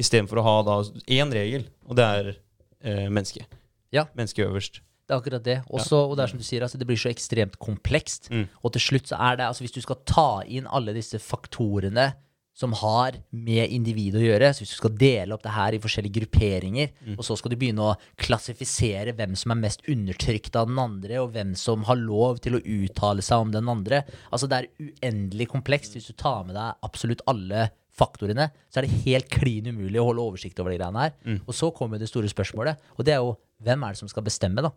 [0.00, 0.78] Istedenfor å ha da
[1.18, 3.60] én regel, og det er eh, mennesket.
[3.92, 4.06] Ja.
[4.18, 4.82] Mennesket øverst.
[5.12, 5.58] Det er akkurat det.
[5.68, 8.30] Også, Og det er som du sier, altså, det blir så ekstremt komplekst.
[8.32, 8.46] Mm.
[8.64, 12.14] Og til slutt så er det, altså hvis du skal ta inn alle disse faktorene
[12.56, 15.80] som har med individet å gjøre, så hvis du skal dele opp det her i
[15.80, 20.68] forskjellige grupperinger, og så skal du begynne å klassifisere hvem som er mest undertrykt av
[20.68, 24.02] den andre, og hvem som har lov til å uttale seg om den andre
[24.32, 25.96] Altså det er uendelig komplekst.
[25.96, 30.06] Hvis du tar med deg absolutt alle faktorene, så er det helt klin umulig å
[30.10, 31.16] holde oversikt over de greiene her.
[31.46, 33.34] Og så kommer det store spørsmålet, og det er jo
[33.64, 34.72] hvem er det som skal bestemme, da?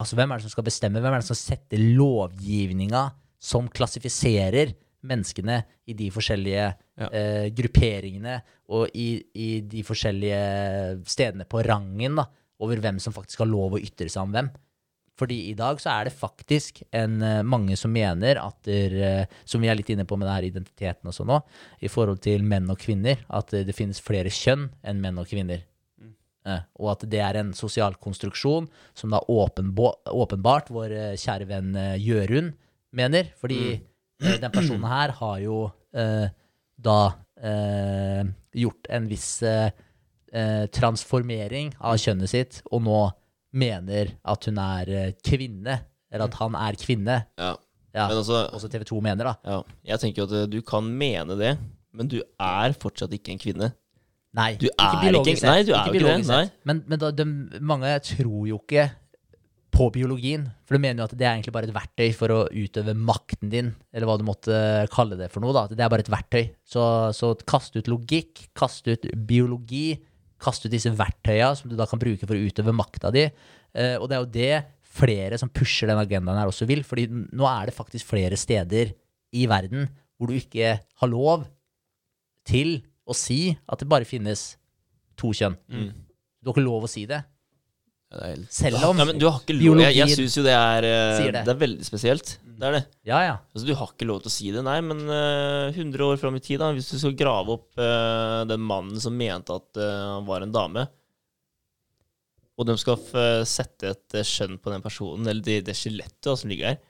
[0.00, 1.00] Altså, hvem er det som skal bestemme?
[1.02, 3.02] Hvem er det som setter lovgivninga
[3.40, 4.74] som klassifiserer
[5.08, 7.06] menneskene i de forskjellige Ja.
[7.16, 12.26] eh, grupperingene og i, i de forskjellige stedene på rangen da,
[12.60, 14.50] over hvem som faktisk har lov å ytre seg om hvem?
[15.20, 19.26] Fordi i dag så er det faktisk en, eh, mange som mener at der, eh,
[19.44, 21.42] Som vi er litt inne på med det her identiteten sånn
[21.80, 25.26] i forhold til menn og kvinner, at eh, det finnes flere kjønn enn menn og
[25.28, 25.62] kvinner.
[26.50, 31.70] Eh, og at det er en sosial konstruksjon som da åpenbart vår eh, kjære venn
[31.78, 32.52] eh, Jørund
[32.96, 33.30] mener.
[33.40, 36.98] Fordi eh, den personen her har jo da
[37.42, 38.22] eh,
[38.56, 39.32] gjort en viss
[40.70, 42.98] transformering av kjønnet sitt, og nå
[43.58, 44.92] mener at hun er
[45.26, 45.80] kvinne.
[46.10, 47.16] Eller at han er kvinne.
[47.38, 47.56] Ja.
[47.90, 49.34] Ja, Men altså, også TV 2 mener, da.
[49.50, 49.62] ja.
[49.90, 51.56] Jeg tenker jo at du kan mene det,
[51.90, 53.72] men du er fortsatt ikke en kvinne.
[54.38, 56.52] Nei, Du er biologisk ikke- nei, du er ikke biologisk det, sett.
[56.64, 57.24] Men, men da, de,
[57.60, 58.84] mange tror jo ikke
[59.74, 60.44] på biologien.
[60.66, 63.50] For de mener jo at det er egentlig bare et verktøy for å utøve makten
[63.50, 64.54] din, eller hva du måtte
[64.90, 65.52] kalle det for noe.
[65.56, 65.66] da.
[65.70, 66.50] Det er bare et verktøy.
[66.66, 66.82] Så,
[67.16, 69.98] så kast ut logikk, kast ut biologi,
[70.40, 73.26] kast ut disse verktøya som du da kan bruke for å utøve makta di.
[73.74, 77.06] Eh, og det er jo det flere som pusher den agendaen her også vil, fordi
[77.10, 78.90] nå er det faktisk flere steder
[79.38, 81.46] i verden hvor du ikke har lov
[82.48, 82.80] til
[83.10, 84.52] å si at det bare finnes
[85.18, 85.58] to kjønn.
[86.40, 87.20] Du har ikke lov å si det.
[88.10, 90.54] Det helt Selv om Nei, men du har ikke lov Jeg, jeg syns jo det
[90.56, 91.42] er eh, det.
[91.46, 92.32] Det er veldig spesielt.
[92.42, 92.80] Det er det.
[93.06, 93.36] Ja, ja.
[93.54, 96.34] Altså, du har ikke lov til å si det, nei, men uh, 100 år fram
[96.36, 100.18] i tid, da, hvis du skal grave opp uh, den mannen som mente at uh,
[100.18, 100.84] han var en dame,
[102.60, 103.00] og de skal
[103.48, 106.82] sette et eh, skjønn på den personen, eller det, det skjelettet som ligger her,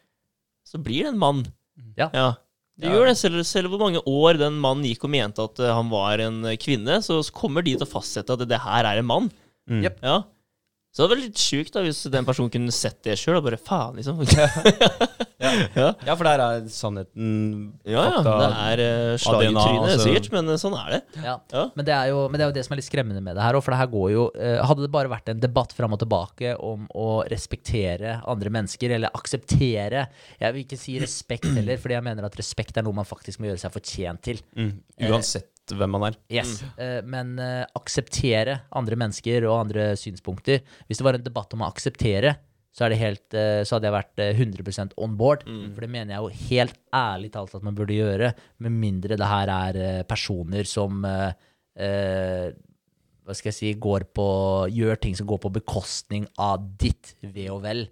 [0.66, 1.44] så blir det en mann.
[1.94, 2.08] Ja.
[2.10, 2.32] Ja.
[2.78, 2.94] Det Ja.
[2.94, 5.90] gjør det, selv, selv hvor mange år den mannen gikk og mente at eh, han
[5.90, 9.00] var en eh, kvinne, så, kommer de til å fastsette at det, det her er
[9.00, 9.30] en mann.
[9.68, 9.82] Mm.
[9.84, 9.98] Yep.
[10.02, 10.18] Ja.
[10.90, 13.44] Så det hadde vært litt sjukt da, hvis den personen kunne sett det sjøl, og
[13.46, 14.22] bare faen, liksom.
[15.40, 15.86] ja.
[16.06, 17.30] Ja, for der er sannheten
[17.88, 18.20] Ja, ja.
[18.24, 20.04] Det er uh, slag i trynet, altså.
[20.04, 21.00] sikkert, men eh, sånn er det.
[21.24, 21.36] ja.
[21.52, 21.64] Ja.
[21.76, 23.44] Men, det er jo, men det er jo det som er litt skremmende med det
[23.46, 26.02] her for det her går jo eh, Hadde det bare vært en debatt fram og
[26.02, 30.06] tilbake om å respektere andre mennesker, eller akseptere
[30.40, 33.40] Jeg vil ikke si respekt heller, fordi jeg mener at respekt er noe man faktisk
[33.40, 34.44] må gjøre seg fortjent til.
[34.56, 34.74] Mm.
[35.08, 36.18] Uansett hvem man er.
[36.32, 36.60] Yes.
[36.80, 41.64] Eh, men eh, akseptere andre mennesker og andre synspunkter Hvis det var en debatt om
[41.64, 42.36] å akseptere,
[42.70, 45.44] så, det helt, eh, så hadde jeg vært eh, 100 on board.
[45.74, 49.30] For det mener jeg jo helt ærlig talt at man burde gjøre, med mindre det
[49.30, 51.32] her er eh, personer som eh,
[51.82, 52.50] eh,
[53.26, 54.28] hva skal jeg si, går på,
[54.74, 57.84] gjør ting som går på bekostning av ditt ve og vel,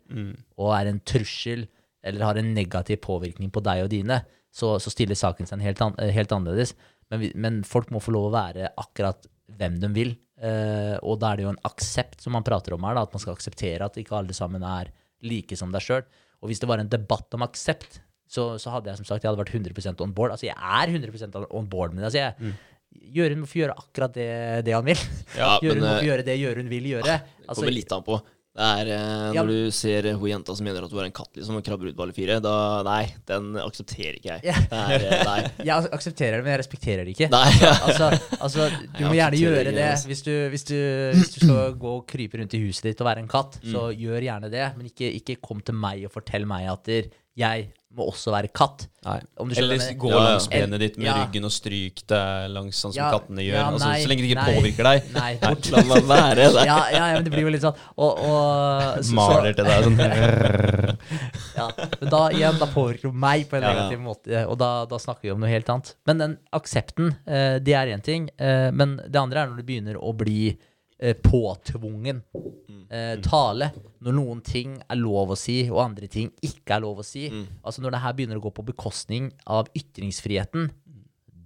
[0.58, 1.66] og er en trussel
[2.02, 4.22] eller har en negativ påvirkning på deg og dine,
[4.54, 6.74] så, så stiller saken seg helt, an, eh, helt annerledes.
[7.12, 9.28] Men, men folk må få lov å være akkurat
[9.58, 10.14] hvem de vil.
[10.38, 13.14] Eh, og da er det jo en aksept som man prater om her, da, at
[13.16, 14.92] man skal akseptere at ikke alle sammen er
[15.26, 16.04] like som deg sjøl.
[16.38, 19.32] Og hvis det var en debatt om aksept, så, så hadde jeg som sagt jeg
[19.32, 20.34] hadde vært 100 on board.
[20.36, 22.10] Altså jeg er 100 on board med det.
[22.10, 22.56] Altså jeg,
[23.18, 24.28] Jørund må få gjøre akkurat det,
[24.68, 25.00] det han vil.
[25.36, 27.06] Ja, Jørund må eh, få gjøre det Jørund vil gjøre.
[27.08, 28.18] det Altså, kommer litt an på.
[28.58, 31.30] Det er eh, Når du ser hun jenta som mener at hun er en katt
[31.38, 32.54] liksom, og krabber ut på alle fire, da
[32.86, 34.64] Nei, den aksepterer ikke jeg.
[34.72, 35.38] Det er, eh, nei.
[35.68, 37.30] jeg aksepterer det, men jeg respekterer det ikke.
[37.34, 37.46] nei.
[37.86, 38.10] altså,
[38.40, 39.86] altså, du Jeg må gjerne aksepterer gjøre det, det.
[39.92, 40.10] altså.
[40.10, 40.76] Hvis du, hvis, du,
[41.14, 43.88] hvis du skal gå og krype rundt i huset ditt og være en katt, så
[43.94, 44.66] gjør gjerne det.
[44.78, 48.48] Men ikke, ikke kom til meg og fortell meg at der, jeg må også være
[48.54, 48.86] katt.
[49.06, 49.16] Nei.
[49.40, 51.14] Om du Eller gå Ja, langs benet ditt med Ja.
[51.22, 53.54] ryggen og stryk deg langs sånn som Ja, kattene gjør.
[53.58, 54.54] ja, altså, så lenge det ikke nei.
[54.58, 55.12] påvirker deg.
[55.14, 55.70] Nei, bort.
[55.72, 56.64] La meg være det.
[56.66, 59.84] Ja, ja, ja, men det blir jo litt sånn Og, og så, Maler til deg
[59.88, 59.98] sånn.
[61.58, 61.68] Ja,
[62.00, 63.74] men da igjen, da påvirker det meg på en Ja, ja.
[63.88, 65.94] negativ måte, og da, da snakker vi om noe helt annet.
[66.06, 68.28] Men den aksepten, eh, det er én ting.
[68.38, 70.56] Eh, men det andre er når det begynner å bli
[71.00, 72.22] eh, påtvungen
[72.90, 73.72] eh, tale.
[74.04, 77.26] Når noen ting er lov å si, og andre ting ikke er lov å si.
[77.62, 80.68] Altså Når det her begynner å gå på bekostning av ytringsfriheten,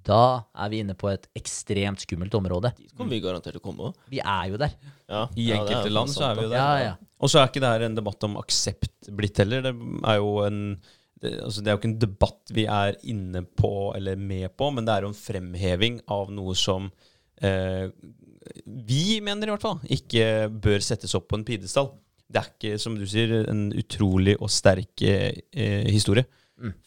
[0.03, 2.73] da er vi inne på et ekstremt skummelt område.
[2.79, 4.01] Dit kommer vi garantert til å komme òg.
[4.11, 4.75] Vi er jo der.
[5.07, 6.59] Ja, I enkelte ja, land så er vi jo der.
[6.59, 7.13] Ja, ja.
[7.23, 9.63] Og så er ikke det her en debatt om aksept blitt heller.
[9.69, 9.73] Det
[10.11, 10.59] er jo en
[11.23, 14.73] det, altså det er jo ikke en debatt vi er inne på eller med på,
[14.75, 16.89] men det er jo en fremheving av noe som
[17.39, 17.87] eh,
[18.67, 21.93] vi mener i hvert fall ikke bør settes opp på en pidestall.
[22.33, 25.93] Det er ikke, som du sier, en utrolig og sterk eh, historie.
[25.93, 26.29] historie.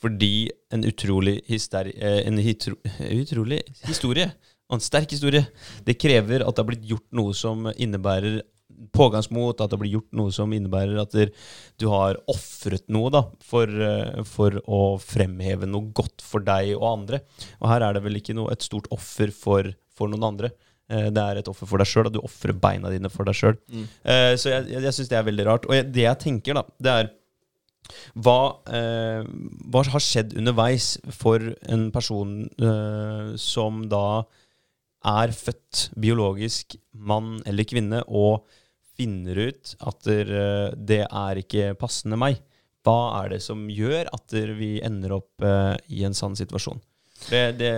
[0.01, 2.77] Fordi en utrolig, hyster, eh, en hitro,
[3.21, 4.31] utrolig historie,
[4.69, 5.45] og en sterk historie,
[5.85, 8.41] det krever at det har blitt gjort noe som innebærer
[8.95, 11.13] pågangsmot, at det blir gjort noe som innebærer at
[11.79, 16.87] du har ofret noe da, for, eh, for å fremheve noe godt for deg og
[16.89, 17.21] andre.
[17.61, 20.51] Og her er det vel ikke noe, et stort offer for, for noen andre.
[20.89, 23.33] Eh, Det er et offer for deg sjøl, at du ofrer beina dine for deg
[23.37, 23.55] sjøl.
[24.37, 25.65] Så jeg, jeg, jeg syns det er veldig rart.
[25.69, 27.11] Og jeg, det jeg tenker, da, det er
[28.17, 28.37] hva,
[28.73, 29.21] eh,
[29.69, 34.23] hva har skjedd underveis for en person eh, som da
[35.05, 38.45] er født biologisk mann eller kvinne og
[38.97, 42.39] finner ut at det er ikke passende meg?
[42.85, 46.81] Hva er det som gjør at vi ender opp i en sånn situasjon?
[47.29, 47.71] Det, det,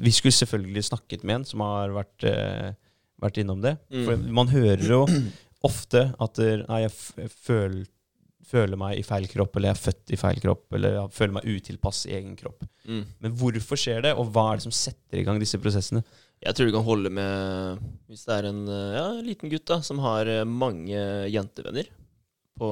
[0.00, 2.72] vi skulle selvfølgelig snakket med en som har vært, eh,
[3.22, 3.76] vært innom det.
[3.92, 5.04] For man hører jo
[5.70, 7.80] ofte at nei, jeg, føl,
[8.50, 11.36] føler, meg i feil kropp, eller jeg er født i feil kropp, eller jeg føler
[11.36, 12.64] meg utilpass i egen kropp.
[12.88, 13.04] Mm.
[13.22, 16.02] Men hvorfor skjer det, og hva er det som setter i gang disse prosessene?
[16.40, 19.76] Jeg tror du kan holde med Hvis det er en eh, ja, liten gutt da
[19.84, 21.90] som har eh, mange jentevenner
[22.60, 22.70] på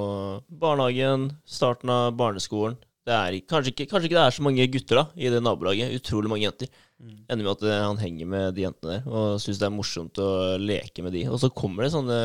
[0.49, 2.77] barnehagen, starten av barneskolen
[3.09, 5.97] det er kanskje, ikke, kanskje ikke det er så mange gutter da i det nabolaget.
[5.99, 6.71] Utrolig mange jenter.
[6.99, 10.23] Ender med at eh, han henger med de jentene der og syns det er morsomt
[10.23, 10.31] å
[10.61, 11.25] leke med de.
[11.31, 12.21] Og så kommer det sånne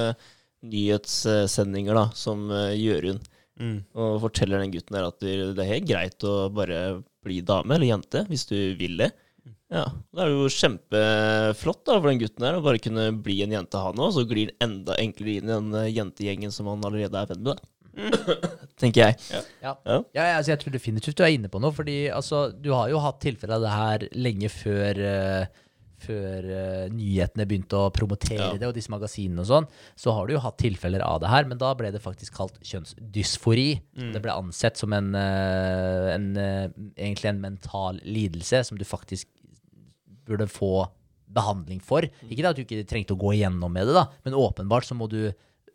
[0.63, 3.25] nyhetssendinger da som Jørund,
[3.59, 3.79] mm.
[3.99, 6.79] og forteller den gutten der at det det er helt greit å bare
[7.23, 9.11] bli dame eller jente hvis du vil det.
[9.73, 13.55] Ja, Det er jo kjempeflott da for den gutten der å bare kunne bli en
[13.55, 14.11] jente, han òg.
[14.13, 17.41] Så glir han enda enklere inn i den eh, jentegjengen som han allerede er venn
[17.47, 17.57] med.
[17.57, 17.72] da.
[18.81, 19.17] Tenker jeg.
[19.31, 19.41] Ja.
[19.63, 19.73] Ja.
[19.85, 21.73] Ja, ja, altså jeg tror definitivt du er inne på noe.
[21.75, 25.67] Fordi altså, du har jo hatt tilfeller av det her lenge før, uh,
[26.03, 28.49] før uh, nyhetene begynte å promotere Ja.
[28.57, 29.69] det, og disse magasinene og sånn.
[29.99, 32.57] Så har du jo hatt tilfeller av det her, men da ble det faktisk kalt
[32.65, 33.69] kjønnsdysfori.
[34.15, 39.29] Det ble ansett som en, uh, en egentlig en mental lidelse som du faktisk
[40.27, 40.87] burde få
[41.33, 42.05] behandling for.
[42.29, 44.95] Ikke det at du ikke trengte å gå igjennom med det, da, men åpenbart så
[44.97, 45.31] må du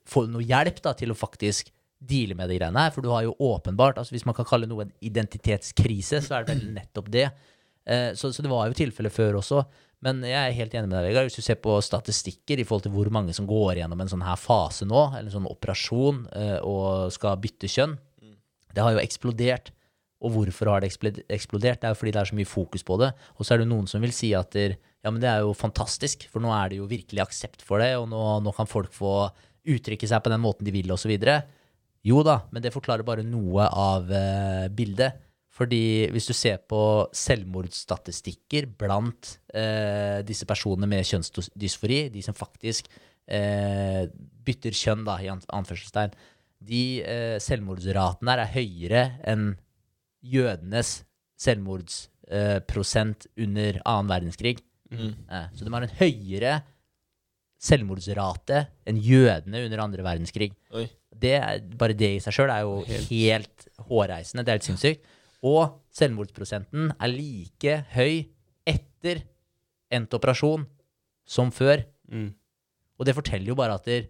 [0.08, 2.94] få noe hjelp da, til å faktisk deale med de greiene her.
[2.94, 6.46] For du har jo åpenbart, altså hvis man kan kalle noe en identitetskrise, så er
[6.46, 7.28] det vel nettopp det.
[7.88, 9.64] Eh, så, så det var jo tilfeller før også.
[10.04, 11.30] Men jeg er helt enig med deg, Vegard.
[11.30, 14.26] Hvis du ser på statistikker i forhold til hvor mange som går gjennom en sånn
[14.26, 17.96] her fase nå, eller en sånn operasjon, eh, og skal bytte kjønn,
[18.74, 19.72] det har jo eksplodert.
[20.22, 21.80] Og hvorfor har det eksplodert?
[21.80, 23.12] Det er jo fordi det er så mye fokus på det.
[23.38, 25.54] Og så er det noen som vil si at der, ja, men det er jo
[25.54, 28.90] fantastisk, for nå er det jo virkelig aksept for det, og nå, nå kan folk
[28.94, 29.28] få
[29.68, 31.14] uttrykke seg på den måten de vil, osv.
[32.06, 35.18] Jo da, men det forklarer bare noe av eh, bildet.
[35.58, 36.78] Fordi hvis du ser på
[37.18, 42.86] selvmordsstatistikker blant eh, disse personene med kjønnsdysfori, de som faktisk
[43.26, 44.04] eh,
[44.46, 46.14] bytter kjønn, da, i an- anførselstegn,
[46.68, 49.02] de eh, selvmordsratene der er høyere
[49.34, 49.48] enn
[50.22, 51.00] jødenes
[51.38, 54.58] selvmordsprosent under annen verdenskrig.
[54.92, 56.54] Eh, så de har en høyere
[57.58, 60.52] selvmordsrate enn jødene under andre verdenskrig.
[60.74, 60.86] Oi.
[61.08, 64.44] Det er, bare det i seg sjøl er jo helt, hårreisende.
[64.44, 65.14] Det er helt sinnssykt.
[65.48, 68.26] Og selvmordsprosenten er like høy
[68.68, 69.22] etter
[69.94, 70.66] endt operasjon
[71.28, 71.84] som før.
[72.98, 74.08] Og det forteller jo bare at der,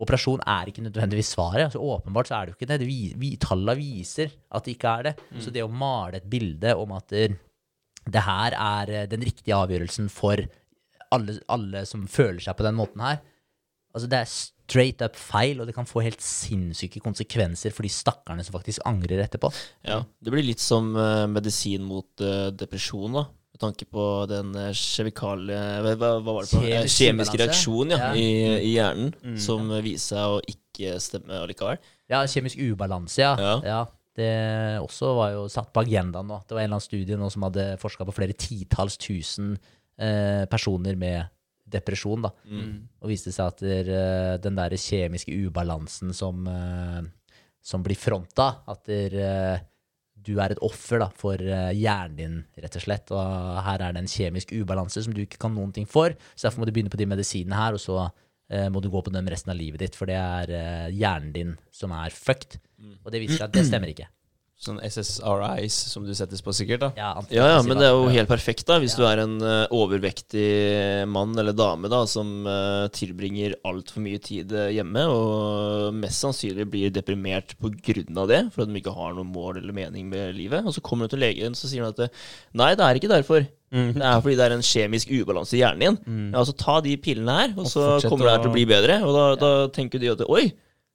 [0.00, 1.66] operasjon er ikke nødvendigvis svaret.
[1.66, 2.78] Altså, åpenbart så er det jo ikke det.
[2.80, 5.14] det vi, vi, tallene viser at det ikke er det.
[5.44, 7.36] Så det å male et bilde om at der,
[8.08, 10.40] det her er eh, den riktige avgjørelsen for
[11.12, 13.20] alle, alle som føler seg på den måten her,
[13.90, 14.28] Altså Det er
[14.70, 18.84] straight up feil, og det kan få helt sinnssyke konsekvenser for de stakkarene som faktisk
[18.88, 19.50] angrer etterpå.
[19.86, 23.26] Ja, Det blir litt som uh, medisin mot uh, depresjon, da.
[23.50, 25.58] Med tanke på den uh, kjemikale...
[25.84, 26.62] Hva, hva var det på?
[26.62, 28.10] Eh, Kjemisk Kjemisk reaksjon ja, Ja.
[28.14, 28.28] I,
[28.70, 29.80] i hjernen, som ja.
[29.84, 31.80] viser seg å ikke stemme allikevel.
[32.10, 33.56] Ja, kjemisk ubalanse, ja.
[33.66, 33.82] Ja.
[34.20, 34.30] Det
[34.82, 36.40] også var jo satt på agendaen nå.
[36.44, 40.46] Det var en eller annen studie nå som hadde forska på flere titalls tusen eh,
[40.50, 41.30] personer med
[41.70, 42.30] depresjon, da.
[43.00, 47.02] Og viste seg at der, eh, den der kjemiske ubalansen som, eh,
[47.62, 49.60] som blir fronta, at der, eh,
[50.20, 53.10] du er et offer da, for hjernen din, rett og slett.
[53.10, 56.12] Og her er det en kjemisk ubalanse som du ikke kan noen ting for.
[56.36, 58.10] Så derfor må du begynne på de medisinene her, og så
[58.50, 59.96] eh, må du gå på dem resten av livet ditt.
[59.96, 62.58] For det er eh, hjernen din som er fucked.
[63.04, 64.10] Og det viser seg at det stemmer ikke.
[64.60, 66.82] Sånn SSRIs som du settes på, sikkert.
[66.82, 68.76] da Ja, Ja, ja, men det er jo helt perfekt, da.
[68.82, 74.20] Hvis du er en uh, overvektig mann eller dame da som uh, tilbringer altfor mye
[74.20, 79.16] tid eh, hjemme, og mest sannsynlig blir deprimert av det, for at de ikke har
[79.16, 80.66] noe mål eller mening med livet.
[80.68, 82.12] Og så kommer du til legen, så sier han at
[82.52, 83.48] nei, det er ikke derfor.
[83.70, 86.24] Det er fordi det er en kjemisk ubalanse i hjernen din.
[86.34, 88.66] Ja, så ta de pillene her, og Og så kommer det her til å bli
[88.68, 89.00] bedre.
[89.06, 90.50] Og da, da tenker de at oi,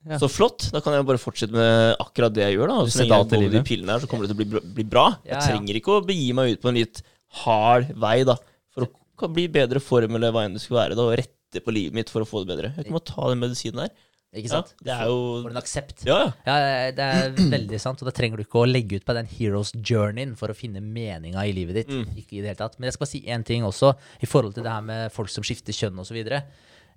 [0.06, 0.18] Ja.
[0.22, 0.68] så flott.
[0.70, 2.68] Da kan jeg bare fortsette med akkurat det jeg gjør.
[2.70, 4.60] da så lenge jeg går med de pillene her, så kommer det til å bli,
[4.80, 5.06] bli bra.
[5.24, 5.44] Ja, Jeg ja.
[5.50, 7.02] trenger ikke å begi meg ut på en litt
[7.42, 8.36] hard vei da
[8.72, 8.86] for
[9.26, 11.94] å bli bedre form eller hva enn det skulle være, da, og rette på livet
[11.96, 12.74] mitt for å få det bedre.
[12.76, 13.94] Jeg kan bare ta den medisinen her.
[14.36, 14.74] Ikke Ja, sant?
[14.84, 16.02] det er jo For en aksept.
[16.04, 16.32] Ja, ja.
[16.44, 19.24] Ja, det er veldig sant, og da trenger du ikke å legge ut på den
[19.30, 21.94] heroes journeyen for å finne meninga i livet ditt.
[22.18, 22.76] Ikke i det hele tatt.
[22.78, 25.32] Men jeg skal bare si én ting også, i forhold til det her med folk
[25.32, 26.18] som skifter kjønn osv.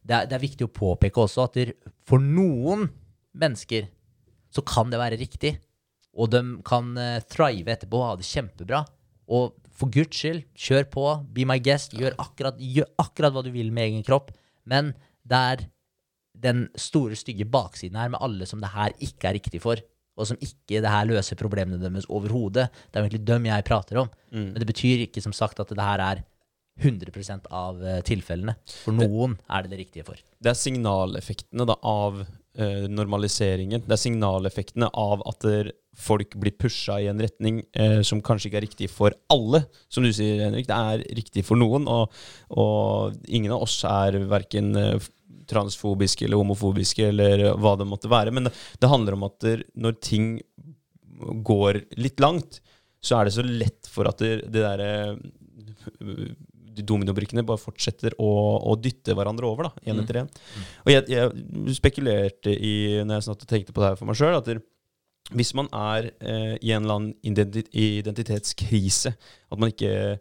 [0.06, 1.58] Det, er- det er viktig å påpeke også at
[2.08, 2.88] for noen
[3.38, 3.88] mennesker
[4.54, 5.58] så kan det være riktig,
[6.18, 8.80] og de kan eh, thrive etterpå og ha det kjempebra.
[9.30, 11.04] Og for guds skyld, kjør på,
[11.36, 14.32] be my guest, gjør akkurat, gjør akkurat hva du vil med egen kropp,
[14.66, 14.94] men
[15.30, 15.62] det er
[16.40, 19.78] den store, stygge baksiden her med alle som det her ikke er riktig for,
[20.20, 22.66] og som ikke det her løser problemene deres overhodet.
[22.90, 24.10] Det er egentlig dem jeg prater om.
[24.50, 26.24] Men det betyr ikke som sagt at det her er
[26.80, 28.56] 100% av eh, tilfellene.
[28.84, 30.20] For noen er det det riktige for.
[30.40, 33.84] Det er signaleffektene da, av eh, normaliseringen.
[33.86, 35.48] Det er signaleffektene av at
[36.00, 39.66] folk blir pusha i en retning eh, som kanskje ikke er riktig for alle.
[39.92, 40.70] Som du sier, Henrik.
[40.70, 42.16] Det er riktig for noen, og,
[42.56, 45.10] og ingen av oss er verken eh,
[45.50, 48.34] transfobiske eller homofobiske eller hva det måtte være.
[48.36, 50.36] Men det, det handler om at når ting
[51.44, 52.62] går litt langt,
[53.04, 54.92] så er det så lett for at det, det derre
[56.00, 56.30] de
[56.88, 58.32] dominobrikkene bare fortsetter å,
[58.72, 60.34] å dytte hverandre over, da, én etter én.
[60.86, 62.74] Og jeg, jeg spekulerte i,
[63.04, 64.60] når jeg snart tenkte på det her for meg sjøl, at det,
[65.38, 67.16] hvis man er eh, i en eller annen
[67.86, 69.14] identitetskrise,
[69.50, 70.20] at man ikke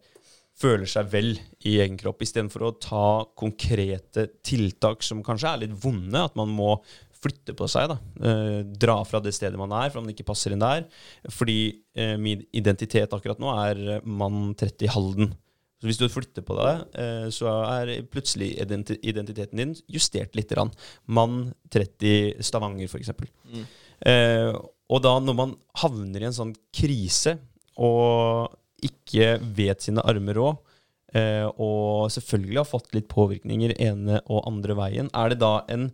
[0.58, 1.36] føler seg vel
[1.68, 3.08] i egen kropp, istedenfor å ta
[3.38, 6.74] konkrete tiltak som kanskje er litt vonde, at man må
[7.18, 7.98] flytte på seg, da.
[8.22, 10.86] Eh, dra fra det stedet man er, for man ikke passer inn der.
[11.34, 11.58] Fordi
[11.98, 15.32] eh, min identitet akkurat nå er eh, mann 30 i Halden.
[15.78, 20.50] Så hvis du flytter på deg, eh, så er plutselig identiteten din justert litt.
[20.50, 20.72] Grann.
[21.06, 23.12] Mann 30 Stavanger, f.eks.
[23.52, 23.68] Mm.
[24.10, 24.50] Eh,
[24.88, 27.36] og da når man havner i en sånn krise
[27.78, 30.74] og ikke vet sine armer råd,
[31.18, 35.90] eh, og selvfølgelig har fått litt påvirkninger ene og andre veien, er det da en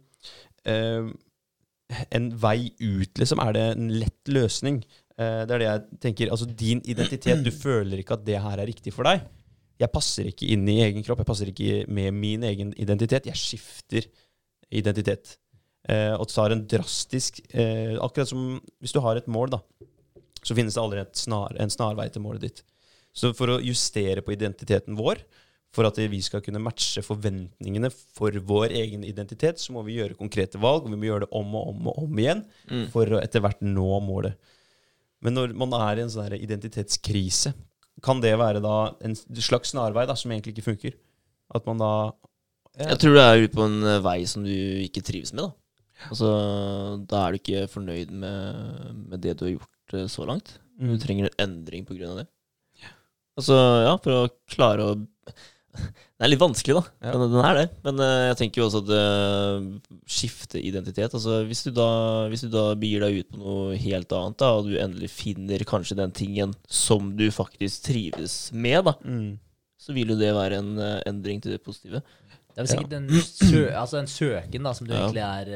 [0.64, 1.12] eh,
[2.14, 3.40] en vei ut, liksom?
[3.44, 4.80] Er det en lett løsning?
[5.18, 6.30] Eh, det er det jeg tenker.
[6.32, 9.24] Altså din identitet, du føler ikke at det her er riktig for deg.
[9.80, 13.26] Jeg passer ikke inn i egen kropp, jeg passer ikke med min egen identitet.
[13.30, 14.06] Jeg skifter
[14.74, 15.36] identitet.
[15.90, 19.58] Eh, og tar en drastisk eh, Akkurat som hvis du har et mål, da,
[20.40, 22.62] så finnes det et snar, en snarvei til målet ditt.
[23.14, 25.20] Så for å justere på identiteten vår,
[25.74, 30.16] for at vi skal kunne matche forventningene for vår egen identitet, så må vi gjøre
[30.18, 32.44] konkrete valg, og vi må gjøre det om og om og om igjen
[32.94, 34.38] for å etter hvert nå målet.
[35.24, 37.54] Men når man er i en sånn identitetskrise,
[38.04, 38.74] kan det være da
[39.04, 40.94] en slags snarvei da, som egentlig ikke funker?
[41.54, 41.90] At man da
[42.76, 44.50] ja, Jeg tror du er ute på en eh, vei som du
[44.84, 45.52] ikke trives med, da.
[46.10, 46.30] Altså,
[47.08, 50.56] da er du ikke fornøyd med, med det du har gjort eh, så langt.
[50.74, 50.98] Du Mm.
[50.98, 52.24] trenger en endring av det.
[53.38, 53.54] Altså,
[53.86, 54.96] ja, for å klare å
[55.74, 56.82] Det er litt vanskelig, da.
[57.04, 57.12] Ja.
[57.18, 57.64] Men den er det.
[57.84, 61.88] Men eh, jeg tenker jo også at uh, skifte identitet Altså, hvis du, da,
[62.30, 65.64] hvis du da begir deg ut på noe helt annet, da, og du endelig finner
[65.68, 69.34] kanskje den tingen som du faktisk trives med, da, Mm.
[69.84, 72.00] så vil jo det være en uh, endring til det positive.
[72.54, 75.00] Det er vel sikkert en, sø, altså en søken da, som du Ja.
[75.02, 75.48] egentlig er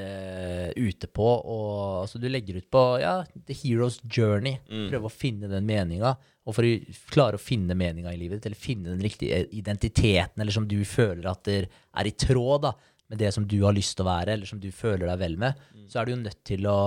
[0.75, 1.29] uh, ute på.
[1.31, 4.57] Og, altså, du legger ut på ja, The Hero's Journey.
[4.67, 4.89] Mm.
[4.91, 6.17] Prøve å finne den meninga.
[6.49, 6.73] Og for å
[7.15, 11.29] klare å finne meninga i livet eller finne den riktige identiteten, eller som du føler
[11.31, 12.75] at er i tråd da,
[13.09, 15.37] med det som du har lyst til å være, eller som du føler deg vel
[15.41, 16.79] med, så er du jo nødt til å,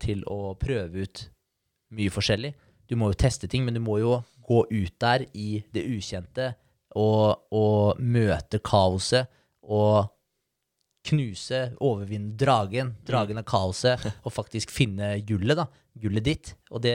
[0.00, 1.24] til å prøve ut
[1.96, 2.54] mye forskjellig.
[2.88, 6.52] Du må jo teste ting, men du må jo gå ut der i det ukjente
[6.98, 9.28] og, og møte kaoset
[9.70, 10.10] og
[11.10, 15.70] knuse, overvinne dragen, dragen av kaoset, og faktisk finne gullet, da.
[16.00, 16.52] Gullet ditt.
[16.70, 16.92] Og det,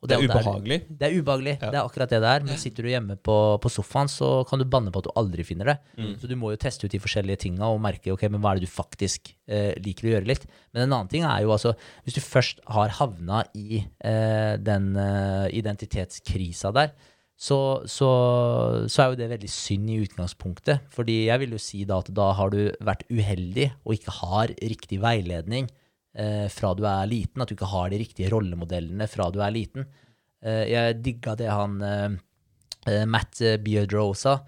[0.00, 0.28] og Det er ubehagelig.
[0.28, 0.78] Det ubehagelig.
[1.00, 1.54] Det er ubehagelig.
[1.60, 2.44] Det er akkurat det det er.
[2.46, 5.44] Men sitter du hjemme på, på sofaen, så kan du banne på at du aldri
[5.48, 5.76] finner det.
[6.20, 8.60] Så du må jo teste ut de forskjellige tinga og merke ok, men hva er
[8.60, 10.44] det du faktisk eh, liker å gjøre litt.
[10.72, 11.74] Men en annen ting er jo altså
[12.04, 16.94] Hvis du først har havna i eh, den eh, identitetskrisa der,
[17.34, 18.10] så, så,
[18.86, 20.86] så er jo det veldig synd i utgangspunktet.
[20.94, 24.54] Fordi jeg vil jo si da at da har du vært uheldig og ikke har
[24.62, 25.68] riktig veiledning
[26.14, 27.42] eh, fra du er liten.
[27.42, 29.88] At du ikke har de riktige rollemodellene fra du er liten.
[30.44, 32.18] Eh, jeg digga det han eh,
[32.86, 34.38] eh, Matt Beardrow sa,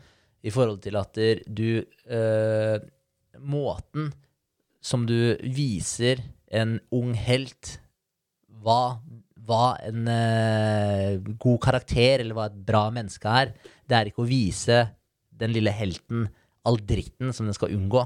[0.46, 1.18] i forhold til at
[1.50, 2.76] du eh,
[3.36, 4.12] Måten
[4.80, 6.22] som du viser
[6.54, 7.76] en ung helt
[8.62, 9.02] hva,
[9.46, 13.54] hva en uh, god karakter eller hva et bra menneske er,
[13.86, 14.82] det er ikke å vise
[15.36, 16.26] den lille helten
[16.66, 18.02] all dritten som den skal unngå.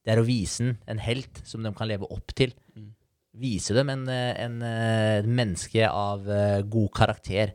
[0.00, 2.54] Det er å vise den en helt som de kan leve opp til.
[3.40, 7.52] Vise dem en, en, en, eh, menneske av uh, god karakter.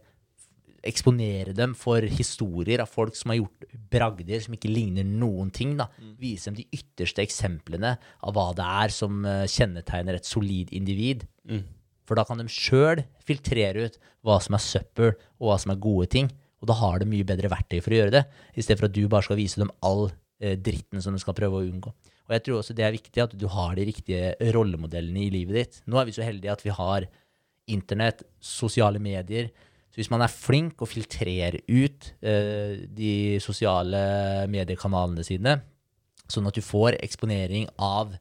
[0.86, 5.74] Eksponere dem for historier av folk som har gjort bragder som ikke ligner noen ting.
[5.80, 5.90] Da.
[6.22, 11.26] Vise dem de ytterste eksemplene av hva det er som eh, kjennetegner et solid individ.
[12.06, 15.82] For da kan de sjøl filtrere ut hva som er søppel, og hva som er
[15.82, 16.30] gode ting.
[16.62, 18.24] Og da har du mye bedre verktøy for å gjøre det,
[18.56, 20.08] i stedet for at du bare skal vise dem all
[20.42, 21.94] eh, dritten som du skal prøve å unngå.
[22.26, 25.60] Og jeg tror også det er viktig at du har de riktige rollemodellene i livet
[25.60, 25.80] ditt.
[25.86, 27.06] Nå er vi så heldige at vi har
[27.70, 29.52] internett, sosiale medier.
[29.94, 34.02] Så hvis man er flink og filtrerer ut eh, de sosiale
[34.52, 35.60] mediekanalene sine,
[36.26, 38.16] sånn at du får eksponering av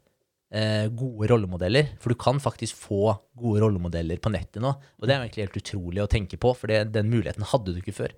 [0.94, 1.89] gode rollemodeller.
[2.02, 4.70] For du kan faktisk få gode rollemodeller på nettet nå.
[4.70, 7.81] Og det er egentlig helt utrolig å tenke på, for det, den muligheten hadde du
[7.81, 8.14] ikke før.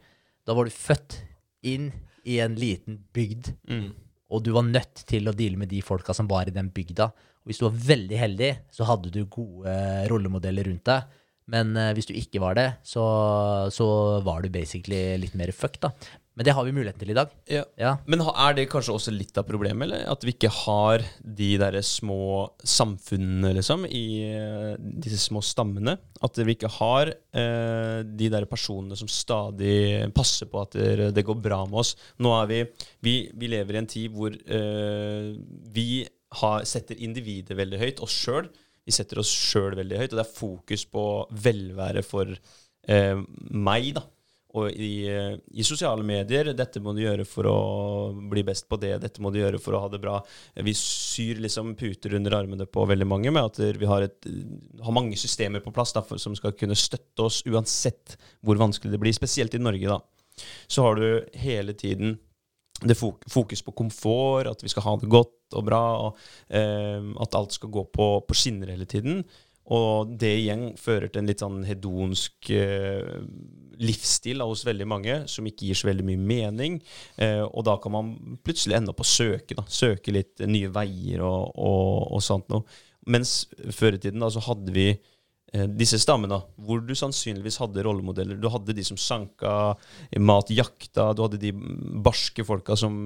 [0.47, 1.21] Da var du født
[1.67, 1.89] inn
[2.27, 3.53] i en liten bygd,
[4.31, 7.09] og du var nødt til å deale med de folka som var i den bygda.
[7.47, 9.73] Og hvis du var veldig heldig, så hadde du gode
[10.11, 11.07] rollemodeller rundt deg.
[11.55, 13.05] Men eh, hvis du ikke var det, så,
[13.71, 13.87] så
[14.27, 15.93] var du basically litt mer fucked, da.
[16.37, 17.31] Men det har vi muligheten til i dag.
[17.49, 17.63] Ja.
[17.81, 17.95] Ja.
[18.05, 20.03] Men er det kanskje også litt av problemet, eller?
[20.13, 25.95] At vi ikke har de derre små samfunnene, liksom, i eh, disse små stammene?
[26.27, 31.25] At vi ikke har eh, de der personene som stadig passer på at det, det
[31.25, 31.95] går bra med oss.
[32.21, 32.61] Nå er vi
[33.07, 35.33] Vi, vi lever i en tid hvor eh,
[35.73, 36.05] vi
[36.37, 38.51] har, setter individet veldig høyt, oss sjøl.
[38.87, 41.07] Vi setter oss sjøl veldig høyt, og det er fokus på
[41.47, 43.25] velvære for eh,
[43.57, 44.05] meg, da.
[44.55, 47.56] Og i, eh, i sosiale medier Dette må du gjøre for å
[48.31, 48.94] bli best på det.
[49.02, 50.20] Dette må du gjøre for å ha det bra.
[50.55, 54.28] Vi syr liksom puter under armene på veldig mange med at vi har, et,
[54.81, 58.94] har mange systemer på plass da, for, som skal kunne støtte oss uansett hvor vanskelig
[58.94, 59.16] det blir.
[59.16, 60.01] Spesielt i Norge, da.
[60.68, 62.18] Så har du hele tiden
[62.85, 66.18] det fokus på komfort, at vi skal ha det godt og bra, og
[66.52, 69.23] eh, at alt skal gå på, på skinner hele tiden.
[69.73, 73.16] Og det igjen fører til en litt sånn hedonsk eh,
[73.81, 76.78] livsstil hos veldig mange, som ikke gir så veldig mye mening.
[77.16, 78.15] Eh, og da kan man
[78.47, 79.66] plutselig ende opp å søke, da.
[79.69, 82.65] Søke litt nye veier og, og, og sånt noe.
[83.07, 84.89] Mens før i tiden da, så hadde vi
[85.55, 88.35] eh, disse stammene, hvor du sannsynligvis hadde rollemodeller.
[88.43, 89.53] Du hadde de som sanka
[90.19, 91.53] mat, jakta, du hadde de
[92.03, 92.97] barske folka som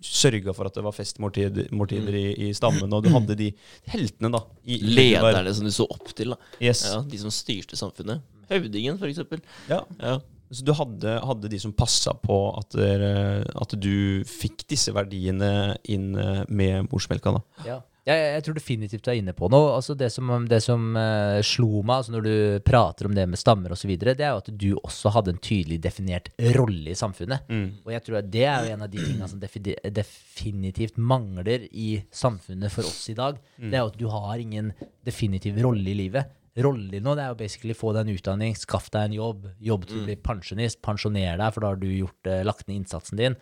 [0.00, 3.50] sørga for at det var festmåltider måltider i, i stammen, og du hadde de
[3.92, 4.40] heltene, da.
[4.64, 6.32] I- Lederne som du så opp til.
[6.32, 6.86] da Yes.
[6.94, 8.24] ja, De som styrte samfunnet.
[8.52, 9.42] Høvdingen, eksempel.
[9.70, 9.82] Ja.
[10.00, 10.18] Ja.
[10.52, 15.78] Så du hadde, hadde de som passa på at, der, at du fikk disse verdiene
[15.88, 17.42] inn eh, med morsmelka, da.
[17.64, 17.78] Ja.
[18.02, 19.76] Jeg, jeg tror definitivt du er inne på noe.
[19.76, 22.32] Altså det som, det som uh, slo meg altså når du
[22.66, 25.78] prater om det med stammer osv., det er jo at du også hadde en tydelig
[25.84, 27.46] definert rolle i samfunnet.
[27.86, 31.92] Og jeg tror at det er jo en av de tingene som definitivt mangler i
[32.10, 33.38] samfunnet for oss i dag.
[33.62, 34.74] Det er jo at du har ingen
[35.06, 36.34] definitiv rolle i livet.
[36.60, 39.46] Rollen din nå det er jo basically få deg en utdanning, skaff deg en jobb,
[39.64, 42.82] jobb til du blir pensjonist, pensjoner deg, for da har du gjort, eh, lagt ned
[42.82, 43.38] innsatsen din.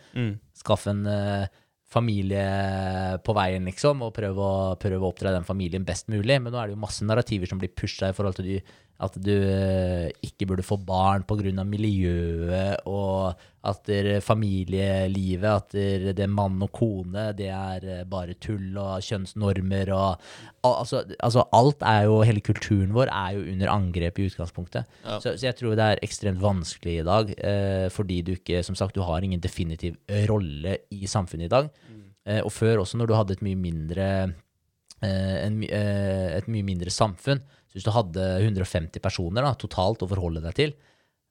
[0.60, 1.48] Skaff en uh,
[1.90, 2.44] familie
[3.26, 6.38] på veien, liksom, og prøve å, prøv å oppdra den familien best mulig.
[6.38, 8.60] Men nå er det jo masse narrativer som blir pusha i forhold til de,
[9.00, 11.64] at du eh, ikke burde få barn pga.
[11.64, 13.32] miljøet, og
[13.64, 15.72] at det familielivet, at
[16.16, 20.20] det, er mann og kone, det er eh, bare tull og kjønnsnormer og
[20.64, 24.84] altså, altså alt er jo, hele kulturen vår er jo under angrep i utgangspunktet.
[25.20, 28.76] Så, så jeg tror det er ekstremt vanskelig i dag, eh, fordi du ikke, som
[28.76, 29.96] sagt, du har ingen definitiv
[30.28, 31.72] rolle i samfunnet i dag.
[32.28, 34.06] Eh, og før også, når du hadde et mye mindre
[35.02, 37.40] eh, en, eh, et mye mindre samfunn.
[37.70, 40.72] Så hvis du hadde 150 personer da, totalt å forholde deg til,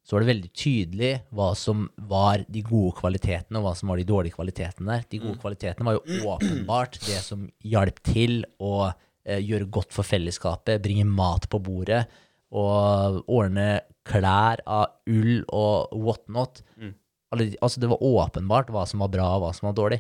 [0.08, 4.00] så var det veldig tydelig hva som var de gode kvalitetene, og hva som var
[4.00, 5.04] de dårlige kvalitetene der.
[5.12, 10.08] De gode kvalitetene var jo åpenbart det som hjalp til å eh, gjøre godt for
[10.08, 12.06] fellesskapet, bringe mat på bordet,
[12.50, 16.64] og ordne klær av ull og whatnot.
[16.80, 16.96] Mm.
[17.36, 20.00] Altså, det var åpenbart hva som var bra, og hva som var dårlig.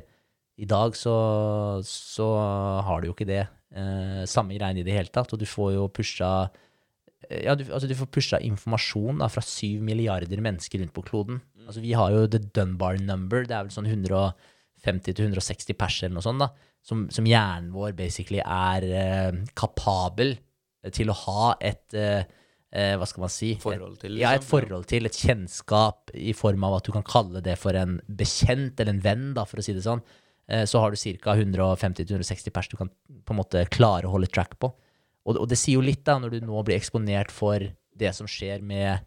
[0.59, 1.13] I dag så,
[1.85, 2.31] så
[2.87, 3.43] har du jo ikke det
[3.75, 6.31] eh, samme greiene i det hele tatt, og du får jo pusha
[7.29, 11.05] eh, ja, du, altså du får pusha informasjon da, fra syv milliarder mennesker rundt på
[11.09, 11.41] kloden.
[11.67, 16.25] Altså Vi har jo the Dunbar number, det er vel sånn 150-160 pers eller noe
[16.25, 16.49] sånt, da,
[16.85, 20.37] som, som hjernen vår basically er eh, kapabel
[20.95, 22.23] til å ha et eh,
[22.71, 23.51] eh, Hva skal man si?
[23.61, 24.23] Forhold til, liksom.
[24.23, 24.53] ja, et liksom.
[24.53, 28.79] forhold til, et kjennskap i form av at du kan kalle det for en bekjent
[28.79, 30.03] eller en venn, da, for å si det sånn.
[30.49, 31.35] Eh, så har du ca.
[31.35, 34.71] 150-160 pers du kan på en måte klare å holde track på.
[35.27, 37.61] Og, og det sier jo litt, da, når du nå blir eksponert for
[37.99, 39.05] det som skjer med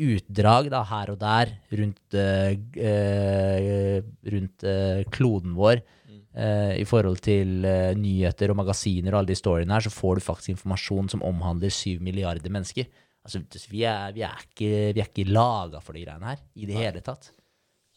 [0.00, 3.98] utdrag da, her og der rundt, eh, eh,
[4.32, 9.38] rundt eh, kloden vår eh, i forhold til eh, nyheter og magasiner og alle de
[9.38, 12.88] storyene her, så får du faktisk informasjon som omhandler syv milliarder mennesker.
[13.26, 16.70] Altså, vi er, vi er ikke, vi er ikke laga for de greiene her i
[16.70, 17.32] det hele tatt.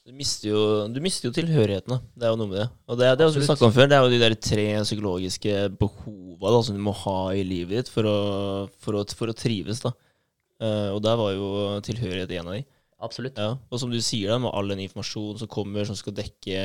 [0.04, 0.62] Du mister jo,
[0.92, 2.02] du mister jo tilhørigheten, da.
[2.20, 2.66] Det er jo noe med det.
[2.92, 5.54] Og det, det er jo som om før, det er jo de der tre psykologiske
[5.80, 8.18] behova da, som du må ha i livet ditt for å,
[8.84, 9.80] for å, for å trives.
[9.86, 9.94] da.
[10.60, 11.48] Uh, og der var jo
[11.88, 12.66] tilhørighet en av de.
[13.04, 13.40] Absolutt.
[13.40, 16.60] Ja, og som du sier, da, med all den informasjonen som kommer, som skal dekke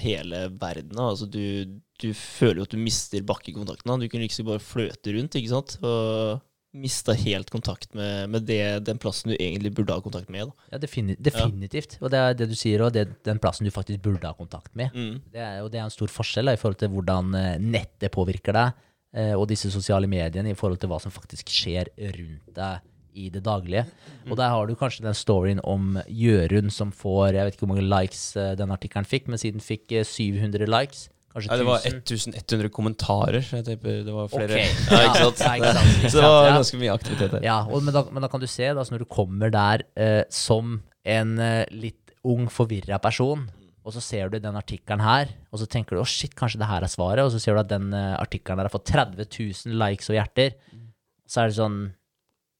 [0.00, 3.88] hele verden da, altså du, du føler jo at du mister bakkekontakten.
[3.88, 3.98] da.
[4.00, 5.78] Du kunne liksom bare fløte rundt, ikke sant?
[5.80, 6.40] Og
[6.72, 10.48] mista helt kontakt med, med det, den plassen du egentlig burde ha kontakt med.
[10.48, 10.70] da.
[10.72, 11.98] Ja, defini definitivt.
[12.00, 14.72] Og det er det du sier, og det den plassen du faktisk burde ha kontakt
[14.78, 14.94] med.
[14.94, 15.20] Mm.
[15.32, 18.14] Det er, og det er en stor forskjell da, i forhold til hvordan eh, nettet
[18.14, 18.80] påvirker deg,
[19.16, 23.28] eh, og disse sosiale mediene i forhold til hva som faktisk skjer rundt deg i
[23.32, 23.84] det daglige.
[24.30, 27.74] Og der har du kanskje den storyen om Jørund som får Jeg vet ikke hvor
[27.74, 31.66] mange likes eh, den artikkelen fikk, men siden fikk eh, 700 likes, kanskje Ja, det
[31.68, 33.40] var 1100 kommentarer.
[33.42, 34.60] Jeg tipper det var flere.
[34.60, 34.68] Okay.
[34.92, 35.42] Ja, ikke sant?
[35.42, 37.46] Ja, ikke sant, Så det var ganske mye aktivitet der.
[37.46, 39.86] Ja, og, men, da, men da kan du se, da, så når du kommer der
[39.96, 43.48] eh, som en eh, litt ung, forvirra person,
[43.82, 46.68] og så ser du den artikkelen her, og så tenker du å shit, kanskje det
[46.70, 49.26] her er svaret, og så ser du at den eh, artikkelen der har fått 30
[49.26, 50.54] 000 likes og hjerter,
[51.26, 51.78] så er det sånn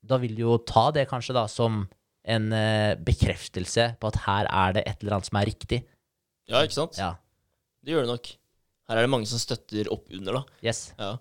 [0.03, 1.85] Da vil du jo ta det kanskje da som
[2.27, 5.83] en eh, bekreftelse på at her er det et eller annet som er riktig.
[6.51, 6.99] Ja, ikke sant?
[6.99, 7.15] Ja.
[7.83, 8.31] Det gjør det nok.
[8.93, 10.59] Her er det mange som støtter opp under, da.
[10.61, 10.91] Yes.
[11.01, 11.15] Ja.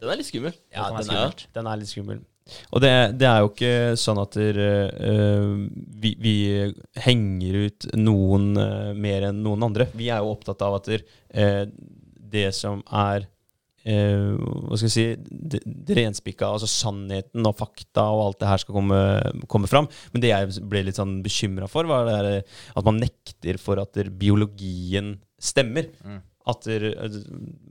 [0.00, 0.54] Den er litt skummel.
[0.72, 1.44] Ja, den er, skummelt.
[1.52, 2.22] den er litt skummel.
[2.72, 4.58] Og det, det er jo ikke sånn at der,
[4.96, 5.52] uh,
[6.00, 6.34] vi, vi
[7.04, 9.90] henger ut noen uh, mer enn noen andre.
[9.92, 11.04] Vi er jo opptatt av at der,
[11.36, 11.68] uh,
[12.34, 13.28] det som er
[13.84, 18.50] eh, hva skal jeg si det, det renspikka, altså sannheten og fakta og alt det
[18.50, 19.00] her skal komme,
[19.50, 19.88] komme fram.
[20.10, 23.78] Men det jeg ble litt sånn bekymra for, var det der, at man nekter for
[23.82, 25.92] at der, biologien stemmer.
[26.02, 26.66] At at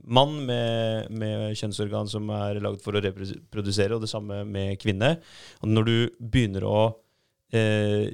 [0.04, 5.14] mann med, med kjønnsorgan som er lagd for å reprodusere, og det samme med kvinne.
[5.62, 6.80] Og når du begynner å
[7.54, 8.10] eh,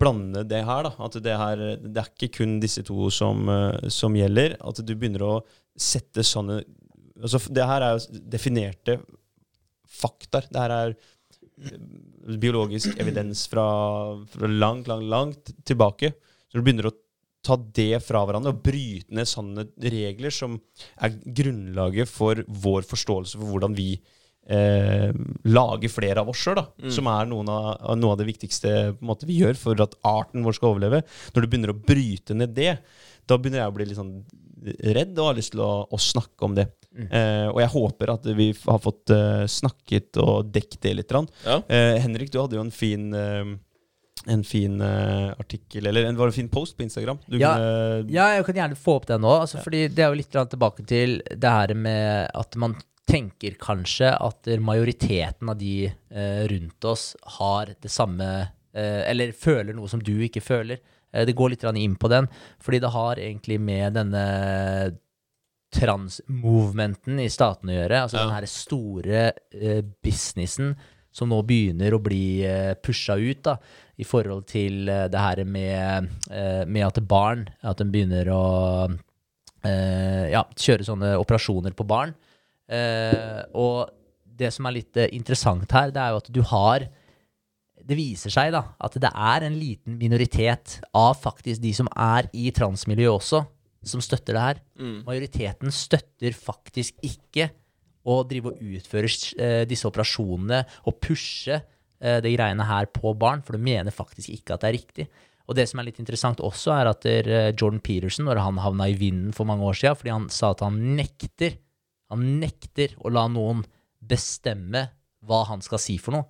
[0.00, 3.88] blande det her, da, at det, her, det er ikke kun disse to som, eh,
[3.92, 5.34] som gjelder, at du begynner å
[5.80, 6.60] sette sånne
[7.20, 8.98] altså, Det her er jo definerte
[9.90, 10.44] fakta.
[10.46, 11.76] Det her er eh,
[12.40, 13.66] biologisk evidens fra,
[14.30, 16.14] fra langt, langt, langt tilbake.
[16.46, 16.96] Så du begynner å
[17.46, 20.58] ta det fra hverandre og bryte ned sånne regler som
[21.00, 23.94] er grunnlaget for vår forståelse for hvordan vi
[24.50, 25.12] eh,
[25.48, 26.60] lager flere av oss sjøl,
[26.92, 30.58] som er noen av, noe av det viktigste måte, vi gjør for at arten vår
[30.58, 31.02] skal overleve.
[31.32, 32.74] Når du begynner å bryte ned det,
[33.28, 34.14] da begynner jeg å bli litt sånn
[34.92, 36.68] redd og har lyst til å, å snakke om det.
[36.90, 41.14] Eh, og jeg håper at vi har fått eh, snakket og dekket det litt.
[41.46, 41.60] Ja.
[41.70, 43.54] Eh, Henrik, du hadde jo en fin eh,
[44.28, 47.18] en fin uh, artikkel, eller en, var det en fin post på Instagram?
[47.26, 47.54] Du Ja.
[47.54, 49.32] kunne, Ja, jeg kan gjerne få opp den nå.
[49.40, 52.76] Altså, fordi det er jo litt tilbake til det her med at man
[53.10, 58.28] tenker kanskje at majoriteten av de uh, rundt oss har det samme
[58.76, 60.78] uh, Eller føler noe som du ikke føler.
[61.12, 62.28] Eh, det går litt inn på den,
[62.62, 64.96] fordi det har egentlig med denne
[65.74, 68.02] transmovementen i staten å gjøre.
[68.04, 68.24] Altså Ja.
[68.26, 70.76] den her store eh, businessen
[71.12, 73.56] som nå begynner å bli eh, pusha ut, da,
[74.00, 78.44] i forhold til eh, det her med, eh, med at barn At de begynner å
[79.66, 82.14] eh, ja, kjøre sånne operasjoner på barn.
[82.70, 83.90] Og
[84.40, 86.84] det som er litt interessant her, det er jo at du har
[87.80, 92.28] det viser seg da at det er en liten minoritet av faktisk de som er
[92.30, 93.40] i transmiljøet også,
[93.90, 94.60] som støtter det her.
[95.08, 97.48] Majoriteten støtter faktisk ikke
[98.06, 101.58] å drive og utføre disse operasjonene og pushe
[102.00, 105.08] eh, det greiene her på barn, for du mener faktisk ikke at det er riktig.
[105.50, 108.90] Og det som er litt interessant også, er at eh, Jordan Peterson, når han havna
[108.90, 111.58] i vinden for mange år siden, fordi han sa at han nekter,
[112.10, 113.64] han nekter å la noen
[114.00, 114.86] bestemme
[115.26, 116.28] hva han skal si for noe.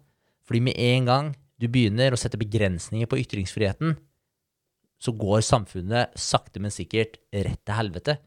[0.48, 3.94] Fordi med en gang du begynner å sette begrensninger på ytringsfriheten,
[5.00, 8.18] så går samfunnet sakte, men sikkert rett til helvete.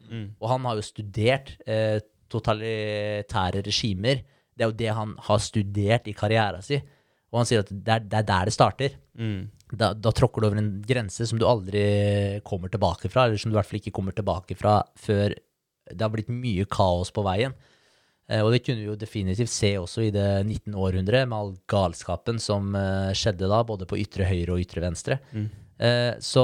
[0.42, 2.00] Og han har jo studert eh,
[2.30, 4.24] totalitære regimer.
[4.54, 6.82] Det er jo det han har studert i karrieren sin.
[7.34, 8.96] Og han sier at det er, det er der det starter.
[9.74, 11.82] Da, da tråkker du over en grense som du aldri
[12.46, 15.34] kommer tilbake fra, eller som du i hvert fall ikke kommer tilbake fra før
[15.90, 17.56] det har blitt mye kaos på veien.
[18.30, 20.72] Eh, og det kunne vi jo definitivt se også i det 19.
[20.78, 25.20] århundre, med all galskapen som eh, skjedde da, både på ytre høyre og ytre venstre.
[25.34, 25.50] Mm.
[26.22, 26.42] så,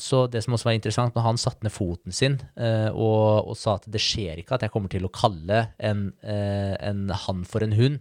[0.00, 3.58] så det som også var interessant, når han satte ned foten sin eh, og, og
[3.60, 7.44] sa at det skjer ikke at jeg kommer til å kalle en, eh, en hann
[7.44, 8.00] for en hund,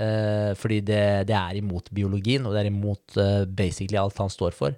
[0.00, 4.32] eh, fordi det, det er imot biologien, og det er imot uh, basically alt han
[4.32, 4.76] står for.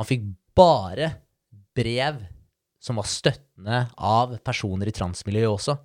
[0.00, 0.26] Han fikk
[0.58, 1.12] bare
[1.76, 2.20] brev
[2.82, 5.76] som var støttende av personer i transmiljøet også.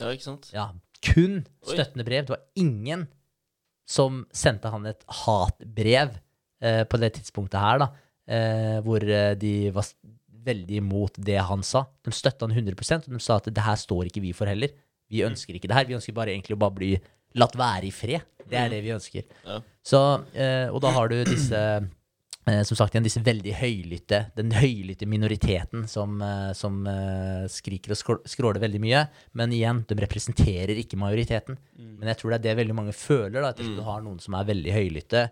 [0.00, 0.50] Ja, ikke sant?
[0.54, 0.70] Ja,
[1.04, 2.26] kun støttende brev.
[2.26, 3.08] Det var ingen
[3.90, 7.92] som sendte han et hatbrev uh, på det tidspunktet her, da,
[8.86, 9.88] hvor de var
[10.46, 11.82] veldig imot det han sa.
[12.04, 14.70] De støtta han 100% og de sa at det her står ikke vi for heller.
[15.10, 15.88] Vi ønsker ikke det her.
[15.88, 16.92] Vi ønsker bare egentlig å bare bli
[17.38, 18.26] latt være i fred.
[18.50, 19.26] Det er det vi ønsker.
[19.46, 19.60] Ja.
[19.86, 20.00] Så,
[20.34, 25.06] eh, og da har du disse eh, som sagt igjen, disse veldig høylytte, den høylytte
[25.08, 26.80] minoriteten som, eh, som
[27.52, 29.04] skriker og skråler veldig mye.
[29.38, 31.60] Men igjen, de representerer ikke majoriteten.
[32.00, 33.38] Men jeg tror det er det veldig mange føler.
[33.40, 35.30] da, at Hvis du har noen som er veldig høylytte,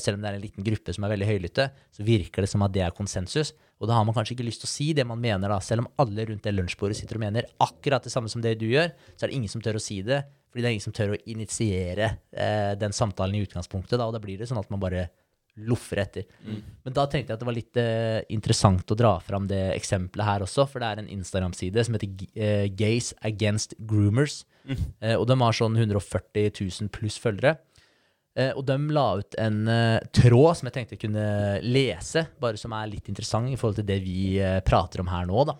[0.00, 2.62] selv om det er en liten gruppe som er veldig høylytte, så virker det som
[2.62, 3.50] at det er konsensus.
[3.82, 5.58] Og da har man kanskje ikke lyst til å si det man mener, da.
[5.60, 8.68] Selv om alle rundt det lunsjbordet sitter og mener akkurat det samme som det du
[8.70, 10.22] gjør, så er det ingen som tør å si det.
[10.50, 13.98] Fordi det er ingen som tør å initiere eh, den samtalen i utgangspunktet.
[13.98, 15.08] Da, og da blir det sånn at man bare
[15.56, 16.26] loffer etter.
[16.84, 20.28] Men da tenkte jeg at det var litt eh, interessant å dra fram det eksempelet
[20.28, 24.42] her også, for det er en Instagram-side som heter eh, Gays Against Groomers.
[25.00, 27.56] Eh, og de har sånn 140 000 pluss følgere.
[28.36, 31.26] Eh, og de la ut en eh, tråd som jeg tenkte jeg kunne
[31.64, 34.36] lese, bare som er litt interessant i forhold til det vi
[34.66, 35.56] prater om her nå, da.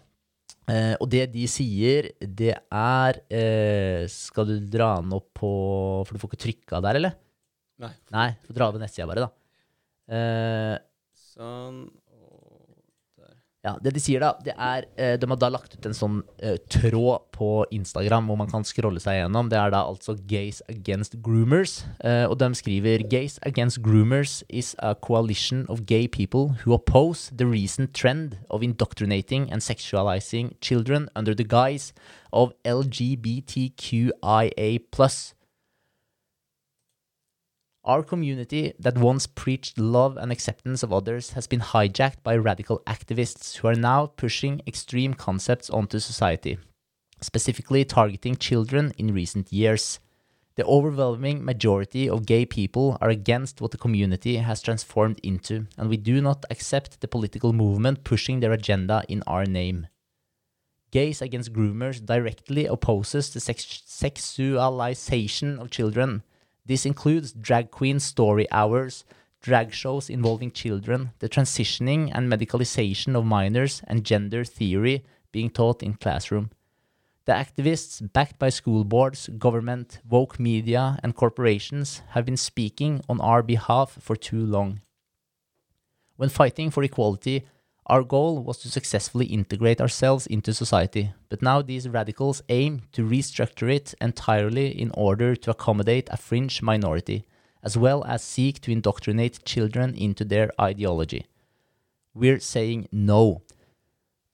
[0.66, 5.50] Eh, og det de sier, det er eh, Skal du dra den opp på
[6.02, 7.14] For du får ikke trykka der, eller?
[7.84, 7.92] Nei.
[8.10, 9.30] Nei, du får dra over nettsida bare, da.
[10.16, 10.74] Eh,
[11.36, 11.84] Sånn.
[13.66, 16.20] Ja, det de sier da, det er eh, De har da lagt ut en sånn
[16.44, 19.50] uh, tråd på Instagram hvor man kan scrolle seg gjennom.
[19.50, 21.80] Det er da altså Gays Against Groomers.
[21.98, 27.32] Uh, og de skriver Gays Against Groomers is a coalition of gay people who oppose
[27.34, 31.92] the recent trend of indoctrinating and sexualizing children under the guise
[32.32, 34.12] of LGBTQIA+.
[37.86, 42.82] Our community that once preached love and acceptance of others has been hijacked by radical
[42.84, 46.58] activists who are now pushing extreme concepts onto society,
[47.20, 50.00] specifically targeting children in recent years.
[50.56, 55.88] The overwhelming majority of gay people are against what the community has transformed into, and
[55.88, 59.86] we do not accept the political movement pushing their agenda in our name.
[60.90, 66.24] Gays Against Groomers directly opposes the sex- sexualization of children.
[66.66, 69.04] This includes drag queen story hours,
[69.40, 75.82] drag shows involving children, the transitioning and medicalization of minors, and gender theory being taught
[75.82, 76.50] in classroom.
[77.26, 83.20] The activists, backed by school boards, government, woke media, and corporations, have been speaking on
[83.20, 84.80] our behalf for too long.
[86.16, 87.44] When fighting for equality,
[87.88, 93.08] our goal was to successfully integrate ourselves into society, but now these radicals aim to
[93.08, 97.26] restructure it entirely in order to accommodate a fringe minority,
[97.62, 101.26] as well as seek to indoctrinate children into their ideology.
[102.12, 103.42] We're saying no.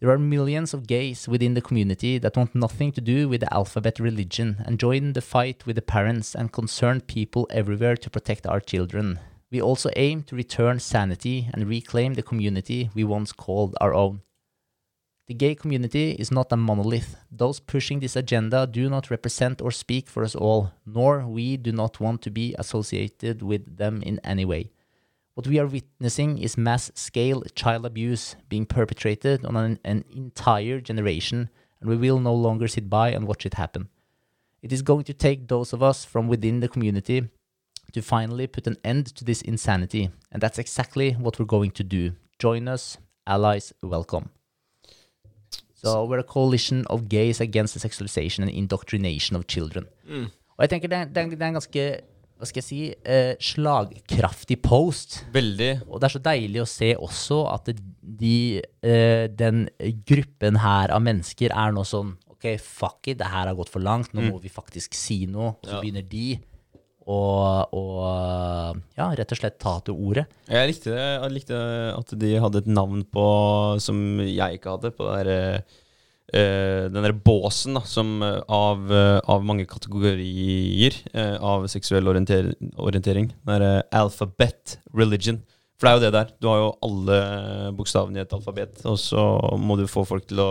[0.00, 3.54] There are millions of gays within the community that want nothing to do with the
[3.54, 8.46] alphabet religion and join the fight with the parents and concerned people everywhere to protect
[8.46, 9.20] our children.
[9.52, 14.22] We also aim to return sanity and reclaim the community we once called our own.
[15.26, 17.16] The gay community is not a monolith.
[17.30, 21.70] Those pushing this agenda do not represent or speak for us all, nor we do
[21.70, 24.70] not want to be associated with them in any way.
[25.34, 30.80] What we are witnessing is mass scale child abuse being perpetrated on an, an entire
[30.80, 33.90] generation, and we will no longer sit by and watch it happen.
[34.62, 37.28] It is going to take those of us from within the community
[37.92, 41.84] to finally put an end to this insanity, and that's exactly what we're going to
[41.84, 42.12] do.
[42.38, 44.30] Join us, allies, welcome.
[45.74, 49.86] So we're a coalition of gays against the sexualization and indoctrination of children.
[50.56, 51.86] Og jeg tenker det er, det en ganske
[52.42, 55.20] hva skal jeg si, eh, slagkraftig post.
[55.30, 55.84] Veldig.
[55.86, 57.70] Og det er så deilig å se også at
[58.02, 59.68] de, eh, den
[60.08, 63.78] gruppen her av mennesker er nå sånn Ok, fuck it, det her har gått for
[63.78, 65.54] langt, nå må vi faktisk si noe.
[65.62, 65.80] Og Så Ja.
[65.80, 66.40] begynner de
[67.10, 67.20] å
[67.72, 70.26] og, ja, rett og slett ta til ordet.
[70.50, 71.06] Jeg likte, det.
[71.06, 71.60] jeg likte
[71.94, 73.24] at de hadde et navn på
[73.82, 75.62] som jeg ikke hadde, på der,
[76.32, 82.08] uh, den der båsen da, som, eh, av, uh, av mange kategorier uh, av seksuell
[82.12, 82.72] orientering.
[82.76, 83.32] orientering.
[83.42, 83.72] Den derre
[84.02, 85.42] alphabet religion.
[85.82, 86.28] For det er jo det der.
[86.38, 87.14] Du har jo alle
[87.74, 89.22] bokstavene i et alfabet, og så
[89.58, 90.50] må du få folk til å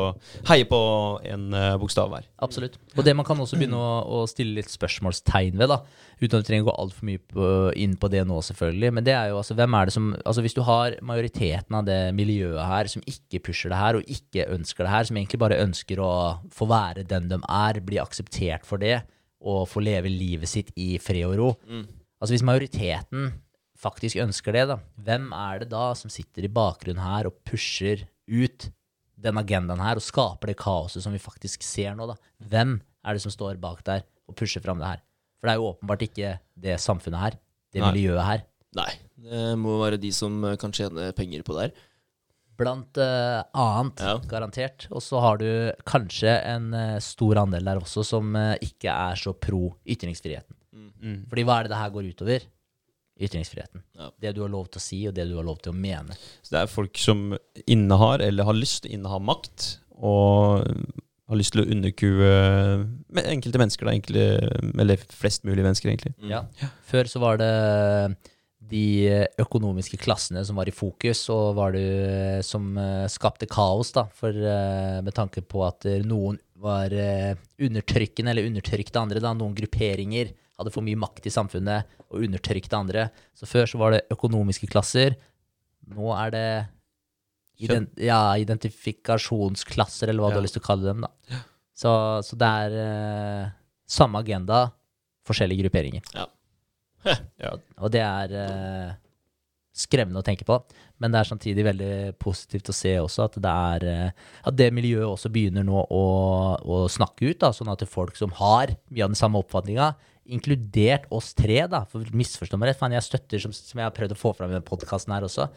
[0.50, 0.80] heie på
[1.24, 2.26] en eh, bokstav hver.
[2.44, 2.74] Absolutt.
[2.98, 5.78] Og det man kan også begynne å, å stille litt spørsmålstegn ved, da,
[6.20, 7.46] uten at vi trenger å gå altfor mye på,
[7.80, 10.44] inn på det nå, selvfølgelig, men det er jo altså hvem er det som Altså
[10.44, 14.50] hvis du har majoriteten av det miljøet her som ikke pusher det her, og ikke
[14.52, 16.12] ønsker det her, som egentlig bare ønsker å
[16.52, 19.00] få være den de er, bli akseptert for det,
[19.40, 21.48] og få leve livet sitt i fred og ro
[22.22, 23.32] Altså hvis majoriteten
[23.82, 28.06] faktisk ønsker det, da, hvem er det da som sitter i bakgrunnen her og pusher
[28.30, 28.70] ut
[29.22, 32.18] den agendaen her og skaper det kaoset som vi faktisk ser nå, da.
[32.52, 35.04] Hvem er det som står bak der og pusher fram det her?
[35.42, 37.38] For det er jo åpenbart ikke det samfunnet her,
[37.74, 37.92] det Nei.
[37.94, 38.44] miljøet her.
[38.78, 41.88] Nei, det må være de som eh, kan tjene penger på det her.
[42.62, 44.18] Blant uh, annet, Ja.
[44.30, 44.86] garantert.
[44.94, 45.48] Og så har du
[45.88, 50.54] kanskje en uh, stor andel der også som uh, ikke er så pro ytringsfriheten.
[51.02, 51.24] Mm.
[51.32, 52.46] Fordi hva er det det her går utover?
[53.22, 53.84] Ytringsfriheten.
[53.98, 54.10] Ja.
[54.22, 56.18] Det du har lov til å si, og det du har lov til å mene.
[56.42, 57.32] Så det er folk som
[57.70, 59.68] innehar, eller har lyst til å inneha makt,
[60.02, 60.66] og
[61.32, 62.32] har lyst til å underkue
[63.22, 64.26] enkelte mennesker, da, enkle,
[64.84, 66.16] eller flest mulig mennesker, egentlig.
[66.28, 66.44] Ja.
[66.90, 67.52] Før så var det
[68.72, 68.84] de
[69.42, 74.32] økonomiske klassene som var i fokus, og var det som eh, skapte kaos, da, for,
[74.36, 79.56] eh, med tanke på at eh, noen var eh, undertrykkende, eller undertrykte andre, da, noen
[79.58, 83.08] grupperinger hadde for mye makt i samfunnet og undertrykte andre.
[83.38, 85.18] Så før så var det økonomiske klasser,
[85.92, 86.48] nå er det
[87.62, 91.42] ident ja, identifikasjonsklasser, eller hva du har lyst til å kalle dem, da.
[91.78, 91.92] Så,
[92.26, 93.52] så det er eh,
[93.90, 94.68] samme agenda,
[95.28, 96.06] forskjellige grupperinger.
[97.42, 97.56] Ja.
[97.82, 98.90] Og det er eh,
[99.74, 100.60] skremmende å tenke på,
[101.02, 104.68] men det er samtidig veldig positivt å se også at det er eh, at det
[104.76, 106.04] miljøet også begynner nå å,
[106.62, 109.88] å snakke ut, da, sånn at folk som har mye av den samme oppfatninga,
[110.32, 113.96] inkludert oss tre, da, for misforstå meg rett, for jeg støtter, som, som jeg har
[113.96, 115.50] prøvd å få fram i den podkasten her også,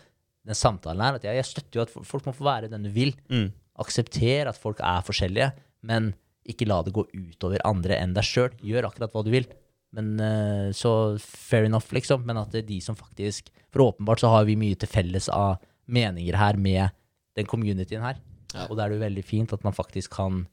[0.45, 2.91] den samtalen her, at jeg, jeg støtter jo at folk må få være den du
[2.93, 3.15] vil.
[3.33, 3.49] Mm.
[3.81, 5.53] Aksepter at folk er forskjellige,
[5.89, 6.13] men
[6.45, 8.53] ikke la det gå utover andre enn deg sjøl.
[8.65, 9.47] Gjør akkurat hva du vil.
[9.95, 12.27] Men uh, Så fair enough, liksom.
[12.29, 15.31] Men at det er de som faktisk For åpenbart så har vi mye til felles
[15.33, 16.93] av meninger her med
[17.39, 18.21] den communityen her.
[18.55, 18.69] Ja.
[18.69, 20.45] Og da er det jo veldig fint at man faktisk kan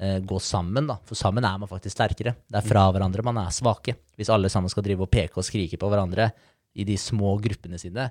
[0.00, 0.94] gå sammen, da.
[1.04, 2.32] For sammen er man faktisk sterkere.
[2.48, 3.98] Det er fra hverandre man er svake.
[4.16, 6.30] Hvis alle sammen skal drive og peke og skrike på hverandre
[6.72, 8.06] i de små gruppene sine,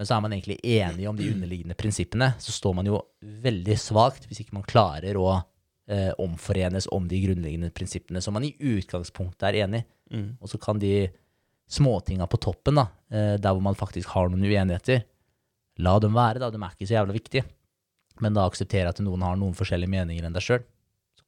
[0.00, 3.74] men så er man egentlig enige om de underliggende prinsippene, så står man jo veldig
[3.76, 8.54] svakt hvis ikke man klarer å eh, omforenes om de grunnleggende prinsippene som man i
[8.56, 9.86] utgangspunktet er enig i.
[10.16, 10.30] Mm.
[10.40, 11.10] Og så kan de
[11.70, 15.04] småtinga på toppen, da, eh, der hvor man faktisk har noen uenigheter,
[15.84, 16.48] la dem være, da.
[16.48, 17.44] De er ikke så jævla viktige.
[18.24, 20.64] Men da akseptere at noen har noen forskjellige meninger enn deg sjøl.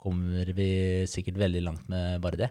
[0.03, 0.69] Kommer vi
[1.11, 2.51] sikkert veldig langt med bare det.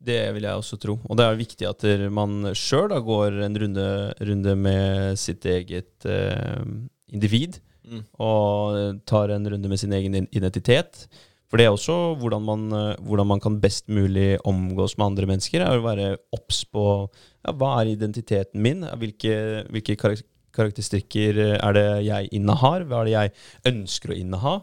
[0.00, 0.96] Det vil jeg også tro.
[1.06, 3.88] Og det er viktig at man sjøl går en runde,
[4.18, 6.64] runde med sitt eget eh,
[7.12, 7.60] individ,
[7.90, 8.04] Mm.
[8.22, 11.06] og tar en runde med sin egen identitet.
[11.50, 15.26] For det er også hvordan man, eh, hvordan man kan best mulig omgås med andre
[15.26, 19.96] mennesker, er å være obs på ja, hva er identiteten min, hvilke, hvilke
[20.54, 24.54] karakteristikker er det jeg innehar, hva er det jeg ønsker å inneha.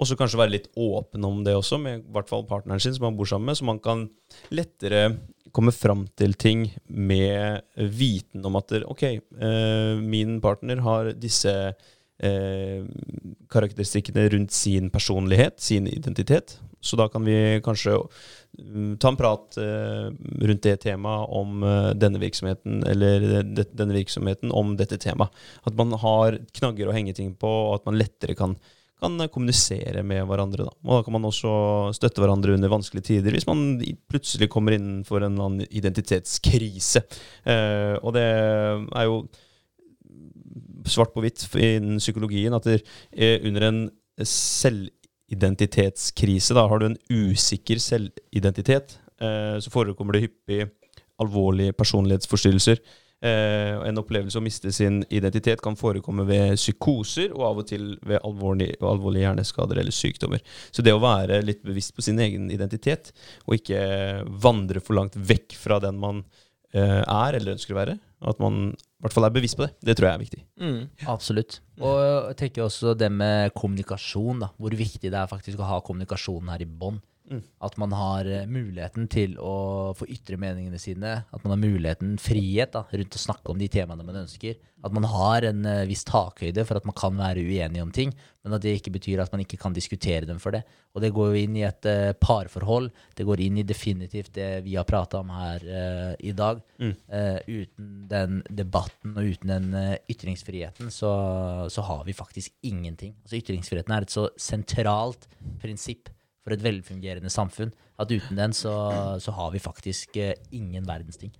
[0.00, 2.96] Og så kanskje være litt åpen om det også, med i hvert fall partneren sin
[2.96, 4.06] som man bor sammen med, så man kan
[4.54, 5.02] lettere
[5.52, 7.60] komme fram til ting med
[7.98, 11.52] viten om at ok, eh, min partner har disse
[12.22, 12.86] eh,
[13.50, 16.58] karakteristikkene rundt sin personlighet, sin identitet.
[16.80, 17.98] Så da kan vi kanskje
[18.58, 20.08] mm, ta en prat eh,
[20.48, 25.34] rundt det temaet om eh, denne virksomheten, eller denne virksomheten om dette temaet.
[25.68, 28.56] At man har knagger å henge ting på, og at man lettere kan,
[29.00, 30.64] kan kommunisere med hverandre.
[30.68, 30.72] Da.
[30.84, 31.50] Og da kan man også
[31.96, 33.60] støtte hverandre under vanskelige tider, hvis man
[34.10, 37.00] plutselig kommer innenfor en eller annen identitetskrise.
[37.44, 39.16] Eh, og det er jo
[40.90, 42.78] svart på hvitt innen psykologien at det,
[43.12, 43.80] eh, under en
[44.20, 50.70] selvidentitetskrise, da har du en usikker selvidentitet, eh, så forekommer det hyppig
[51.20, 52.76] alvorlige personlighetsforstyrrelser.
[53.20, 57.90] Eh, en opplevelse å miste sin identitet kan forekomme ved psykoser og av og til
[58.00, 60.40] ved alvorlige, alvorlige hjerneskader eller sykdommer.
[60.72, 63.12] Så det å være litt bevisst på sin egen identitet,
[63.44, 63.82] og ikke
[64.40, 66.22] vandre for langt vekk fra den man
[66.72, 67.98] eh, er eller ønsker å være.
[68.30, 69.74] At man i hvert fall er bevisst på det.
[69.84, 70.42] Det tror jeg er viktig.
[70.60, 70.80] Mm.
[71.12, 71.60] Absolutt.
[71.80, 74.50] Og jeg tenker også det med kommunikasjon, da.
[74.60, 77.00] Hvor viktig det er faktisk å ha kommunikasjonen her i bånn.
[77.30, 77.42] Mm.
[77.62, 81.12] At man har eh, muligheten til å få ytre meningene sine.
[81.30, 84.58] At man har muligheten, frihet, da, rundt å snakke om de temaene man ønsker.
[84.82, 88.14] At man har en uh, viss takhøyde for at man kan være uenig om ting,
[88.40, 90.62] men at det ikke betyr at man ikke kan diskutere dem for det.
[90.96, 92.88] Og det går jo inn i et uh, parforhold.
[93.14, 96.64] Det går inn i definitivt det vi har prata om her uh, i dag.
[96.80, 96.94] Mm.
[97.46, 101.10] Uten den debatten og uten den ytringsfriheten, så,
[101.70, 103.12] så har vi faktisk ingenting.
[103.22, 105.28] Altså Ytringsfriheten er et så sentralt
[105.60, 106.08] prinsipp
[106.44, 108.72] for et velfungerende samfunn at uten den så,
[109.20, 111.32] så har vi faktisk eh, ingen verdens ting.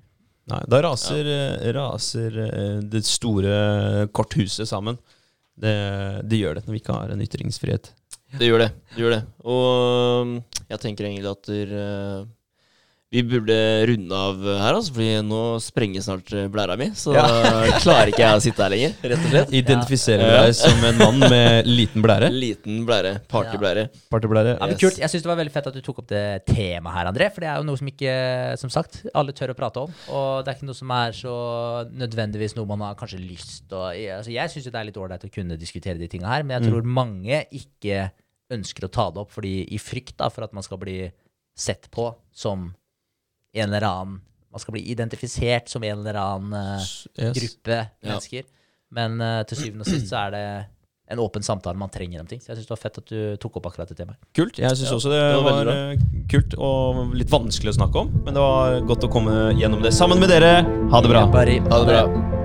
[0.51, 1.72] Nei, da raser, ja.
[1.77, 4.98] raser eh, det store korthuset sammen.
[5.60, 5.74] Det,
[6.28, 7.93] det gjør det når vi ikke har en ytringsfrihet.
[8.39, 8.70] Det gjør det.
[8.94, 9.22] det gjør det.
[9.51, 10.36] Og um,
[10.70, 12.28] jeg tenker egentlig at der, uh,
[13.11, 13.55] vi burde
[13.91, 16.87] runde av her, altså, fordi nå sprenger snart uh, blæra mi.
[16.95, 17.24] Så Ja.
[17.82, 19.55] klarer ikke jeg å sitte her lenger, rett og slett.
[19.61, 20.28] Identifiserer Ja.
[20.31, 22.28] du deg som en mann med liten blære?
[22.45, 23.16] Liten blære.
[23.32, 23.89] Partyblære.
[24.15, 24.53] Partyblære?
[24.55, 24.82] Ja, men Yes.
[24.85, 25.01] kult.
[25.03, 27.31] Jeg synes det var veldig fett at du tok opp det temaet her, André.
[27.35, 28.15] For det er jo noe som ikke,
[28.62, 29.99] som sagt, alle tør å prate om.
[30.15, 31.35] Og det er ikke noe som er så
[31.91, 35.27] nødvendigvis noe man har kanskje lyst til å altså Jeg syns det er litt ålreit
[35.27, 38.12] å kunne diskutere de tinga her, men jeg tror mange ikke
[38.55, 41.01] ønsker å ta det opp fordi i frykt da, for at man skal bli
[41.59, 42.70] sett på som
[43.55, 44.20] en eller annen
[44.51, 46.81] Man skal bli identifisert som en eller annen uh,
[47.14, 47.36] Yes.
[47.36, 48.43] gruppe mennesker.
[48.90, 50.44] Men uh, til syvende og sist så er det
[51.10, 52.40] en åpen samtale man trenger om ting.
[52.43, 54.18] Så jeg syns det var fett at du tok opp akkurat det temaet.
[54.35, 54.59] Kult.
[54.59, 58.05] Jeg syns Ja, også det, det var var, eh, kult og litt vanskelig å snakke
[58.05, 58.12] om.
[58.24, 60.62] Men det var godt å komme gjennom det sammen med dere.
[60.90, 61.27] Ha det bra.
[61.31, 62.39] Ha det bra.